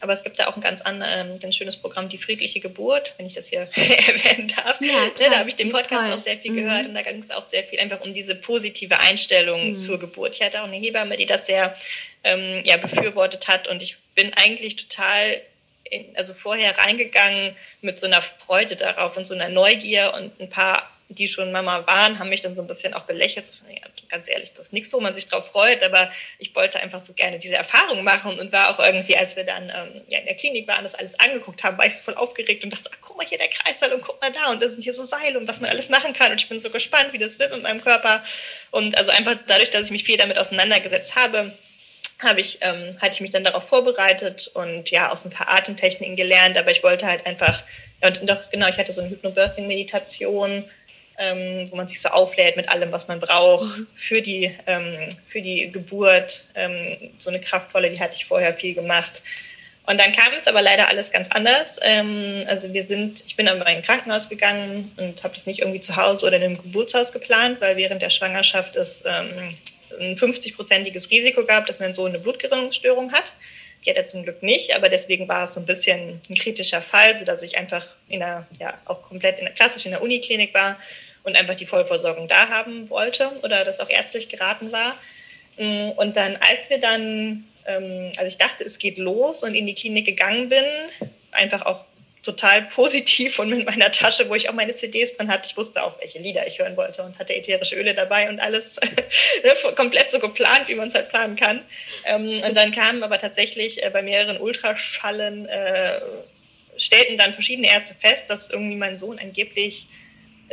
Aber 0.00 0.12
es 0.12 0.24
gibt 0.24 0.40
da 0.40 0.48
auch 0.48 0.56
ein 0.56 0.60
ganz, 0.60 0.80
an, 0.80 1.04
ähm, 1.06 1.38
ein 1.40 1.52
schönes 1.52 1.76
Programm, 1.76 2.08
die 2.08 2.18
friedliche 2.18 2.58
Geburt, 2.58 3.14
wenn 3.16 3.28
ich 3.28 3.34
das 3.34 3.46
hier 3.46 3.60
erwähnen 3.76 4.52
darf. 4.56 4.80
Ja, 4.80 4.88
ne, 4.88 5.10
klar, 5.14 5.30
da 5.30 5.38
habe 5.38 5.48
ich 5.48 5.54
den 5.54 5.70
Podcast 5.70 6.06
toll. 6.08 6.14
auch 6.14 6.18
sehr 6.18 6.36
viel 6.36 6.50
mhm. 6.50 6.56
gehört 6.56 6.86
und 6.86 6.94
da 6.94 7.02
ging 7.02 7.20
es 7.20 7.30
auch 7.30 7.46
sehr 7.48 7.62
viel 7.62 7.78
einfach 7.78 8.00
um 8.00 8.12
diese 8.12 8.34
positive 8.34 8.98
Einstellung 8.98 9.68
mhm. 9.68 9.76
zur 9.76 10.00
Geburt. 10.00 10.34
Ich 10.34 10.42
hatte 10.42 10.62
auch 10.62 10.66
eine 10.66 10.78
Hebamme, 10.78 11.16
die 11.16 11.26
das 11.26 11.46
sehr 11.46 11.76
ähm, 12.24 12.64
ja, 12.66 12.76
befürwortet 12.76 13.46
hat 13.46 13.68
und 13.68 13.84
ich 13.84 13.98
bin 14.16 14.34
eigentlich 14.34 14.74
total 14.74 15.40
also 16.14 16.34
vorher 16.34 16.76
reingegangen 16.78 17.54
mit 17.80 17.98
so 17.98 18.06
einer 18.06 18.22
Freude 18.22 18.76
darauf 18.76 19.16
und 19.16 19.26
so 19.26 19.34
einer 19.34 19.48
Neugier 19.48 20.12
und 20.14 20.40
ein 20.40 20.50
paar 20.50 20.88
die 21.10 21.26
schon 21.26 21.50
Mama 21.50 21.84
waren, 21.88 22.20
haben 22.20 22.28
mich 22.28 22.40
dann 22.40 22.54
so 22.54 22.62
ein 22.62 22.68
bisschen 22.68 22.94
auch 22.94 23.02
belächelt. 23.02 23.44
Ganz 24.08 24.28
ehrlich, 24.28 24.52
das 24.54 24.66
ist 24.66 24.72
nichts, 24.72 24.92
wo 24.92 25.00
man 25.00 25.14
sich 25.14 25.28
drauf 25.28 25.46
freut, 25.46 25.82
aber 25.82 26.10
ich 26.38 26.54
wollte 26.54 26.80
einfach 26.80 27.00
so 27.00 27.14
gerne 27.14 27.38
diese 27.38 27.56
Erfahrung 27.56 28.04
machen 28.04 28.38
und 28.38 28.52
war 28.52 28.70
auch 28.70 28.84
irgendwie, 28.84 29.16
als 29.16 29.36
wir 29.36 29.44
dann 29.44 29.64
ähm, 29.64 30.02
ja, 30.08 30.20
in 30.20 30.26
der 30.26 30.36
Klinik 30.36 30.68
waren, 30.68 30.84
das 30.84 30.94
alles 30.94 31.18
angeguckt 31.18 31.62
haben, 31.62 31.78
war 31.78 31.86
ich 31.86 31.96
so 31.96 32.02
voll 32.02 32.14
aufgeregt 32.14 32.64
und 32.64 32.72
dachte, 32.72 32.90
ach, 32.92 32.98
guck 33.02 33.16
mal 33.16 33.26
hier 33.26 33.38
der 33.38 33.48
Kreislauf 33.48 33.92
und 33.92 34.02
guck 34.02 34.20
mal 34.20 34.32
da 34.32 34.50
und 34.50 34.62
das 34.62 34.72
sind 34.72 34.82
hier 34.82 34.92
so 34.92 35.02
Seile 35.02 35.38
und 35.38 35.48
was 35.48 35.60
man 35.60 35.70
alles 35.70 35.90
machen 35.90 36.12
kann 36.12 36.30
und 36.30 36.40
ich 36.40 36.48
bin 36.48 36.60
so 36.60 36.70
gespannt, 36.70 37.12
wie 37.12 37.18
das 37.18 37.38
wird 37.38 37.52
mit 37.52 37.62
meinem 37.62 37.82
Körper 37.82 38.22
und 38.70 38.96
also 38.96 39.10
einfach 39.10 39.36
dadurch, 39.46 39.70
dass 39.70 39.86
ich 39.86 39.90
mich 39.90 40.04
viel 40.04 40.16
damit 40.16 40.38
auseinandergesetzt 40.38 41.16
habe, 41.16 41.52
habe 42.22 42.40
ich, 42.40 42.58
ähm, 42.60 42.96
hatte 43.00 43.14
ich 43.14 43.20
mich 43.20 43.30
dann 43.30 43.44
darauf 43.44 43.68
vorbereitet 43.68 44.50
und 44.54 44.90
ja, 44.90 45.10
aus 45.10 45.24
ein 45.24 45.30
paar 45.30 45.52
Atemtechniken 45.52 46.16
gelernt, 46.16 46.56
aber 46.58 46.70
ich 46.70 46.82
wollte 46.82 47.06
halt 47.06 47.26
einfach, 47.26 47.62
und 48.02 48.28
doch, 48.28 48.38
genau, 48.50 48.68
ich 48.68 48.78
hatte 48.78 48.92
so 48.92 49.00
eine 49.00 49.10
Hypnobirthing-Meditation, 49.10 50.64
ähm, 51.18 51.68
wo 51.70 51.76
man 51.76 51.86
sich 51.86 52.00
so 52.00 52.08
auflädt 52.08 52.56
mit 52.56 52.68
allem, 52.68 52.90
was 52.92 53.08
man 53.08 53.20
braucht 53.20 53.78
mhm. 53.78 53.86
für, 53.94 54.22
die, 54.22 54.54
ähm, 54.66 55.08
für 55.28 55.42
die 55.42 55.70
Geburt. 55.70 56.46
Ähm, 56.54 56.96
so 57.18 57.30
eine 57.30 57.40
kraftvolle, 57.40 57.90
die 57.90 58.00
hatte 58.00 58.14
ich 58.16 58.24
vorher 58.24 58.54
viel 58.54 58.74
gemacht. 58.74 59.22
Und 59.86 59.98
dann 59.98 60.12
kam 60.12 60.32
es 60.38 60.46
aber 60.46 60.62
leider 60.62 60.88
alles 60.88 61.10
ganz 61.10 61.30
anders. 61.30 61.78
Ähm, 61.82 62.44
also 62.46 62.72
wir 62.72 62.86
sind, 62.86 63.22
ich 63.26 63.36
bin 63.36 63.48
aber 63.48 63.60
in 63.62 63.66
ein 63.66 63.82
Krankenhaus 63.82 64.28
gegangen 64.28 64.90
und 64.96 65.22
habe 65.22 65.34
das 65.34 65.46
nicht 65.46 65.60
irgendwie 65.60 65.80
zu 65.80 65.96
Hause 65.96 66.26
oder 66.26 66.36
in 66.36 66.44
einem 66.44 66.62
Geburtshaus 66.62 67.12
geplant, 67.12 67.60
weil 67.60 67.76
während 67.76 68.00
der 68.00 68.10
Schwangerschaft 68.10 68.76
es 68.76 69.04
ähm, 69.06 69.56
ein 69.98 70.16
50-prozentiges 70.16 71.10
Risiko 71.10 71.44
gab, 71.44 71.66
dass 71.66 71.80
mein 71.80 71.94
Sohn 71.94 72.10
eine 72.10 72.18
Blutgerinnungsstörung 72.18 73.12
hat. 73.12 73.32
Die 73.84 73.90
hat 73.90 73.96
er 73.96 74.06
zum 74.06 74.22
Glück 74.22 74.42
nicht, 74.42 74.74
aber 74.74 74.88
deswegen 74.88 75.26
war 75.28 75.46
es 75.46 75.54
so 75.54 75.60
ein 75.60 75.66
bisschen 75.66 76.20
ein 76.28 76.34
kritischer 76.34 76.82
Fall, 76.82 77.16
sodass 77.16 77.42
ich 77.42 77.56
einfach 77.56 77.86
in 78.08 78.20
der, 78.20 78.46
ja, 78.58 78.78
auch 78.84 79.02
komplett 79.02 79.38
in 79.38 79.46
der, 79.46 79.54
klassisch 79.54 79.86
in 79.86 79.92
der 79.92 80.02
Uniklinik 80.02 80.52
war 80.52 80.78
und 81.22 81.36
einfach 81.36 81.54
die 81.54 81.66
Vollversorgung 81.66 82.28
da 82.28 82.48
haben 82.48 82.90
wollte 82.90 83.30
oder 83.42 83.64
das 83.64 83.80
auch 83.80 83.88
ärztlich 83.88 84.28
geraten 84.28 84.70
war. 84.70 84.94
Mm, 85.56 85.90
und 85.96 86.16
dann, 86.16 86.36
als 86.40 86.68
wir 86.68 86.78
dann, 86.78 87.44
ähm, 87.66 88.12
also 88.16 88.26
ich 88.26 88.38
dachte, 88.38 88.64
es 88.64 88.78
geht 88.78 88.98
los 88.98 89.42
und 89.42 89.54
in 89.54 89.66
die 89.66 89.74
Klinik 89.74 90.06
gegangen 90.06 90.50
bin, 90.50 90.64
einfach 91.32 91.64
auch 91.64 91.84
total 92.22 92.62
positiv 92.62 93.38
und 93.38 93.48
mit 93.48 93.64
meiner 93.64 93.90
Tasche, 93.90 94.28
wo 94.28 94.34
ich 94.34 94.48
auch 94.48 94.54
meine 94.54 94.76
CDs 94.76 95.16
drin 95.16 95.30
hatte. 95.30 95.48
Ich 95.48 95.56
wusste 95.56 95.82
auch, 95.82 95.98
welche 96.00 96.18
Lieder 96.18 96.46
ich 96.46 96.58
hören 96.58 96.76
wollte 96.76 97.02
und 97.02 97.18
hatte 97.18 97.34
ätherische 97.34 97.76
Öle 97.76 97.94
dabei 97.94 98.28
und 98.28 98.40
alles 98.40 98.76
ne, 99.42 99.72
komplett 99.74 100.10
so 100.10 100.18
geplant, 100.18 100.68
wie 100.68 100.74
man 100.74 100.88
es 100.88 100.94
halt 100.94 101.08
planen 101.08 101.36
kann. 101.36 101.60
Ähm, 102.04 102.42
und 102.46 102.56
dann 102.56 102.72
kamen 102.72 103.02
aber 103.02 103.18
tatsächlich 103.18 103.82
äh, 103.82 103.90
bei 103.90 104.02
mehreren 104.02 104.38
Ultraschallen, 104.38 105.46
äh, 105.46 106.00
stellten 106.76 107.16
dann 107.16 107.32
verschiedene 107.32 107.68
Ärzte 107.68 107.94
fest, 107.94 108.28
dass 108.28 108.50
irgendwie 108.50 108.76
mein 108.76 108.98
Sohn 108.98 109.18
angeblich 109.18 109.86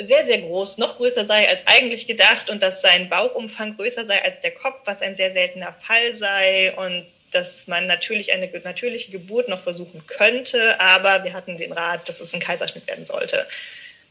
sehr, 0.02 0.24
sehr 0.24 0.40
groß, 0.40 0.78
noch 0.78 0.98
größer 0.98 1.24
sei 1.24 1.50
als 1.50 1.66
eigentlich 1.68 2.08
gedacht 2.08 2.50
und 2.50 2.62
dass 2.62 2.82
sein 2.82 3.10
Bauchumfang 3.10 3.76
größer 3.76 4.06
sei 4.06 4.24
als 4.24 4.42
der 4.42 4.52
Kopf, 4.52 4.82
was 4.86 5.02
ein 5.02 5.16
sehr 5.16 5.32
seltener 5.32 5.74
Fall 5.74 6.14
sei 6.14 6.74
und 6.78 7.06
dass 7.32 7.68
man 7.68 7.88
natürlich 7.88 8.32
eine 8.34 8.50
natürliche 8.64 9.12
Geburt 9.12 9.50
noch 9.50 9.60
versuchen 9.60 10.06
könnte, 10.08 10.80
aber 10.80 11.24
wir 11.24 11.34
hatten 11.34 11.58
den 11.58 11.74
Rat, 11.74 12.08
dass 12.08 12.20
es 12.20 12.34
ein 12.34 12.40
Kaiserschnitt 12.40 12.88
werden 12.88 13.06
sollte. 13.06 13.46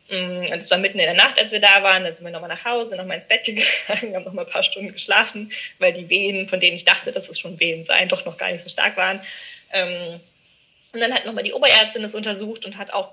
Mm, 0.09 0.41
und 0.53 0.55
es 0.55 0.71
war 0.71 0.79
mitten 0.79 0.99
in 0.99 1.07
der 1.07 1.15
Nacht, 1.15 1.39
als 1.39 1.53
wir 1.53 1.61
da 1.61 1.83
waren. 1.83 2.05
Dann 2.05 2.15
sind 2.15 2.25
wir 2.25 2.31
nochmal 2.31 2.51
nach 2.51 2.65
Hause, 2.65 2.97
nochmal 2.97 3.17
ins 3.17 3.27
Bett 3.27 3.45
gegangen, 3.45 4.15
haben 4.15 4.25
nochmal 4.25 4.45
ein 4.45 4.51
paar 4.51 4.63
Stunden 4.63 4.93
geschlafen, 4.93 5.51
weil 5.79 5.93
die 5.93 6.09
Wehen, 6.09 6.49
von 6.49 6.61
denen 6.61 6.77
ich 6.77 6.85
dachte, 6.85 7.13
dass 7.13 7.29
es 7.29 7.39
schon 7.39 7.59
Wehen 7.59 7.85
seien, 7.85 8.09
doch 8.09 8.25
noch 8.25 8.37
gar 8.37 8.51
nicht 8.51 8.63
so 8.63 8.71
stark 8.71 8.97
waren. 8.97 9.21
Ähm, 9.73 10.21
und 10.93 11.01
dann 11.01 11.13
hat 11.13 11.27
nochmal 11.27 11.45
die 11.45 11.53
Oberärztin 11.53 12.05
es 12.05 12.15
untersucht 12.15 12.65
und 12.65 12.79
hat 12.79 12.93
auch 12.93 13.13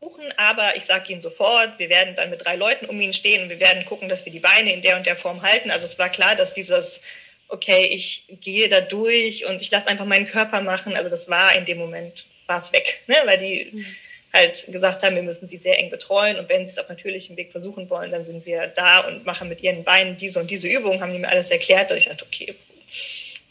buchen, 0.00 0.32
aber 0.36 0.76
ich 0.76 0.84
sage 0.84 1.12
Ihnen 1.12 1.20
sofort, 1.20 1.78
wir 1.78 1.90
werden 1.90 2.14
dann 2.14 2.30
mit 2.30 2.44
drei 2.44 2.56
Leuten 2.56 2.86
um 2.86 3.00
ihn 3.00 3.12
stehen 3.12 3.42
und 3.42 3.50
wir 3.50 3.60
werden 3.60 3.84
gucken, 3.84 4.08
dass 4.08 4.24
wir 4.24 4.32
die 4.32 4.40
Beine 4.40 4.72
in 4.72 4.82
der 4.82 4.96
und 4.96 5.04
der 5.04 5.16
Form 5.16 5.42
halten. 5.42 5.70
Also 5.70 5.86
es 5.86 5.98
war 5.98 6.08
klar, 6.08 6.36
dass 6.36 6.54
dieses, 6.54 7.02
okay, 7.50 7.84
ich 7.84 8.24
gehe 8.40 8.68
da 8.68 8.80
durch 8.80 9.46
und 9.46 9.60
ich 9.60 9.70
lasse 9.70 9.88
einfach 9.88 10.06
meinen 10.06 10.26
Körper 10.26 10.60
machen, 10.62 10.96
also 10.96 11.10
das 11.10 11.28
war 11.28 11.54
in 11.54 11.64
dem 11.64 11.78
Moment, 11.78 12.26
war 12.46 12.58
es 12.58 12.72
weg, 12.72 13.02
ne? 13.06 13.16
weil 13.24 13.38
die 13.38 13.68
mhm. 13.72 13.86
halt 14.32 14.66
gesagt 14.68 15.02
haben, 15.02 15.16
wir 15.16 15.22
müssen 15.22 15.48
sie 15.48 15.56
sehr 15.56 15.78
eng 15.78 15.90
betreuen 15.90 16.38
und 16.38 16.48
wenn 16.48 16.66
sie 16.66 16.72
es 16.72 16.78
auf 16.78 16.88
natürlichem 16.88 17.36
Weg 17.36 17.52
versuchen 17.52 17.90
wollen, 17.90 18.10
dann 18.10 18.24
sind 18.24 18.46
wir 18.46 18.68
da 18.68 19.00
und 19.00 19.26
machen 19.26 19.48
mit 19.48 19.62
ihren 19.62 19.84
Beinen 19.84 20.16
diese 20.16 20.40
und 20.40 20.50
diese 20.50 20.68
Übungen, 20.68 21.00
haben 21.00 21.12
die 21.12 21.18
mir 21.18 21.28
alles 21.28 21.50
erklärt, 21.50 21.90
dass 21.90 21.98
ich 21.98 22.08
dachte, 22.08 22.24
okay, 22.24 22.54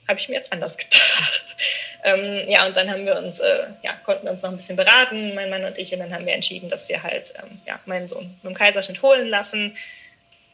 habe 0.08 0.20
ich 0.20 0.28
mir 0.28 0.36
jetzt 0.36 0.52
anders 0.52 0.78
gedacht. 0.78 1.56
Ähm, 2.04 2.50
ja, 2.50 2.66
und 2.66 2.76
dann 2.78 2.90
haben 2.90 3.06
wir 3.06 3.18
uns, 3.18 3.40
äh, 3.40 3.68
ja, 3.84 3.94
konnten 4.06 4.28
uns 4.28 4.42
noch 4.42 4.50
ein 4.50 4.58
bisschen 4.58 4.78
beraten, 4.78 5.36
mein 5.36 5.50
Mann 5.50 5.66
und 5.66 5.78
ich, 5.78 5.94
und 5.94 6.00
dann 6.00 6.14
haben 6.14 6.26
wir 6.26 6.34
entschieden, 6.34 6.70
dass 6.70 6.88
wir 6.88 7.04
halt 7.04 7.34
ähm, 7.38 7.60
ja, 7.68 7.80
meinen 7.86 8.08
Sohn 8.08 8.26
mit 8.42 8.54
dem 8.54 8.58
Kaiserschnitt 8.58 9.02
holen 9.02 9.28
lassen. 9.28 9.76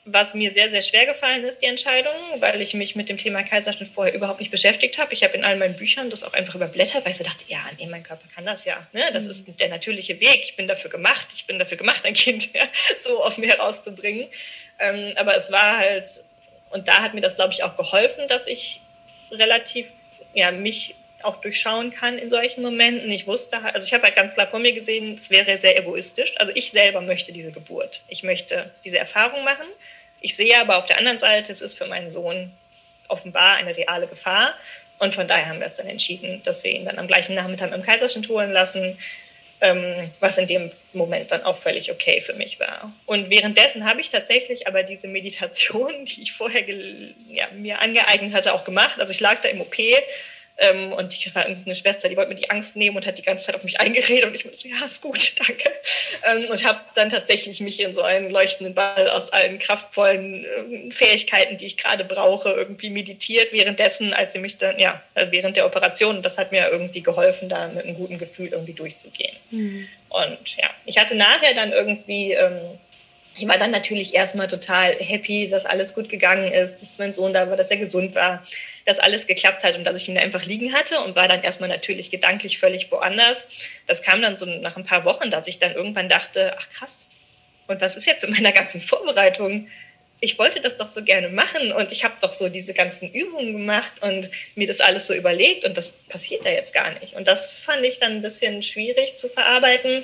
Was 0.07 0.35
mir 0.35 0.53
sehr, 0.53 0.69
sehr 0.69 0.83
schwer 0.83 1.07
gefallen 1.07 1.43
ist, 1.45 1.63
die 1.63 1.65
Entscheidung, 1.65 2.13
weil 2.37 2.61
ich 2.61 2.75
mich 2.75 2.95
mit 2.95 3.09
dem 3.09 3.17
Thema 3.17 3.41
Kaiserschnitt 3.41 3.89
vorher 3.89 4.13
überhaupt 4.13 4.39
nicht 4.39 4.51
beschäftigt 4.51 4.99
habe. 4.99 5.13
Ich 5.13 5.23
habe 5.23 5.33
in 5.33 5.43
all 5.43 5.57
meinen 5.57 5.75
Büchern 5.75 6.11
das 6.11 6.23
auch 6.23 6.33
einfach 6.33 6.53
überblättert, 6.53 7.03
weil 7.03 7.11
ich 7.11 7.17
so 7.17 7.23
dachte, 7.23 7.43
ja, 7.47 7.59
nee, 7.79 7.87
mein 7.87 8.03
Körper 8.03 8.27
kann 8.35 8.45
das 8.45 8.65
ja. 8.65 8.75
Ne? 8.93 9.01
Das 9.13 9.23
mhm. 9.23 9.31
ist 9.31 9.59
der 9.59 9.69
natürliche 9.69 10.19
Weg. 10.19 10.41
Ich 10.43 10.55
bin 10.55 10.67
dafür 10.67 10.91
gemacht. 10.91 11.29
Ich 11.33 11.47
bin 11.47 11.57
dafür 11.57 11.77
gemacht, 11.77 12.05
ein 12.05 12.13
Kind 12.13 12.49
so 13.03 13.23
aus 13.23 13.39
mir 13.39 13.49
herauszubringen. 13.49 14.27
Ähm, 14.77 15.13
aber 15.15 15.35
es 15.35 15.51
war 15.51 15.79
halt, 15.79 16.07
und 16.69 16.87
da 16.87 17.01
hat 17.01 17.15
mir 17.15 17.21
das, 17.21 17.35
glaube 17.35 17.53
ich, 17.53 17.63
auch 17.63 17.75
geholfen, 17.75 18.27
dass 18.27 18.45
ich 18.45 18.81
relativ, 19.31 19.87
ja, 20.35 20.51
mich 20.51 20.95
auch 21.23 21.41
durchschauen 21.41 21.91
kann 21.91 22.17
in 22.17 22.29
solchen 22.29 22.61
Momenten. 22.61 23.09
Ich 23.11 23.27
wusste, 23.27 23.61
halt, 23.63 23.75
also 23.75 23.87
ich 23.87 23.93
habe 23.93 24.03
halt 24.03 24.15
ganz 24.15 24.33
klar 24.33 24.47
vor 24.47 24.59
mir 24.59 24.73
gesehen, 24.73 25.15
es 25.15 25.29
wäre 25.29 25.59
sehr 25.59 25.77
egoistisch. 25.77 26.33
Also 26.37 26.51
ich 26.55 26.71
selber 26.71 27.01
möchte 27.01 27.33
diese 27.33 27.51
Geburt. 27.51 28.01
Ich 28.07 28.23
möchte 28.23 28.71
diese 28.83 28.99
Erfahrung 28.99 29.43
machen. 29.43 29.65
Ich 30.25 30.35
sehe 30.35 30.59
aber 30.59 30.77
auf 30.77 30.87
der 30.87 30.97
anderen 30.97 31.19
Seite, 31.19 31.51
es 31.51 31.61
ist 31.61 31.77
für 31.77 31.85
meinen 31.85 32.11
Sohn 32.11 32.51
offenbar 33.09 33.57
eine 33.57 33.77
reale 33.77 34.07
Gefahr. 34.07 34.53
Und 34.97 35.13
von 35.13 35.27
daher 35.27 35.49
haben 35.49 35.59
wir 35.59 35.67
es 35.67 35.75
dann 35.75 35.87
entschieden, 35.87 36.41
dass 36.43 36.63
wir 36.63 36.71
ihn 36.71 36.83
dann 36.85 36.97
am 36.97 37.05
gleichen 37.05 37.35
Nachmittag 37.35 37.71
im 37.71 37.83
Kaiserschnitt 37.83 38.27
holen 38.29 38.51
lassen 38.51 38.97
ähm, 39.61 40.11
was 40.19 40.37
in 40.37 40.47
dem 40.47 40.69
Moment 40.93 41.31
dann 41.31 41.43
auch 41.43 41.57
völlig 41.57 41.91
okay 41.91 42.21
für 42.21 42.33
mich 42.33 42.59
war. 42.59 42.91
Und 43.05 43.29
währenddessen 43.29 43.85
habe 43.85 44.01
ich 44.01 44.09
tatsächlich 44.09 44.67
aber 44.67 44.83
diese 44.83 45.07
Meditation, 45.07 46.05
die 46.05 46.23
ich 46.23 46.33
vorher 46.33 46.63
ja, 47.29 47.47
mir 47.53 47.79
angeeignet 47.81 48.33
hatte, 48.33 48.53
auch 48.53 48.65
gemacht. 48.65 48.99
Also 48.99 49.11
ich 49.11 49.19
lag 49.19 49.41
da 49.41 49.49
im 49.49 49.61
OP 49.61 49.75
ähm, 50.57 50.93
und 50.93 51.13
ich 51.13 51.35
war 51.35 51.47
irgendeine 51.47 51.75
Schwester, 51.75 52.07
die 52.07 52.15
wollte 52.15 52.29
mir 52.29 52.39
die 52.39 52.49
Angst 52.49 52.77
nehmen 52.77 52.95
und 52.95 53.05
hat 53.05 53.17
die 53.17 53.23
ganze 53.23 53.45
Zeit 53.45 53.55
auf 53.55 53.63
mich 53.63 53.81
eingeredet 53.81 54.25
und 54.25 54.35
ich 54.35 54.45
meinte, 54.45 54.67
ja, 54.69 54.85
ist 54.85 55.01
gut, 55.01 55.33
danke. 55.47 55.69
Ähm, 56.23 56.49
und 56.49 56.63
habe 56.63 56.79
dann 56.95 57.09
tatsächlich 57.09 57.59
mich 57.59 57.81
in 57.81 57.93
so 57.93 58.03
einen 58.03 58.31
leuchtenden 58.31 58.73
Ball 58.73 59.09
aus 59.09 59.33
allen 59.33 59.59
kraftvollen 59.59 60.45
äh, 60.45 60.91
Fähigkeiten, 60.91 61.57
die 61.57 61.65
ich 61.65 61.77
gerade 61.77 62.05
brauche, 62.05 62.51
irgendwie 62.51 62.89
meditiert, 62.89 63.51
währenddessen, 63.51 64.13
als 64.13 64.31
sie 64.31 64.39
mich 64.39 64.57
dann, 64.57 64.79
ja, 64.79 65.01
äh, 65.15 65.27
während 65.29 65.57
der 65.57 65.65
Operation. 65.65 66.17
Und 66.17 66.23
das 66.23 66.37
hat 66.37 66.53
mir 66.53 66.69
irgendwie 66.71 67.01
geholfen, 67.01 67.49
da 67.49 67.67
mit 67.67 67.83
einem 67.83 67.95
guten 67.95 68.17
Gefühl 68.17 68.47
irgendwie 68.47 68.73
durchzugehen. 68.73 69.35
Mhm. 69.51 69.87
Und 70.07 70.57
ja, 70.57 70.69
ich 70.85 70.97
hatte 70.97 71.15
nachher 71.15 71.53
dann 71.53 71.73
irgendwie, 71.73 72.31
ähm, 72.31 72.79
ich 73.37 73.45
war 73.45 73.57
dann 73.57 73.71
natürlich 73.71 74.13
erstmal 74.13 74.47
total 74.47 74.95
happy, 74.99 75.49
dass 75.49 75.65
alles 75.65 75.93
gut 75.93 76.07
gegangen 76.07 76.49
ist, 76.49 76.81
dass 76.81 76.97
mein 76.99 77.13
Sohn 77.13 77.33
da 77.33 77.49
war, 77.49 77.57
dass 77.57 77.69
er 77.71 77.77
gesund 77.77 78.15
war 78.15 78.41
dass 78.85 78.99
alles 78.99 79.27
geklappt 79.27 79.63
hat 79.63 79.75
und 79.75 79.83
dass 79.83 80.01
ich 80.01 80.09
ihn 80.09 80.17
einfach 80.17 80.45
liegen 80.45 80.73
hatte 80.73 80.99
und 81.01 81.15
war 81.15 81.27
dann 81.27 81.43
erstmal 81.43 81.69
natürlich 81.69 82.11
gedanklich 82.11 82.59
völlig 82.59 82.91
woanders. 82.91 83.49
Das 83.87 84.03
kam 84.03 84.21
dann 84.21 84.37
so 84.37 84.45
nach 84.45 84.77
ein 84.77 84.85
paar 84.85 85.05
Wochen, 85.05 85.31
dass 85.31 85.47
ich 85.47 85.59
dann 85.59 85.73
irgendwann 85.73 86.07
dachte, 86.07 86.55
ach 86.57 86.69
krass, 86.69 87.09
und 87.67 87.81
was 87.81 87.95
ist 87.95 88.05
jetzt 88.05 88.27
mit 88.27 88.39
meiner 88.39 88.51
ganzen 88.51 88.79
Vorbereitung? 88.81 89.67
Ich 90.21 90.39
wollte 90.39 90.61
das 90.61 90.77
doch 90.77 90.87
so 90.87 91.03
gerne 91.03 91.29
machen 91.29 91.71
und 91.73 91.91
ich 91.91 92.03
habe 92.03 92.13
doch 92.21 92.31
so 92.31 92.47
diese 92.47 92.73
ganzen 92.73 93.11
Übungen 93.11 93.53
gemacht 93.53 94.01
und 94.01 94.29
mir 94.55 94.67
das 94.67 94.81
alles 94.81 95.07
so 95.07 95.13
überlegt 95.13 95.65
und 95.65 95.75
das 95.75 95.99
passiert 96.07 96.45
ja 96.45 96.51
jetzt 96.51 96.73
gar 96.73 96.91
nicht. 96.99 97.13
Und 97.15 97.27
das 97.27 97.45
fand 97.45 97.83
ich 97.83 97.99
dann 97.99 98.13
ein 98.13 98.21
bisschen 98.21 98.63
schwierig 98.63 99.17
zu 99.17 99.27
verarbeiten. 99.29 100.03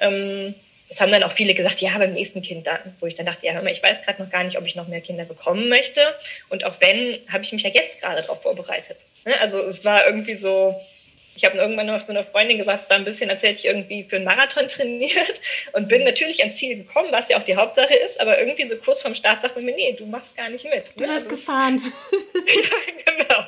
Ähm, 0.00 0.54
es 0.94 1.00
haben 1.00 1.10
dann 1.10 1.24
auch 1.24 1.32
viele 1.32 1.54
gesagt, 1.54 1.80
ja, 1.80 1.90
beim 1.98 2.12
nächsten 2.12 2.40
Kind 2.40 2.68
dann, 2.68 2.78
wo 3.00 3.06
ich 3.06 3.16
dann 3.16 3.26
dachte, 3.26 3.44
ja, 3.44 3.52
hör 3.52 3.62
mal, 3.62 3.72
ich 3.72 3.82
weiß 3.82 4.04
gerade 4.04 4.22
noch 4.22 4.30
gar 4.30 4.44
nicht, 4.44 4.56
ob 4.56 4.64
ich 4.64 4.76
noch 4.76 4.86
mehr 4.86 5.00
Kinder 5.00 5.24
bekommen 5.24 5.68
möchte. 5.68 6.00
Und 6.50 6.62
auch 6.64 6.76
wenn, 6.78 7.18
habe 7.32 7.42
ich 7.42 7.52
mich 7.52 7.64
ja 7.64 7.70
jetzt 7.70 8.00
gerade 8.00 8.22
darauf 8.22 8.42
vorbereitet. 8.42 8.96
Ne? 9.26 9.32
Also 9.40 9.58
es 9.58 9.84
war 9.84 10.06
irgendwie 10.06 10.36
so, 10.36 10.80
ich 11.34 11.44
habe 11.44 11.58
irgendwann 11.58 11.86
noch 11.86 12.04
zu 12.04 12.12
einer 12.12 12.22
Freundin 12.22 12.58
gesagt, 12.58 12.84
es 12.84 12.90
war 12.90 12.96
ein 12.96 13.04
bisschen, 13.04 13.28
als 13.28 13.42
hätte 13.42 13.54
ich 13.54 13.64
irgendwie 13.64 14.04
für 14.04 14.16
einen 14.16 14.24
Marathon 14.24 14.68
trainiert 14.68 15.40
und 15.72 15.88
bin 15.88 16.04
natürlich 16.04 16.38
ans 16.38 16.54
Ziel 16.54 16.76
gekommen, 16.76 17.08
was 17.10 17.28
ja 17.28 17.38
auch 17.38 17.44
die 17.44 17.56
Hauptsache 17.56 17.94
ist, 18.04 18.20
aber 18.20 18.38
irgendwie 18.38 18.68
so 18.68 18.76
kurz 18.76 19.02
vorm 19.02 19.16
Start 19.16 19.42
sagt 19.42 19.56
man 19.56 19.64
mir, 19.64 19.74
nee, 19.74 19.96
du 19.98 20.06
machst 20.06 20.36
gar 20.36 20.48
nicht 20.48 20.64
mit. 20.64 20.96
Ne? 20.96 21.06
Du 21.06 21.12
hast 21.12 21.24
also 21.24 21.30
gefahren. 21.30 21.92
ja, 22.12 23.14
genau. 23.16 23.44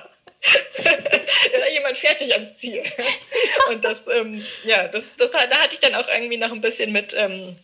da 1.60 1.68
jemand 1.72 1.98
fertig 1.98 2.32
ans 2.32 2.58
Ziel. 2.58 2.82
Und 3.68 3.84
das, 3.84 4.06
ähm, 4.06 4.44
ja, 4.64 4.88
das, 4.88 5.16
das, 5.16 5.30
da 5.32 5.40
hatte 5.40 5.74
ich 5.74 5.80
dann 5.80 5.94
auch 5.94 6.08
irgendwie 6.08 6.36
noch 6.36 6.52
ein 6.52 6.60
bisschen 6.60 6.92
mit, 6.92 7.14
ähm, 7.14 7.56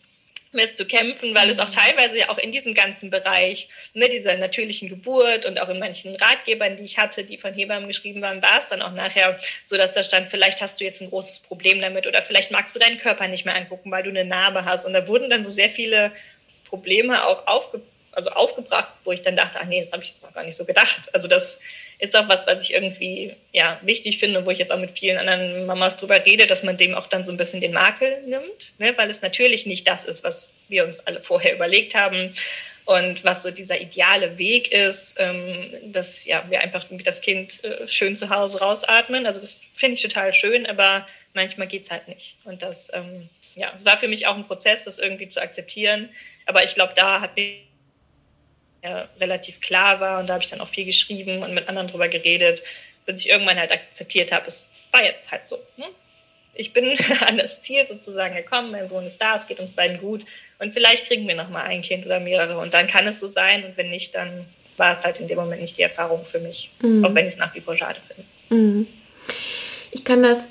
mit 0.53 0.77
zu 0.77 0.85
kämpfen, 0.85 1.35
weil 1.35 1.49
es 1.49 1.59
auch 1.59 1.69
teilweise 1.69 2.19
ja 2.19 2.29
auch 2.29 2.37
in 2.37 2.51
diesem 2.51 2.73
ganzen 2.73 3.09
Bereich, 3.09 3.69
ne, 3.93 4.07
dieser 4.09 4.37
natürlichen 4.37 4.89
Geburt 4.89 5.45
und 5.45 5.59
auch 5.59 5.69
in 5.69 5.79
manchen 5.79 6.15
Ratgebern, 6.15 6.77
die 6.77 6.83
ich 6.83 6.97
hatte, 6.97 7.23
die 7.23 7.37
von 7.37 7.53
Hebammen 7.53 7.87
geschrieben 7.87 8.21
waren, 8.21 8.41
war 8.41 8.59
es 8.59 8.67
dann 8.67 8.81
auch 8.81 8.93
nachher 8.93 9.39
so, 9.63 9.77
dass 9.77 9.93
da 9.93 10.03
stand, 10.03 10.29
vielleicht 10.29 10.61
hast 10.61 10.79
du 10.79 10.83
jetzt 10.83 11.01
ein 11.01 11.09
großes 11.09 11.39
Problem 11.39 11.81
damit 11.81 12.07
oder 12.07 12.21
vielleicht 12.21 12.51
magst 12.51 12.75
du 12.75 12.79
deinen 12.79 12.99
Körper 12.99 13.27
nicht 13.27 13.45
mehr 13.45 13.55
angucken, 13.55 13.91
weil 13.91 14.03
du 14.03 14.09
eine 14.09 14.25
Narbe 14.25 14.65
hast. 14.65 14.85
Und 14.85 14.93
da 14.93 15.07
wurden 15.07 15.29
dann 15.29 15.43
so 15.43 15.51
sehr 15.51 15.69
viele 15.69 16.11
Probleme 16.65 17.25
auch 17.25 17.47
aufge 17.47 17.81
also 18.15 18.29
aufgebracht, 18.29 18.89
wo 19.05 19.11
ich 19.11 19.23
dann 19.23 19.35
dachte, 19.35 19.57
ach 19.59 19.65
nee, 19.65 19.79
das 19.79 19.91
habe 19.91 20.03
ich 20.03 20.09
jetzt 20.09 20.21
noch 20.21 20.33
gar 20.33 20.43
nicht 20.43 20.55
so 20.55 20.65
gedacht. 20.65 21.09
Also 21.13 21.27
das 21.27 21.61
ist 21.99 22.15
auch 22.15 22.27
was, 22.27 22.45
was 22.47 22.63
ich 22.63 22.73
irgendwie 22.73 23.33
ja, 23.51 23.79
wichtig 23.81 24.17
finde, 24.17 24.45
wo 24.45 24.51
ich 24.51 24.57
jetzt 24.57 24.71
auch 24.71 24.79
mit 24.79 24.91
vielen 24.91 25.17
anderen 25.17 25.65
Mamas 25.65 25.97
drüber 25.97 26.25
rede, 26.25 26.47
dass 26.47 26.63
man 26.63 26.77
dem 26.77 26.95
auch 26.95 27.07
dann 27.07 27.25
so 27.25 27.31
ein 27.31 27.37
bisschen 27.37 27.61
den 27.61 27.73
Makel 27.73 28.21
nimmt, 28.27 28.73
ne? 28.79 28.93
weil 28.97 29.09
es 29.09 29.21
natürlich 29.21 29.65
nicht 29.65 29.87
das 29.87 30.03
ist, 30.03 30.23
was 30.23 30.55
wir 30.69 30.85
uns 30.85 31.01
alle 31.01 31.21
vorher 31.21 31.53
überlegt 31.55 31.95
haben 31.95 32.33
und 32.85 33.23
was 33.23 33.43
so 33.43 33.51
dieser 33.51 33.79
ideale 33.79 34.37
Weg 34.37 34.71
ist, 34.73 35.15
ähm, 35.17 35.91
dass 35.93 36.25
ja, 36.25 36.43
wir 36.49 36.61
einfach 36.61 36.83
irgendwie 36.85 37.03
das 37.03 37.21
Kind 37.21 37.63
äh, 37.63 37.87
schön 37.87 38.15
zu 38.15 38.29
Hause 38.29 38.59
rausatmen. 38.59 39.25
Also 39.25 39.39
das 39.39 39.61
finde 39.73 39.95
ich 39.95 40.01
total 40.01 40.33
schön, 40.33 40.65
aber 40.65 41.07
manchmal 41.33 41.67
geht 41.67 41.83
es 41.83 41.91
halt 41.91 42.07
nicht. 42.07 42.35
Und 42.43 42.61
das, 42.61 42.91
ähm, 42.93 43.29
ja, 43.55 43.71
war 43.83 43.99
für 43.99 44.07
mich 44.07 44.27
auch 44.27 44.35
ein 44.35 44.47
Prozess, 44.47 44.83
das 44.83 44.99
irgendwie 44.99 45.29
zu 45.29 45.41
akzeptieren. 45.41 46.09
Aber 46.45 46.63
ich 46.63 46.75
glaube, 46.75 46.93
da 46.95 47.21
hat 47.21 47.35
mir 47.37 47.55
ja, 48.83 49.07
relativ 49.19 49.61
klar 49.61 49.99
war 49.99 50.19
und 50.19 50.27
da 50.27 50.33
habe 50.33 50.43
ich 50.43 50.49
dann 50.49 50.61
auch 50.61 50.67
viel 50.67 50.85
geschrieben 50.85 51.41
und 51.41 51.53
mit 51.53 51.69
anderen 51.69 51.87
drüber 51.87 52.07
geredet, 52.07 52.63
bis 53.05 53.21
ich 53.21 53.29
irgendwann 53.29 53.57
halt 53.57 53.71
akzeptiert 53.71 54.31
habe, 54.31 54.47
es 54.47 54.67
war 54.91 55.03
jetzt 55.03 55.31
halt 55.31 55.47
so. 55.47 55.57
Ne? 55.77 55.85
Ich 56.53 56.73
bin 56.73 56.97
an 57.27 57.37
das 57.37 57.61
Ziel 57.61 57.87
sozusagen 57.87 58.35
gekommen, 58.35 58.71
mein 58.71 58.89
Sohn 58.89 59.05
ist 59.05 59.21
da, 59.21 59.37
es 59.37 59.47
geht 59.47 59.59
uns 59.59 59.71
beiden 59.71 59.99
gut 59.99 60.25
und 60.59 60.73
vielleicht 60.73 61.07
kriegen 61.07 61.27
wir 61.27 61.35
nochmal 61.35 61.63
ein 61.63 61.81
Kind 61.81 62.05
oder 62.05 62.19
mehrere 62.19 62.57
und 62.57 62.73
dann 62.73 62.87
kann 62.87 63.07
es 63.07 63.19
so 63.19 63.27
sein 63.27 63.63
und 63.63 63.77
wenn 63.77 63.89
nicht, 63.89 64.15
dann 64.15 64.45
war 64.77 64.95
es 64.97 65.05
halt 65.05 65.19
in 65.19 65.27
dem 65.27 65.37
Moment 65.37 65.61
nicht 65.61 65.77
die 65.77 65.83
Erfahrung 65.83 66.25
für 66.25 66.39
mich, 66.39 66.71
mhm. 66.81 67.05
auch 67.05 67.13
wenn 67.13 67.27
ich 67.27 67.33
es 67.33 67.39
nach 67.39 67.53
wie 67.55 67.61
vor 67.61 67.77
schade 67.77 67.99
finde. 68.07 68.23
Mhm. 68.49 68.87
Ich 69.91 70.03
kann 70.03 70.23
das 70.23 70.47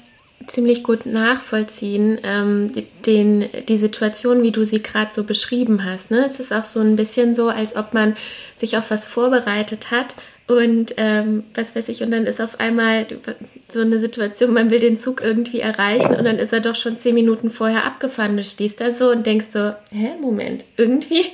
ziemlich 0.47 0.83
gut 0.83 1.07
nachvollziehen, 1.07 2.19
ähm, 2.23 2.73
den, 3.07 3.47
die 3.69 3.79
Situation, 3.79 4.43
wie 4.43 4.53
du 4.53 4.65
sie 4.65 4.83
gerade 4.83 5.13
so 5.13 5.25
beschrieben 5.25 5.85
hast. 5.85 6.11
Ne? 6.11 6.25
Es 6.27 6.41
ist 6.41 6.53
auch 6.53 6.65
so 6.65 6.81
ein 6.81 6.97
bisschen 6.97 7.35
so, 7.35 7.49
als 7.49 7.77
ob 7.77 7.95
man 7.95 8.17
sich 8.59 8.77
auf 8.77 8.91
was 8.91 9.05
vorbereitet 9.05 9.91
hat 9.91 10.15
und 10.49 10.95
ähm, 10.97 11.45
was 11.55 11.75
weiß 11.75 11.89
ich, 11.89 12.03
und 12.03 12.11
dann 12.11 12.27
ist 12.27 12.41
auf 12.41 12.61
einmal 12.61 13.07
so 13.69 13.81
eine 13.81 13.99
Situation, 13.99 14.53
man 14.53 14.71
will 14.71 14.81
den 14.81 15.01
Zug 15.01 15.23
irgendwie 15.23 15.61
erreichen 15.61 16.15
und 16.17 16.25
dann 16.25 16.39
ist 16.39 16.53
er 16.53 16.61
doch 16.61 16.77
schon 16.77 16.99
zehn 16.99 17.15
Minuten 17.15 17.51
vorher 17.51 17.85
abgefahren. 17.85 18.37
Du 18.37 18.45
stehst 18.45 18.81
da 18.81 18.91
so 18.91 19.11
und 19.11 19.25
denkst 19.25 19.47
so, 19.53 19.73
hä, 19.91 20.11
Moment, 20.21 20.65
irgendwie 20.77 21.23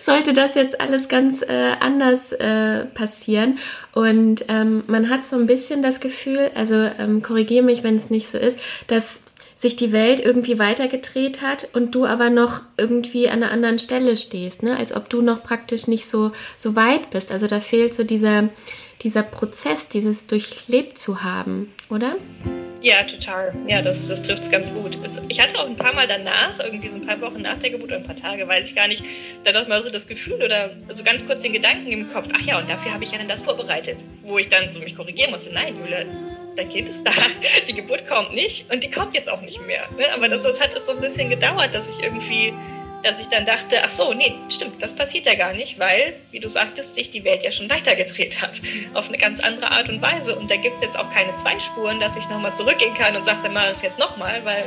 sollte 0.00 0.32
das 0.32 0.54
jetzt 0.54 0.80
alles 0.80 1.08
ganz 1.08 1.42
äh, 1.42 1.72
anders 1.80 2.32
äh, 2.32 2.84
passieren. 2.86 3.58
Und 3.92 4.44
ähm, 4.48 4.84
man 4.86 5.10
hat 5.10 5.24
so 5.24 5.36
ein 5.36 5.46
bisschen 5.46 5.82
das 5.82 6.00
Gefühl, 6.00 6.50
also 6.54 6.74
ähm, 6.74 7.22
korrigiere 7.22 7.64
mich, 7.64 7.82
wenn 7.82 7.96
es 7.96 8.10
nicht 8.10 8.28
so 8.28 8.38
ist, 8.38 8.58
dass 8.86 9.20
sich 9.56 9.74
die 9.74 9.90
Welt 9.90 10.24
irgendwie 10.24 10.60
weitergedreht 10.60 11.42
hat 11.42 11.68
und 11.72 11.94
du 11.94 12.06
aber 12.06 12.30
noch 12.30 12.62
irgendwie 12.76 13.28
an 13.28 13.42
einer 13.42 13.50
anderen 13.50 13.80
Stelle 13.80 14.16
stehst, 14.16 14.62
ne? 14.62 14.76
als 14.76 14.94
ob 14.94 15.08
du 15.10 15.20
noch 15.20 15.42
praktisch 15.42 15.88
nicht 15.88 16.06
so, 16.06 16.30
so 16.56 16.76
weit 16.76 17.10
bist. 17.10 17.32
Also 17.32 17.48
da 17.48 17.58
fehlt 17.58 17.92
so 17.92 18.04
dieser, 18.04 18.50
dieser 19.02 19.22
Prozess, 19.22 19.88
dieses 19.88 20.26
durchlebt 20.26 20.98
zu 20.98 21.22
haben, 21.22 21.72
oder? 21.90 22.16
Ja, 22.80 23.02
total. 23.02 23.52
Ja, 23.66 23.82
das, 23.82 24.06
das 24.06 24.22
trifft 24.22 24.44
es 24.44 24.50
ganz 24.50 24.72
gut. 24.72 24.96
Ich 25.28 25.40
hatte 25.40 25.58
auch 25.58 25.66
ein 25.66 25.76
paar 25.76 25.94
Mal 25.94 26.06
danach, 26.06 26.60
irgendwie 26.60 26.88
so 26.88 26.96
ein 26.96 27.06
paar 27.06 27.20
Wochen 27.20 27.42
nach 27.42 27.58
der 27.58 27.70
Geburt 27.70 27.90
oder 27.90 27.96
ein 27.96 28.04
paar 28.04 28.14
Tage, 28.14 28.46
weiß 28.46 28.70
ich 28.70 28.76
gar 28.76 28.86
nicht, 28.86 29.04
dann 29.42 29.54
noch 29.54 29.66
mal 29.66 29.82
so 29.82 29.90
das 29.90 30.06
Gefühl 30.06 30.40
oder 30.42 30.70
so 30.88 31.02
ganz 31.02 31.26
kurz 31.26 31.42
den 31.42 31.52
Gedanken 31.52 31.90
im 31.90 32.08
Kopf, 32.12 32.28
ach 32.36 32.42
ja, 32.42 32.58
und 32.58 32.70
dafür 32.70 32.92
habe 32.92 33.02
ich 33.02 33.10
ja 33.10 33.18
dann 33.18 33.26
das 33.26 33.42
vorbereitet, 33.42 33.96
wo 34.22 34.38
ich 34.38 34.48
dann 34.48 34.72
so 34.72 34.78
mich 34.80 34.94
korrigieren 34.94 35.32
musste. 35.32 35.52
Nein, 35.52 35.74
Julia, 35.76 36.04
da 36.56 36.62
geht 36.62 36.88
es 36.88 37.02
da. 37.02 37.10
Die 37.68 37.72
Geburt 37.72 38.06
kommt 38.06 38.32
nicht 38.34 38.70
und 38.72 38.84
die 38.84 38.90
kommt 38.90 39.14
jetzt 39.14 39.30
auch 39.30 39.40
nicht 39.40 39.60
mehr. 39.66 39.82
Ne? 39.96 40.04
Aber 40.14 40.28
das, 40.28 40.44
das 40.44 40.60
hat 40.60 40.74
es 40.74 40.86
so 40.86 40.92
ein 40.92 41.00
bisschen 41.00 41.30
gedauert, 41.30 41.74
dass 41.74 41.88
ich 41.88 42.04
irgendwie 42.04 42.52
dass 43.02 43.20
ich 43.20 43.28
dann 43.28 43.46
dachte, 43.46 43.76
ach 43.84 43.90
so, 43.90 44.12
nee, 44.12 44.34
stimmt, 44.48 44.82
das 44.82 44.94
passiert 44.94 45.26
ja 45.26 45.34
gar 45.34 45.52
nicht, 45.52 45.78
weil, 45.78 46.14
wie 46.30 46.40
du 46.40 46.48
sagtest, 46.48 46.94
sich 46.94 47.10
die 47.10 47.24
Welt 47.24 47.42
ja 47.42 47.50
schon 47.50 47.70
weitergedreht 47.70 48.40
hat, 48.42 48.60
auf 48.94 49.08
eine 49.08 49.18
ganz 49.18 49.40
andere 49.40 49.70
Art 49.70 49.88
und 49.88 50.02
Weise. 50.02 50.36
Und 50.36 50.50
da 50.50 50.56
gibt 50.56 50.76
es 50.76 50.82
jetzt 50.82 50.98
auch 50.98 51.10
keine 51.12 51.34
zwei 51.36 51.58
Spuren, 51.60 52.00
dass 52.00 52.16
ich 52.16 52.28
nochmal 52.28 52.54
zurückgehen 52.54 52.94
kann 52.94 53.14
und 53.16 53.24
sage, 53.24 53.38
dann 53.42 53.54
mache 53.54 53.66
ich 53.66 53.72
es 53.72 53.82
jetzt 53.82 53.98
nochmal, 53.98 54.44
weil 54.44 54.64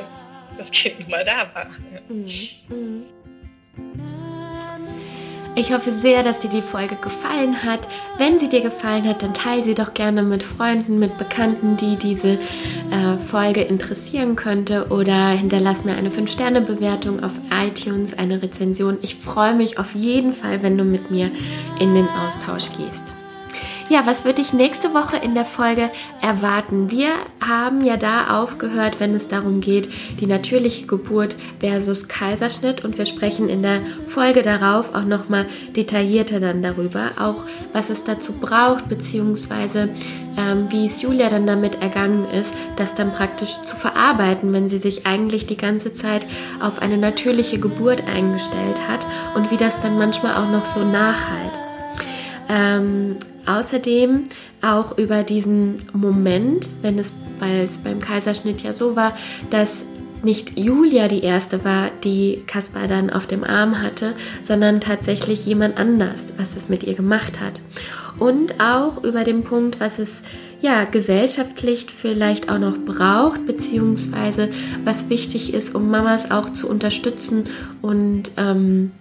das 0.57 0.71
Kind 0.71 0.99
nun 0.99 1.09
mal 1.09 1.25
da 1.25 1.49
war. 1.53 1.67
Mhm. 2.09 2.27
Mhm. 2.69 3.05
Ich 5.53 5.73
hoffe 5.73 5.91
sehr, 5.91 6.23
dass 6.23 6.39
dir 6.39 6.49
die 6.49 6.61
Folge 6.61 6.95
gefallen 6.95 7.63
hat. 7.63 7.81
Wenn 8.17 8.39
sie 8.39 8.47
dir 8.47 8.61
gefallen 8.61 9.05
hat, 9.05 9.21
dann 9.21 9.33
teile 9.33 9.61
sie 9.61 9.75
doch 9.75 9.93
gerne 9.93 10.23
mit 10.23 10.43
Freunden, 10.43 10.97
mit 10.97 11.17
Bekannten, 11.17 11.75
die 11.75 11.97
diese 11.97 12.39
äh, 12.89 13.17
Folge 13.17 13.61
interessieren 13.61 14.37
könnte 14.37 14.87
oder 14.89 15.29
hinterlass 15.29 15.83
mir 15.83 15.95
eine 15.95 16.09
5-Sterne-Bewertung 16.09 17.21
auf 17.21 17.33
iTunes, 17.51 18.17
eine 18.17 18.41
Rezension. 18.41 18.97
Ich 19.01 19.15
freue 19.15 19.53
mich 19.53 19.77
auf 19.77 19.93
jeden 19.93 20.31
Fall, 20.31 20.63
wenn 20.63 20.77
du 20.77 20.85
mit 20.85 21.11
mir 21.11 21.29
in 21.79 21.95
den 21.95 22.07
Austausch 22.25 22.69
gehst. 22.77 23.20
Ja, 23.91 24.05
was 24.05 24.23
wird 24.23 24.37
dich 24.37 24.53
nächste 24.53 24.93
Woche 24.93 25.17
in 25.17 25.35
der 25.35 25.43
Folge 25.43 25.89
erwarten? 26.21 26.89
Wir 26.89 27.09
haben 27.45 27.83
ja 27.83 27.97
da 27.97 28.41
aufgehört, 28.41 29.01
wenn 29.01 29.13
es 29.13 29.27
darum 29.27 29.59
geht, 29.59 29.89
die 30.21 30.27
natürliche 30.27 30.85
Geburt 30.85 31.35
versus 31.59 32.07
Kaiserschnitt 32.07 32.85
und 32.85 32.97
wir 32.97 33.05
sprechen 33.05 33.49
in 33.49 33.63
der 33.63 33.81
Folge 34.07 34.43
darauf 34.43 34.95
auch 34.95 35.03
nochmal 35.03 35.45
detaillierter 35.75 36.39
dann 36.39 36.61
darüber, 36.61 37.11
auch 37.19 37.43
was 37.73 37.89
es 37.89 38.05
dazu 38.05 38.31
braucht, 38.31 38.87
beziehungsweise 38.87 39.89
ähm, 40.37 40.71
wie 40.71 40.85
es 40.85 41.01
Julia 41.01 41.27
dann 41.27 41.45
damit 41.45 41.81
ergangen 41.81 42.29
ist, 42.29 42.53
das 42.77 42.95
dann 42.95 43.11
praktisch 43.11 43.61
zu 43.65 43.75
verarbeiten, 43.75 44.53
wenn 44.53 44.69
sie 44.69 44.77
sich 44.77 45.05
eigentlich 45.05 45.47
die 45.47 45.57
ganze 45.57 45.91
Zeit 45.91 46.25
auf 46.61 46.81
eine 46.81 46.97
natürliche 46.97 47.59
Geburt 47.59 48.07
eingestellt 48.07 48.87
hat 48.87 49.05
und 49.35 49.51
wie 49.51 49.57
das 49.57 49.77
dann 49.81 49.97
manchmal 49.97 50.37
auch 50.37 50.49
noch 50.49 50.63
so 50.63 50.79
nachhalt. 50.79 51.59
Ähm, 52.47 53.17
außerdem 53.45 54.23
auch 54.61 54.97
über 54.97 55.23
diesen 55.23 55.83
Moment, 55.93 56.69
wenn 56.81 56.99
es, 56.99 57.13
weil 57.39 57.61
es 57.61 57.77
beim 57.79 57.99
Kaiserschnitt 57.99 58.61
ja 58.63 58.73
so 58.73 58.95
war, 58.95 59.15
dass 59.49 59.85
nicht 60.23 60.57
Julia 60.57 61.07
die 61.07 61.23
erste 61.23 61.63
war, 61.63 61.89
die 62.03 62.43
Kaspar 62.45 62.87
dann 62.87 63.09
auf 63.09 63.25
dem 63.25 63.43
Arm 63.43 63.81
hatte, 63.81 64.13
sondern 64.41 64.79
tatsächlich 64.79 65.45
jemand 65.45 65.77
anders, 65.77 66.25
was 66.37 66.55
es 66.55 66.69
mit 66.69 66.83
ihr 66.83 66.93
gemacht 66.93 67.39
hat. 67.39 67.61
Und 68.19 68.59
auch 68.59 69.03
über 69.03 69.23
den 69.23 69.43
Punkt, 69.43 69.79
was 69.79 69.97
es 69.97 70.21
ja 70.61 70.83
gesellschaftlich 70.83 71.87
vielleicht 71.87 72.51
auch 72.51 72.59
noch 72.59 72.77
braucht, 72.77 73.45
beziehungsweise 73.47 74.49
was 74.85 75.09
wichtig 75.09 75.53
ist, 75.53 75.73
um 75.73 75.89
Mamas 75.89 76.29
auch 76.29 76.53
zu 76.53 76.69
unterstützen 76.69 77.45
und 77.81 78.31
ähm, 78.37 78.91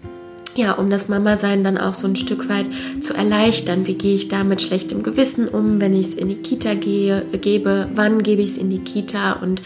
ja, 0.61 0.72
um 0.72 0.90
das 0.90 1.08
Mama-Sein 1.08 1.64
dann 1.64 1.78
auch 1.78 1.94
so 1.94 2.06
ein 2.06 2.16
Stück 2.16 2.48
weit 2.50 2.68
zu 3.00 3.14
erleichtern. 3.14 3.86
Wie 3.86 3.94
gehe 3.94 4.14
ich 4.14 4.28
da 4.28 4.44
mit 4.44 4.61
schlechtem 4.61 5.02
Gewissen 5.02 5.48
um, 5.48 5.80
wenn 5.80 5.94
ich 5.94 6.08
es 6.08 6.14
in 6.14 6.28
die 6.28 6.36
Kita 6.36 6.74
gehe, 6.74 7.24
gebe? 7.40 7.88
Wann 7.94 8.22
gebe 8.22 8.42
ich 8.42 8.50
es 8.50 8.58
in 8.58 8.68
die 8.68 8.80
Kita? 8.80 9.32
Und 9.32 9.62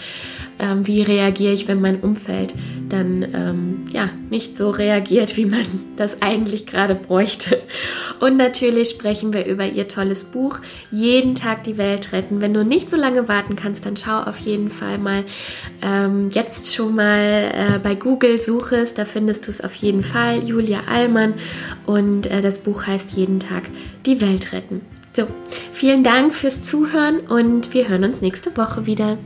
ähm, 0.59 0.87
wie 0.87 1.03
reagiere 1.03 1.53
ich, 1.53 1.69
wenn 1.69 1.81
mein 1.81 2.01
Umfeld 2.01 2.55
dann 2.89 3.27
ähm, 3.35 3.85
ja 3.93 4.11
nicht 4.31 4.57
so 4.57 4.71
reagiert, 4.71 5.37
wie 5.37 5.47
man 5.47 5.65
das 5.97 6.23
eigentlich 6.23 6.67
gerade 6.67 6.95
bräuchte. 6.95 7.61
Und 8.21 8.37
natürlich 8.37 8.91
sprechen 8.91 9.33
wir 9.33 9.47
über 9.47 9.67
ihr 9.67 9.89
tolles 9.89 10.25
Buch 10.25 10.59
Jeden 10.91 11.35
Tag 11.35 11.65
die 11.65 11.79
Welt 11.79 12.13
retten. 12.13 12.41
Wenn 12.41 12.55
du 12.55 12.65
nicht 12.65 12.89
so 12.89 12.97
lange 12.97 13.29
warten 13.29 13.57
kannst, 13.57 13.87
dann 13.87 13.97
schau 13.97 14.21
auf 14.21 14.39
jeden 14.39 14.71
Fall 14.71 14.99
mal 14.99 15.25
ähm, 15.83 16.31
jetzt 16.31 16.75
schon 16.75 16.95
mal 16.95 17.53
äh, 17.53 17.79
bei 17.83 17.95
Google 17.95 18.41
suche 18.41 18.77
es, 18.77 18.95
da 18.95 19.05
findest 19.05 19.47
du 19.47 19.51
es 19.51 19.63
auf 19.63 19.75
jeden 19.75 20.03
Fall. 20.03 20.45
Julia 20.45 20.81
Allmann 20.91 21.35
und 21.87 22.27
äh, 22.27 22.41
das 22.41 22.59
Buch 22.59 22.87
heißt 22.87 23.13
Jeden 23.13 23.41
Tag 23.41 23.65
die 24.07 24.21
Welt 24.21 24.53
retten. 24.53 24.81
So, 25.17 25.29
vielen 25.73 26.03
Dank 26.03 26.35
fürs 26.35 26.63
Zuhören 26.63 27.21
und 27.21 27.73
wir 27.73 27.89
hören 27.89 28.05
uns 28.05 28.21
nächste 28.21 28.57
Woche 28.57 28.87
wieder. 28.87 29.17